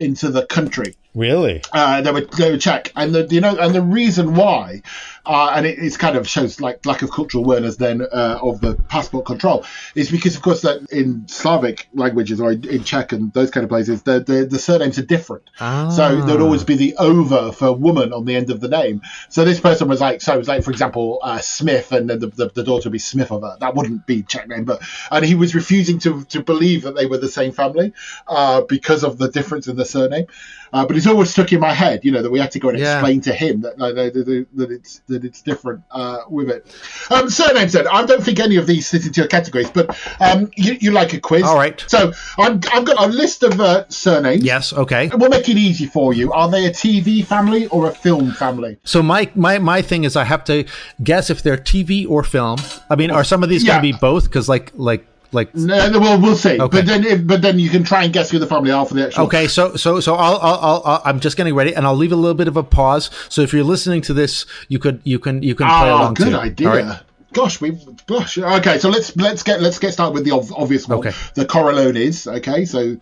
into 0.00 0.30
the 0.30 0.46
country. 0.46 0.94
Really? 1.14 1.60
Uh, 1.72 2.00
they 2.00 2.10
would 2.10 2.32
they 2.32 2.50
were 2.50 2.56
Czech, 2.56 2.90
and 2.96 3.14
the 3.14 3.26
you 3.26 3.42
know 3.42 3.54
and 3.54 3.74
the 3.74 3.82
reason 3.82 4.34
why, 4.34 4.80
uh, 5.26 5.52
and 5.54 5.66
it 5.66 5.78
it's 5.78 5.98
kind 5.98 6.16
of 6.16 6.26
shows 6.26 6.58
like 6.58 6.86
lack 6.86 7.02
of 7.02 7.10
cultural 7.10 7.44
awareness 7.44 7.76
then 7.76 8.00
uh, 8.00 8.38
of 8.40 8.62
the 8.62 8.76
passport 8.88 9.26
control 9.26 9.66
is 9.94 10.10
because 10.10 10.36
of 10.36 10.42
course 10.42 10.62
that 10.62 10.90
in 10.90 11.28
Slavic 11.28 11.86
languages 11.92 12.40
or 12.40 12.52
in, 12.52 12.66
in 12.66 12.82
Czech 12.82 13.12
and 13.12 13.30
those 13.34 13.50
kind 13.50 13.62
of 13.62 13.68
places 13.68 14.04
the 14.04 14.20
the, 14.20 14.46
the 14.46 14.58
surnames 14.58 14.98
are 14.98 15.04
different, 15.04 15.42
so 15.90 16.22
there'd 16.22 16.40
always 16.40 16.64
be 16.64 16.76
the 16.76 16.96
over 16.96 17.52
for 17.52 17.74
woman 17.74 18.14
on 18.14 18.24
the 18.24 18.34
end 18.34 18.48
of 18.48 18.60
the 18.60 18.68
name. 18.68 19.02
So 19.28 19.44
this 19.44 19.60
person 19.60 19.88
was 19.88 20.00
like 20.00 20.22
so 20.22 20.32
it 20.32 20.38
was 20.38 20.48
like 20.48 20.64
for 20.64 20.70
example 20.70 21.18
uh, 21.22 21.40
Smith, 21.40 21.92
and 21.92 22.08
then 22.08 22.20
the, 22.20 22.28
the, 22.28 22.48
the 22.48 22.64
daughter 22.64 22.88
would 22.88 22.92
be 22.92 22.98
Smith 22.98 23.30
of 23.30 23.42
her. 23.42 23.58
That 23.60 23.74
wouldn't 23.74 24.06
be 24.06 24.22
Czech 24.22 24.48
name, 24.48 24.64
but 24.64 24.80
and 25.10 25.26
he 25.26 25.34
was 25.34 25.54
refusing 25.54 25.98
to 26.00 26.24
to 26.30 26.42
believe 26.42 26.84
that 26.84 26.96
they 26.96 27.04
were 27.04 27.18
the 27.18 27.28
same 27.28 27.52
family 27.52 27.92
uh, 28.26 28.62
because 28.62 29.04
of 29.04 29.18
the 29.18 29.28
difference 29.28 29.68
in 29.68 29.76
the 29.76 29.84
surname. 29.84 30.26
Uh, 30.72 30.86
but 30.86 30.96
it's 30.96 31.06
always 31.06 31.30
stuck 31.30 31.52
in 31.52 31.60
my 31.60 31.72
head, 31.72 32.04
you 32.04 32.10
know, 32.10 32.22
that 32.22 32.30
we 32.30 32.38
had 32.38 32.50
to 32.50 32.58
go 32.58 32.68
and 32.70 32.78
Yeah. 32.78 32.94
explain 32.94 33.20
to 33.22 33.32
him 33.32 33.60
that 33.60 33.76
that, 33.78 33.94
that, 34.14 34.46
that 34.54 34.70
it's 34.70 35.00
that 35.08 35.24
it's 35.24 35.42
different 35.42 35.82
uh, 35.90 36.18
with 36.28 36.48
it. 36.48 36.66
Um, 37.10 37.28
surnames, 37.28 37.72
then. 37.74 37.86
I 37.88 38.04
don't 38.06 38.22
think 38.22 38.40
any 38.40 38.56
of 38.56 38.66
these 38.66 38.90
fit 38.90 39.04
into 39.06 39.20
your 39.20 39.28
categories, 39.28 39.70
but 39.70 39.96
um, 40.20 40.50
you, 40.56 40.76
you 40.80 40.90
like 40.92 41.12
a 41.12 41.20
quiz, 41.20 41.42
All 41.44 41.56
right. 41.56 41.82
So 41.88 42.12
I'm, 42.38 42.60
I've 42.72 42.84
got 42.84 43.02
a 43.04 43.08
list 43.08 43.42
of 43.42 43.60
uh, 43.60 43.88
surnames. 43.88 44.44
Yes. 44.44 44.72
Okay. 44.72 45.10
We'll 45.14 45.28
make 45.30 45.48
it 45.48 45.56
easy 45.56 45.86
for 45.86 46.14
you. 46.14 46.32
Are 46.32 46.50
they 46.50 46.66
a 46.66 46.70
TV 46.70 47.24
family 47.24 47.66
or 47.68 47.88
a 47.88 47.94
film 47.94 48.32
family? 48.32 48.78
So 48.84 49.02
my 49.02 49.30
my 49.34 49.58
my 49.58 49.82
thing 49.82 50.04
is 50.04 50.16
I 50.16 50.24
have 50.24 50.44
to 50.44 50.64
guess 51.02 51.28
if 51.30 51.42
they're 51.42 51.56
TV 51.58 52.08
or 52.08 52.22
film. 52.22 52.58
I 52.88 52.96
mean, 52.96 53.10
are 53.10 53.24
some 53.24 53.42
of 53.42 53.48
these 53.48 53.62
Yeah. 53.64 53.74
going 53.80 53.82
to 53.92 53.92
be 53.92 53.98
both? 54.00 54.24
Because 54.24 54.48
like 54.48 54.72
like 54.74 55.06
like. 55.32 55.54
No, 55.54 55.90
no, 55.90 55.98
well, 56.00 56.20
we'll 56.20 56.36
see. 56.36 56.60
Okay. 56.60 56.78
But 56.78 56.86
then, 56.86 57.04
if, 57.04 57.26
but 57.26 57.42
then 57.42 57.58
you 57.58 57.68
can 57.70 57.82
try 57.84 58.04
and 58.04 58.12
guess 58.12 58.30
who 58.30 58.38
the 58.38 58.46
family 58.46 58.70
are 58.70 58.84
for 58.86 58.94
the 58.94 59.06
actual. 59.06 59.24
Okay, 59.26 59.48
so 59.48 59.76
so 59.76 60.00
so 60.00 60.14
I'll, 60.14 60.38
I'll 60.40 60.82
I'll 60.84 61.02
I'm 61.04 61.20
just 61.20 61.36
getting 61.36 61.54
ready, 61.54 61.74
and 61.74 61.86
I'll 61.86 61.96
leave 61.96 62.12
a 62.12 62.16
little 62.16 62.34
bit 62.36 62.48
of 62.48 62.56
a 62.56 62.62
pause. 62.62 63.10
So 63.28 63.42
if 63.42 63.52
you're 63.52 63.64
listening 63.64 64.02
to 64.02 64.14
this, 64.14 64.46
you 64.68 64.78
could 64.78 65.00
you 65.04 65.18
can 65.18 65.42
you 65.42 65.54
can 65.54 65.66
play 65.66 65.74
Ah, 65.90 66.00
along 66.02 66.14
good 66.14 66.30
too. 66.30 66.36
idea. 66.36 66.68
Right? 66.68 67.00
Gosh, 67.32 67.60
we 67.62 67.78
gosh. 68.06 68.36
Okay, 68.36 68.78
so 68.78 68.90
let's 68.90 69.16
let's 69.16 69.42
get 69.42 69.62
let's 69.62 69.78
get 69.78 69.94
started 69.94 70.12
with 70.14 70.24
the 70.24 70.32
ov- 70.32 70.52
obvious 70.52 70.86
one. 70.86 70.98
Okay. 70.98 71.12
The 71.34 71.46
Corleones. 71.46 72.30
Okay, 72.36 72.66
so 72.66 72.98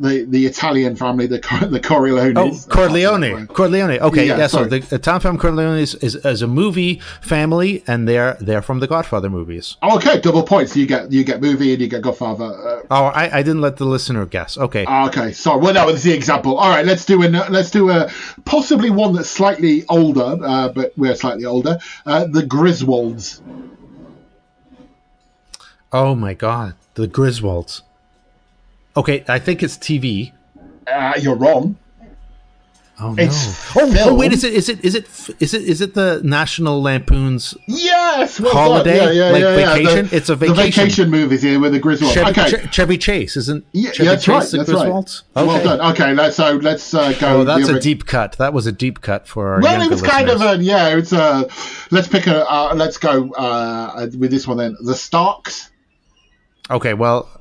the 0.00 0.24
the 0.24 0.46
Italian 0.46 0.96
family, 0.96 1.26
the 1.26 1.38
Cor- 1.40 1.68
the 1.68 1.78
Corleones. 1.78 2.36
Oh, 2.36 2.74
Corleone, 2.74 3.46
Corleone. 3.48 3.98
Okay, 4.00 4.26
Yeah, 4.26 4.38
yeah. 4.38 4.46
so 4.46 4.64
the 4.64 4.76
Italian 4.76 5.20
family 5.20 5.38
Corleone 5.40 5.78
is, 5.78 5.94
is, 5.96 6.16
is 6.16 6.40
a 6.42 6.46
movie 6.46 7.00
family, 7.20 7.84
and 7.86 8.08
they're 8.08 8.36
they're 8.40 8.62
from 8.62 8.80
the 8.80 8.86
Godfather 8.86 9.28
movies. 9.28 9.76
Okay, 9.82 10.18
double 10.20 10.42
points. 10.42 10.74
You 10.74 10.86
get 10.86 11.12
you 11.12 11.22
get 11.22 11.40
movie 11.42 11.72
and 11.72 11.80
you 11.82 11.88
get 11.88 12.02
Godfather. 12.02 12.44
Uh, 12.46 12.76
Oh, 12.90 13.04
I, 13.04 13.38
I 13.38 13.42
didn't 13.42 13.60
let 13.60 13.76
the 13.76 13.84
listener 13.84 14.24
guess. 14.26 14.56
Okay, 14.58 14.84
okay, 14.86 15.32
sorry. 15.32 15.60
Well, 15.60 15.74
no, 15.74 15.88
it's 15.90 16.02
the 16.02 16.12
example. 16.12 16.56
All 16.56 16.70
right, 16.70 16.84
let's 16.86 17.04
do 17.04 17.22
a 17.22 17.28
let's 17.28 17.70
do 17.70 17.90
a 17.90 18.10
possibly 18.44 18.90
one 18.90 19.12
that's 19.12 19.30
slightly 19.30 19.84
older, 19.88 20.38
uh, 20.42 20.68
but 20.70 20.92
we're 20.96 21.14
slightly 21.14 21.44
older. 21.44 21.78
Uh, 22.06 22.24
the 22.26 22.42
Griswolds. 22.42 23.40
oh 25.92 26.14
my 26.14 26.34
God, 26.34 26.74
the 26.94 27.06
Griswolds. 27.06 27.82
Okay, 28.96 29.24
I 29.28 29.38
think 29.38 29.62
it's 29.62 29.76
TV. 29.76 30.32
Uh, 30.86 31.14
you're 31.20 31.36
wrong. 31.36 31.76
Oh 33.02 33.12
no! 33.14 33.22
It's 33.22 33.74
Oh, 33.76 33.90
oh, 34.00 34.14
wait, 34.14 34.30
is 34.30 34.44
it 34.44 34.52
is 34.52 34.68
it 34.68 34.84
is 34.84 34.94
it 34.94 35.06
is 35.40 35.54
it 35.54 35.62
is 35.62 35.80
it 35.80 35.94
the 35.94 36.20
National 36.22 36.82
Lampoon's 36.82 37.54
Yes, 37.66 38.38
well 38.38 38.52
done. 38.52 38.62
Holiday? 38.62 38.96
Yeah, 38.96 39.10
yeah, 39.10 39.30
Like 39.30 39.40
yeah, 39.42 39.56
yeah. 39.56 39.74
vacation? 39.74 40.06
The, 40.08 40.16
It's 40.16 40.28
a 40.28 40.36
vacation. 40.36 40.64
vacation 40.84 41.10
movies 41.10 41.40
here 41.40 41.58
with 41.58 41.72
the 41.72 41.80
Griswolds. 41.80 42.12
Chevy, 42.12 42.30
okay. 42.30 42.50
Che- 42.50 42.68
Chevy 42.70 42.98
Chase? 42.98 43.38
Isn't 43.38 43.64
Yeah, 43.72 43.92
Chevy 43.92 44.06
that's 44.10 44.24
Chase 44.24 44.34
right. 44.34 44.50
the 44.50 44.56
That's 44.58 44.70
Griswolds? 44.70 45.22
right. 45.34 45.46
Well 45.46 45.64
done. 45.64 45.92
Okay, 45.92 46.12
let's 46.12 46.36
so 46.36 46.56
let's 46.56 46.92
uh, 46.92 47.12
go. 47.14 47.40
Oh, 47.40 47.44
that's 47.44 47.68
a 47.70 47.80
deep 47.80 48.04
cut. 48.04 48.32
That 48.36 48.52
was 48.52 48.66
a 48.66 48.72
deep 48.72 49.00
cut 49.00 49.26
for 49.26 49.54
our 49.54 49.60
Well, 49.62 49.80
it 49.80 49.88
was 49.90 50.02
kind 50.02 50.28
of 50.28 50.42
a 50.42 50.62
yeah. 50.62 50.94
It's 50.94 51.12
a 51.12 51.48
let's 51.90 52.08
pick 52.08 52.26
a 52.26 52.46
uh, 52.50 52.74
let's 52.76 52.98
go 52.98 53.30
uh, 53.32 54.08
with 54.18 54.30
this 54.30 54.46
one 54.46 54.58
then. 54.58 54.76
The 54.84 54.94
Starks. 54.94 55.70
Okay, 56.70 56.92
well, 56.92 57.30
uh, 57.34 57.38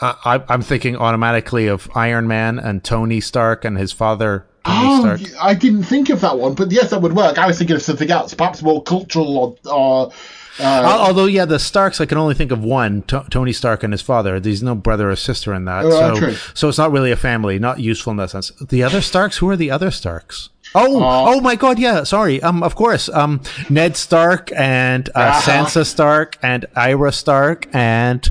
I, 0.00 0.42
I'm 0.48 0.62
thinking 0.62 0.96
automatically 0.96 1.66
of 1.68 1.90
Iron 1.94 2.26
Man 2.28 2.58
and 2.58 2.82
Tony 2.84 3.20
Stark 3.20 3.64
and 3.64 3.78
his 3.78 3.92
father, 3.92 4.46
Tony 4.64 4.78
Oh, 4.88 5.00
Stark. 5.16 5.20
I 5.42 5.54
didn't 5.54 5.84
think 5.84 6.10
of 6.10 6.20
that 6.20 6.38
one, 6.38 6.54
but 6.54 6.70
yes, 6.70 6.90
that 6.90 7.00
would 7.00 7.14
work. 7.14 7.38
I 7.38 7.46
was 7.46 7.56
thinking 7.58 7.76
of 7.76 7.82
something 7.82 8.10
else, 8.10 8.34
perhaps 8.34 8.62
more 8.62 8.82
cultural 8.82 9.38
or. 9.38 9.72
or 9.72 10.12
uh, 10.58 10.82
Although, 10.84 11.26
yeah, 11.26 11.44
the 11.44 11.58
Starks, 11.58 12.00
I 12.00 12.06
can 12.06 12.18
only 12.18 12.34
think 12.34 12.50
of 12.50 12.64
one, 12.64 13.02
to- 13.02 13.26
Tony 13.30 13.52
Stark 13.52 13.82
and 13.82 13.92
his 13.92 14.02
father. 14.02 14.40
There's 14.40 14.62
no 14.62 14.74
brother 14.74 15.10
or 15.10 15.16
sister 15.16 15.52
in 15.54 15.64
that. 15.66 15.84
Oh, 15.84 15.90
so, 15.90 16.16
true. 16.18 16.34
so 16.54 16.68
it's 16.68 16.78
not 16.78 16.92
really 16.92 17.12
a 17.12 17.16
family, 17.16 17.58
not 17.58 17.78
useful 17.80 18.10
in 18.10 18.16
that 18.18 18.30
sense. 18.30 18.50
The 18.60 18.82
other 18.82 19.00
Starks, 19.00 19.36
who 19.38 19.48
are 19.50 19.56
the 19.56 19.70
other 19.70 19.90
Starks? 19.90 20.48
Oh, 20.74 21.00
Uh, 21.02 21.34
oh 21.36 21.40
my 21.40 21.56
God! 21.56 21.78
Yeah, 21.78 22.02
sorry. 22.02 22.42
Um, 22.42 22.62
of 22.62 22.74
course. 22.74 23.08
Um, 23.10 23.40
Ned 23.70 23.96
Stark 23.96 24.50
and 24.54 25.08
uh, 25.10 25.20
Uh-huh. 25.20 25.50
Sansa 25.50 25.86
Stark 25.86 26.36
and 26.42 26.66
Arya 26.74 27.12
Stark 27.12 27.68
and 27.72 28.28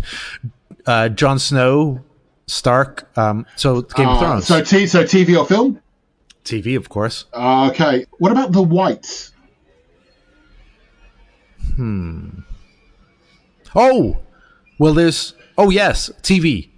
uh, 0.85 1.09
Jon 1.09 1.39
Snow 1.39 2.01
Stark. 2.47 3.09
Um, 3.17 3.45
so 3.55 3.81
Game 3.81 4.07
of 4.07 4.17
uh, 4.17 4.19
Thrones, 4.19 4.47
so, 4.47 4.63
t- 4.63 4.87
so 4.87 5.03
TV 5.03 5.37
or 5.37 5.45
film? 5.45 5.81
TV, 6.43 6.77
of 6.77 6.89
course. 6.89 7.25
Uh, 7.33 7.69
okay. 7.71 8.05
What 8.19 8.31
about 8.31 8.51
the 8.51 8.61
Whites? 8.61 9.33
Hmm. 11.75 12.29
Oh, 13.75 14.19
well, 14.77 14.93
there's. 14.93 15.33
Oh 15.57 15.69
yes, 15.69 16.11
TV. 16.21 16.69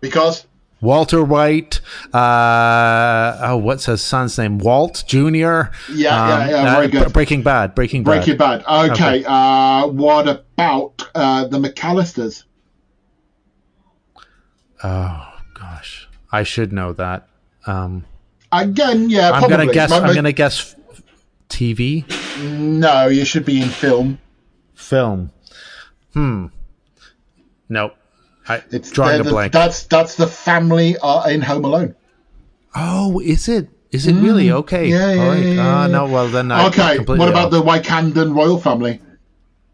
Because 0.00 0.46
Walter 0.80 1.24
White. 1.24 1.80
Uh, 2.12 3.38
oh, 3.42 3.56
what's 3.56 3.86
his 3.86 4.02
son's 4.02 4.36
name? 4.36 4.58
Walt 4.58 5.04
Junior. 5.06 5.70
Yeah, 5.90 6.48
yeah, 6.48 6.48
yeah, 6.50 6.74
very 6.74 6.88
good. 6.88 7.12
Breaking 7.12 7.42
Bad. 7.42 7.74
Breaking 7.74 8.04
Bad. 8.04 8.10
Breaking 8.10 8.36
Bad. 8.36 8.64
Okay. 8.66 8.92
Okay. 8.92 9.24
Uh, 9.26 9.86
what 9.86 10.28
about 10.28 11.08
uh, 11.14 11.46
the 11.46 11.58
McAllisters? 11.58 12.44
Oh 14.84 15.32
gosh, 15.54 16.08
I 16.32 16.42
should 16.42 16.72
know 16.72 16.92
that. 16.94 17.28
Um, 17.66 18.04
Again, 18.52 19.10
yeah, 19.10 19.30
I'm 19.32 19.40
probably. 19.40 19.56
gonna 19.56 19.72
guess. 19.72 19.90
My- 19.90 19.98
I'm 19.98 20.14
gonna 20.14 20.32
guess. 20.32 20.74
TV 21.48 22.04
No, 22.42 23.06
you 23.06 23.24
should 23.24 23.44
be 23.44 23.62
in 23.62 23.68
film. 23.68 24.18
film. 24.74 25.30
Hmm. 26.12 26.46
Nope. 27.68 27.94
I, 28.48 28.62
It's 28.72 28.90
drawing 28.90 29.20
a 29.20 29.22
the- 29.22 29.30
blank. 29.30 29.52
That's 29.52 29.84
that's 29.84 30.16
the 30.16 30.26
family 30.26 30.96
uh, 31.00 31.28
in 31.28 31.42
Home 31.42 31.64
Alone. 31.64 31.94
oh, 32.74 33.20
is 33.20 33.48
it? 33.48 33.68
Is 33.92 34.06
it 34.08 34.14
really 34.14 34.50
okay? 34.50 34.88
Mm. 34.88 34.90
yeah, 34.90 35.12
yeah, 35.12 35.22
All 35.22 35.28
right. 35.28 35.38
yeah, 35.44 35.52
yeah, 35.54 35.62
Ah, 35.66 35.80
yeah. 35.86 35.92
no. 35.92 36.06
Well, 36.06 36.28
then 36.28 36.50
I 36.50 36.66
okay. 36.66 36.98
What 36.98 37.28
about 37.28 37.50
the 37.52 37.62
Wakandan 37.62 38.34
royal 38.34 38.58
family? 38.60 39.00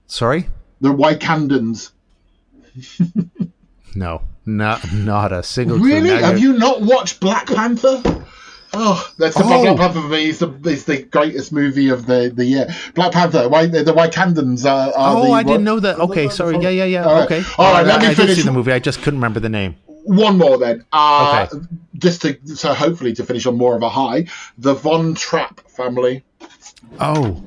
Sorry. 0.06 0.48
The 0.82 0.90
Wakandans. 0.90 1.90
No. 3.94 4.22
Not 4.44 4.92
not 4.92 5.32
a 5.32 5.42
single. 5.42 5.78
Really? 5.78 6.10
Now 6.10 6.18
Have 6.26 6.38
you're- 6.38 6.54
you 6.54 6.58
not 6.58 6.80
watched 6.82 7.20
Black 7.20 7.46
Panther? 7.46 8.02
Oh, 8.74 9.06
that's 9.18 9.36
the 9.36 9.44
Oh. 9.44 9.62
Black 9.62 9.76
Panther 9.76 10.00
for 10.00 10.08
me. 10.08 10.28
Is 10.30 10.38
the 10.40 10.48
is 10.64 10.84
the 10.84 11.02
greatest 11.02 11.52
movie 11.52 11.90
of 11.90 12.06
the, 12.06 12.32
the 12.34 12.44
year. 12.44 12.66
Black 12.94 13.12
Panther. 13.12 13.48
Why 13.48 13.66
the, 13.66 13.84
the 13.84 13.92
Wakandans 13.92 14.64
are. 14.64 14.88
are 14.96 15.16
Oh, 15.16 15.24
the, 15.26 15.30
I 15.32 15.42
didn't 15.42 15.64
know 15.64 15.78
that. 15.78 16.00
Okay, 16.00 16.28
sorry. 16.30 16.56
Yeah, 16.58 16.70
yeah, 16.70 16.84
yeah. 16.84 17.04
All 17.04 17.14
right. 17.14 17.24
Okay. 17.30 17.42
All 17.58 17.72
right. 17.72 17.84
Uh, 17.84 17.88
Let 17.88 18.00
me 18.00 18.06
I, 18.06 18.10
I 18.10 18.14
did 18.14 18.16
finish. 18.16 18.36
see 18.36 18.42
the 18.42 18.52
movie. 18.52 18.72
I 18.72 18.78
just 18.80 19.00
couldn't 19.02 19.18
remember 19.20 19.40
the 19.40 19.48
name. 19.50 19.76
One 20.04 20.38
more 20.38 20.58
then. 20.58 20.84
Uh, 20.92 21.46
Okay. 21.52 21.64
Just 21.98 22.22
to 22.22 22.36
so 22.56 22.72
hopefully 22.74 23.12
to 23.12 23.24
finish 23.24 23.46
on 23.46 23.56
more 23.56 23.76
of 23.76 23.82
a 23.82 23.88
high. 23.90 24.26
The 24.58 24.74
Von 24.74 25.14
Trapp 25.14 25.60
family. 25.68 26.24
Oh 26.98 27.40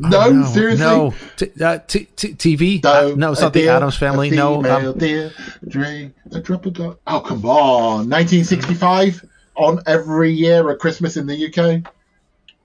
No, 0.00 0.30
no, 0.30 0.46
seriously. 0.46 0.84
no. 0.86 1.14
T- 1.36 1.50
uh, 1.62 1.78
t- 1.86 2.06
t- 2.16 2.34
TV? 2.34 2.82
No, 2.82 3.12
Uh, 3.12 3.14
no, 3.16 3.32
it's 3.32 3.40
not 3.42 3.52
the 3.52 3.68
Addams 3.68 3.96
Family. 3.96 4.30
No, 4.30 4.64
um, 4.64 4.96
deer, 4.98 5.30
Dre, 5.68 6.10
a 6.32 6.40
drop 6.40 6.64
of 6.66 6.72
dog. 6.72 6.98
Oh, 7.06 7.20
come 7.20 7.44
on. 7.44 8.08
1965 8.08 9.24
on 9.56 9.82
every 9.86 10.32
year 10.32 10.70
at 10.70 10.78
Christmas 10.78 11.16
in 11.18 11.26
the 11.26 11.34
UK. 11.46 11.82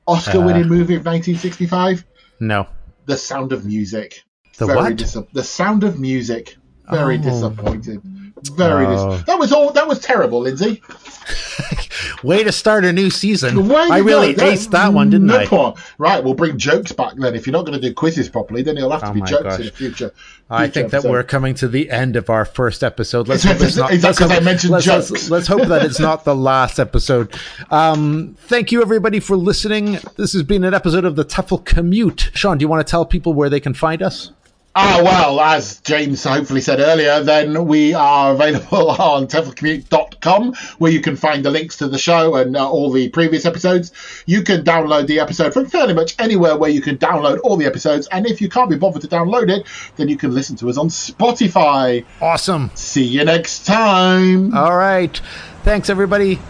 Oscar 0.07 0.39
winning 0.39 0.63
Uh. 0.65 0.67
movie 0.67 0.95
of 0.95 1.05
1965. 1.05 2.05
no. 2.39 2.67
The 3.07 3.17
Sound 3.17 3.51
of 3.53 3.65
Music. 3.65 4.23
The 4.57 4.65
very 4.67 4.77
what? 4.79 4.95
dis- 4.95 5.17
the 5.33 5.43
sound 5.43 5.83
of 5.83 5.99
music. 5.99 6.55
Very 6.89 7.17
Oh. 7.17 7.21
disappointed. 7.21 8.01
Very 8.43 8.85
Oh. 8.85 9.17
That 9.25 9.39
was 9.39 9.51
all. 9.51 9.71
That 9.71 9.87
was 9.87 9.99
terrible, 9.99 10.41
Lindsay. 10.41 10.81
Way 12.23 12.43
to 12.43 12.51
start 12.51 12.85
a 12.85 12.91
new 12.93 13.09
season. 13.09 13.71
I 13.71 13.99
really 13.99 14.33
go. 14.33 14.43
aced 14.43 14.71
that 14.71 14.93
one, 14.93 15.09
didn't 15.09 15.27
no 15.27 15.37
I? 15.39 15.73
Right, 15.97 16.23
we'll 16.23 16.33
bring 16.33 16.57
jokes 16.57 16.91
back 16.91 17.13
then. 17.15 17.33
If 17.35 17.47
you're 17.47 17.53
not 17.53 17.65
going 17.65 17.79
to 17.79 17.87
do 17.87 17.93
quizzes 17.93 18.29
properly, 18.29 18.61
then 18.61 18.77
it'll 18.77 18.91
have 18.91 19.01
to 19.03 19.09
Oh 19.09 19.13
be 19.13 19.21
jokes 19.21 19.43
gosh. 19.43 19.59
in 19.59 19.65
the 19.67 19.71
future. 19.71 20.13
I 20.49 20.65
future 20.67 20.73
think 20.89 20.91
that 20.91 21.09
we're 21.09 21.23
coming 21.23 21.53
to 21.55 21.67
the 21.67 21.89
end 21.89 22.15
of 22.15 22.29
our 22.29 22.45
first 22.45 22.83
episode. 22.83 23.27
Let's 23.27 23.43
hope 23.45 23.57
that- 23.57 23.67
it's 23.67 23.77
not. 23.77 23.91
that 23.91 24.03
let's 24.03 24.19
hope- 24.19 24.31
I 24.31 24.39
mentioned 24.41 24.71
let's, 24.73 24.87
let's- 24.87 25.09
jokes? 25.09 25.29
let's 25.29 25.47
hope 25.47 25.67
that 25.67 25.85
it's 25.85 25.99
not 25.99 26.25
the 26.25 26.35
last 26.51 26.79
episode. 26.79 27.33
Um, 27.71 28.35
thank 28.41 28.71
you, 28.71 28.81
everybody, 28.81 29.19
for 29.19 29.37
listening. 29.37 29.97
This 30.17 30.33
has 30.33 30.43
been 30.43 30.63
an 30.63 30.73
episode 30.73 31.05
of 31.05 31.15
the 31.15 31.25
TEFL 31.25 31.65
Commute. 31.65 32.31
Shaun, 32.33 32.57
do 32.57 32.63
you 32.63 32.67
want 32.69 32.85
to 32.85 32.89
tell 32.91 33.05
people 33.05 33.33
where 33.33 33.49
they 33.49 33.59
can 33.59 33.73
find 33.73 34.01
us? 34.01 34.31
Ah, 34.77 34.99
well, 35.01 35.39
as 35.39 35.79
James 35.79 36.21
hopefully 36.25 36.59
said 36.59 36.81
earlier, 36.81 37.23
then 37.23 37.65
we 37.65 37.93
are 37.93 38.33
available 38.33 38.89
on 38.99 39.25
TEFLcommute.com 39.25 40.53
where 40.79 40.91
you 40.91 40.99
can 40.99 41.15
find 41.15 41.45
the 41.45 41.49
links 41.49 41.77
to 41.77 41.87
the 41.87 41.97
show 41.97 42.35
and 42.35 42.57
uh, 42.57 42.69
all 42.69 42.91
the 42.91 43.07
previous 43.07 43.45
episodes. 43.45 43.93
You 44.25 44.43
can 44.43 44.65
download 44.65 45.07
the 45.07 45.21
episode 45.21 45.53
from 45.53 45.67
fairly 45.67 45.93
much 45.93 46.15
anywhere 46.19 46.57
where 46.57 46.69
you 46.69 46.81
can 46.81 46.97
download 46.97 47.39
all 47.41 47.55
the 47.55 47.65
episodes. 47.65 48.09
And 48.11 48.25
if 48.25 48.41
you 48.41 48.49
can't 48.49 48.69
be 48.69 48.75
bothered 48.75 49.03
to 49.03 49.07
download 49.07 49.49
it, 49.49 49.65
then 49.95 50.09
you 50.09 50.17
can 50.17 50.33
listen 50.33 50.57
to 50.57 50.69
us 50.69 50.77
on 50.77 50.89
Spotify. 50.89 52.03
Awesome. 52.19 52.69
See 52.75 53.05
you 53.05 53.23
next 53.23 53.65
time. 53.65 54.53
All 54.53 54.75
right. 54.75 55.17
Thanks, 55.63 55.89
everybody. 55.89 56.41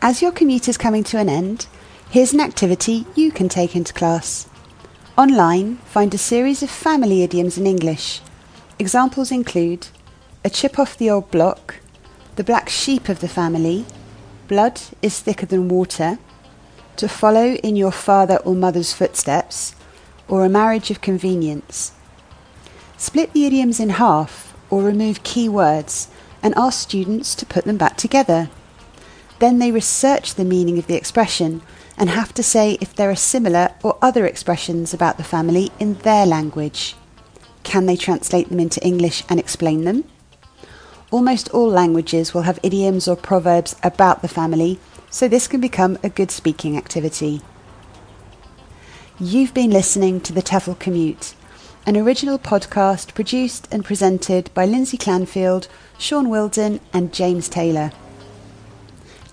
As 0.00 0.22
your 0.22 0.30
commute 0.30 0.68
is 0.68 0.78
coming 0.78 1.02
to 1.04 1.18
an 1.18 1.28
end, 1.28 1.66
here's 2.08 2.32
an 2.32 2.38
activity 2.40 3.04
you 3.16 3.32
can 3.32 3.48
take 3.48 3.74
into 3.74 3.92
class. 3.92 4.48
Online, 5.16 5.78
find 5.78 6.14
a 6.14 6.18
series 6.18 6.62
of 6.62 6.70
family 6.70 7.24
idioms 7.24 7.58
in 7.58 7.66
English. 7.66 8.20
Examples 8.78 9.32
include 9.32 9.88
a 10.44 10.50
chip 10.50 10.78
off 10.78 10.96
the 10.96 11.10
old 11.10 11.32
block, 11.32 11.80
the 12.36 12.44
black 12.44 12.68
sheep 12.68 13.08
of 13.08 13.18
the 13.18 13.26
family, 13.26 13.84
blood 14.46 14.80
is 15.02 15.18
thicker 15.18 15.46
than 15.46 15.68
water, 15.68 16.20
to 16.96 17.08
follow 17.08 17.54
in 17.54 17.74
your 17.74 17.90
father 17.90 18.36
or 18.44 18.54
mother's 18.54 18.92
footsteps, 18.92 19.74
or 20.28 20.44
a 20.44 20.48
marriage 20.48 20.92
of 20.92 21.00
convenience. 21.00 21.90
Split 22.96 23.32
the 23.32 23.46
idioms 23.46 23.80
in 23.80 23.88
half 23.90 24.56
or 24.70 24.80
remove 24.80 25.24
key 25.24 25.48
words 25.48 26.06
and 26.40 26.54
ask 26.56 26.80
students 26.80 27.34
to 27.34 27.44
put 27.44 27.64
them 27.64 27.76
back 27.76 27.96
together. 27.96 28.48
Then 29.38 29.58
they 29.58 29.70
research 29.70 30.34
the 30.34 30.44
meaning 30.44 30.78
of 30.78 30.86
the 30.86 30.96
expression 30.96 31.62
and 31.96 32.10
have 32.10 32.32
to 32.34 32.42
say 32.42 32.78
if 32.80 32.94
there 32.94 33.10
are 33.10 33.16
similar 33.16 33.74
or 33.82 33.98
other 34.02 34.26
expressions 34.26 34.94
about 34.94 35.16
the 35.16 35.24
family 35.24 35.70
in 35.78 35.94
their 35.94 36.26
language. 36.26 36.96
Can 37.62 37.86
they 37.86 37.96
translate 37.96 38.48
them 38.48 38.60
into 38.60 38.84
English 38.84 39.24
and 39.28 39.38
explain 39.38 39.84
them? 39.84 40.04
Almost 41.10 41.48
all 41.50 41.68
languages 41.68 42.34
will 42.34 42.42
have 42.42 42.60
idioms 42.62 43.08
or 43.08 43.16
proverbs 43.16 43.74
about 43.82 44.22
the 44.22 44.28
family, 44.28 44.78
so 45.10 45.26
this 45.26 45.48
can 45.48 45.60
become 45.60 45.98
a 46.02 46.08
good 46.08 46.30
speaking 46.30 46.76
activity. 46.76 47.40
You've 49.18 49.54
been 49.54 49.70
listening 49.70 50.20
to 50.20 50.32
the 50.32 50.42
TEFL 50.42 50.78
Commute, 50.78 51.34
an 51.86 51.96
original 51.96 52.38
podcast 52.38 53.14
produced 53.14 53.66
and 53.72 53.84
presented 53.84 54.50
by 54.52 54.66
Lindsay 54.66 54.98
Clandfield, 54.98 55.66
Shaun 55.98 56.28
Wilden, 56.28 56.80
and 56.92 57.12
James 57.12 57.48
Taylor. 57.48 57.90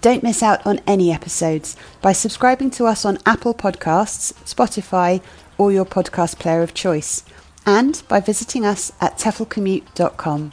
Don't 0.05 0.21
miss 0.21 0.43
out 0.43 0.63
on 0.67 0.81
any 0.85 1.11
episodes 1.11 1.75
by 1.99 2.11
subscribing 2.11 2.69
to 2.77 2.85
us 2.85 3.05
on 3.05 3.17
Apple 3.25 3.55
Podcasts, 3.55 4.33
Spotify, 4.43 5.19
or 5.57 5.71
your 5.71 5.83
podcast 5.83 6.37
player 6.37 6.61
of 6.61 6.75
choice, 6.75 7.23
and 7.65 8.03
by 8.07 8.19
visiting 8.19 8.63
us 8.63 8.91
at 9.01 9.17
teflcommute.com. 9.17 10.51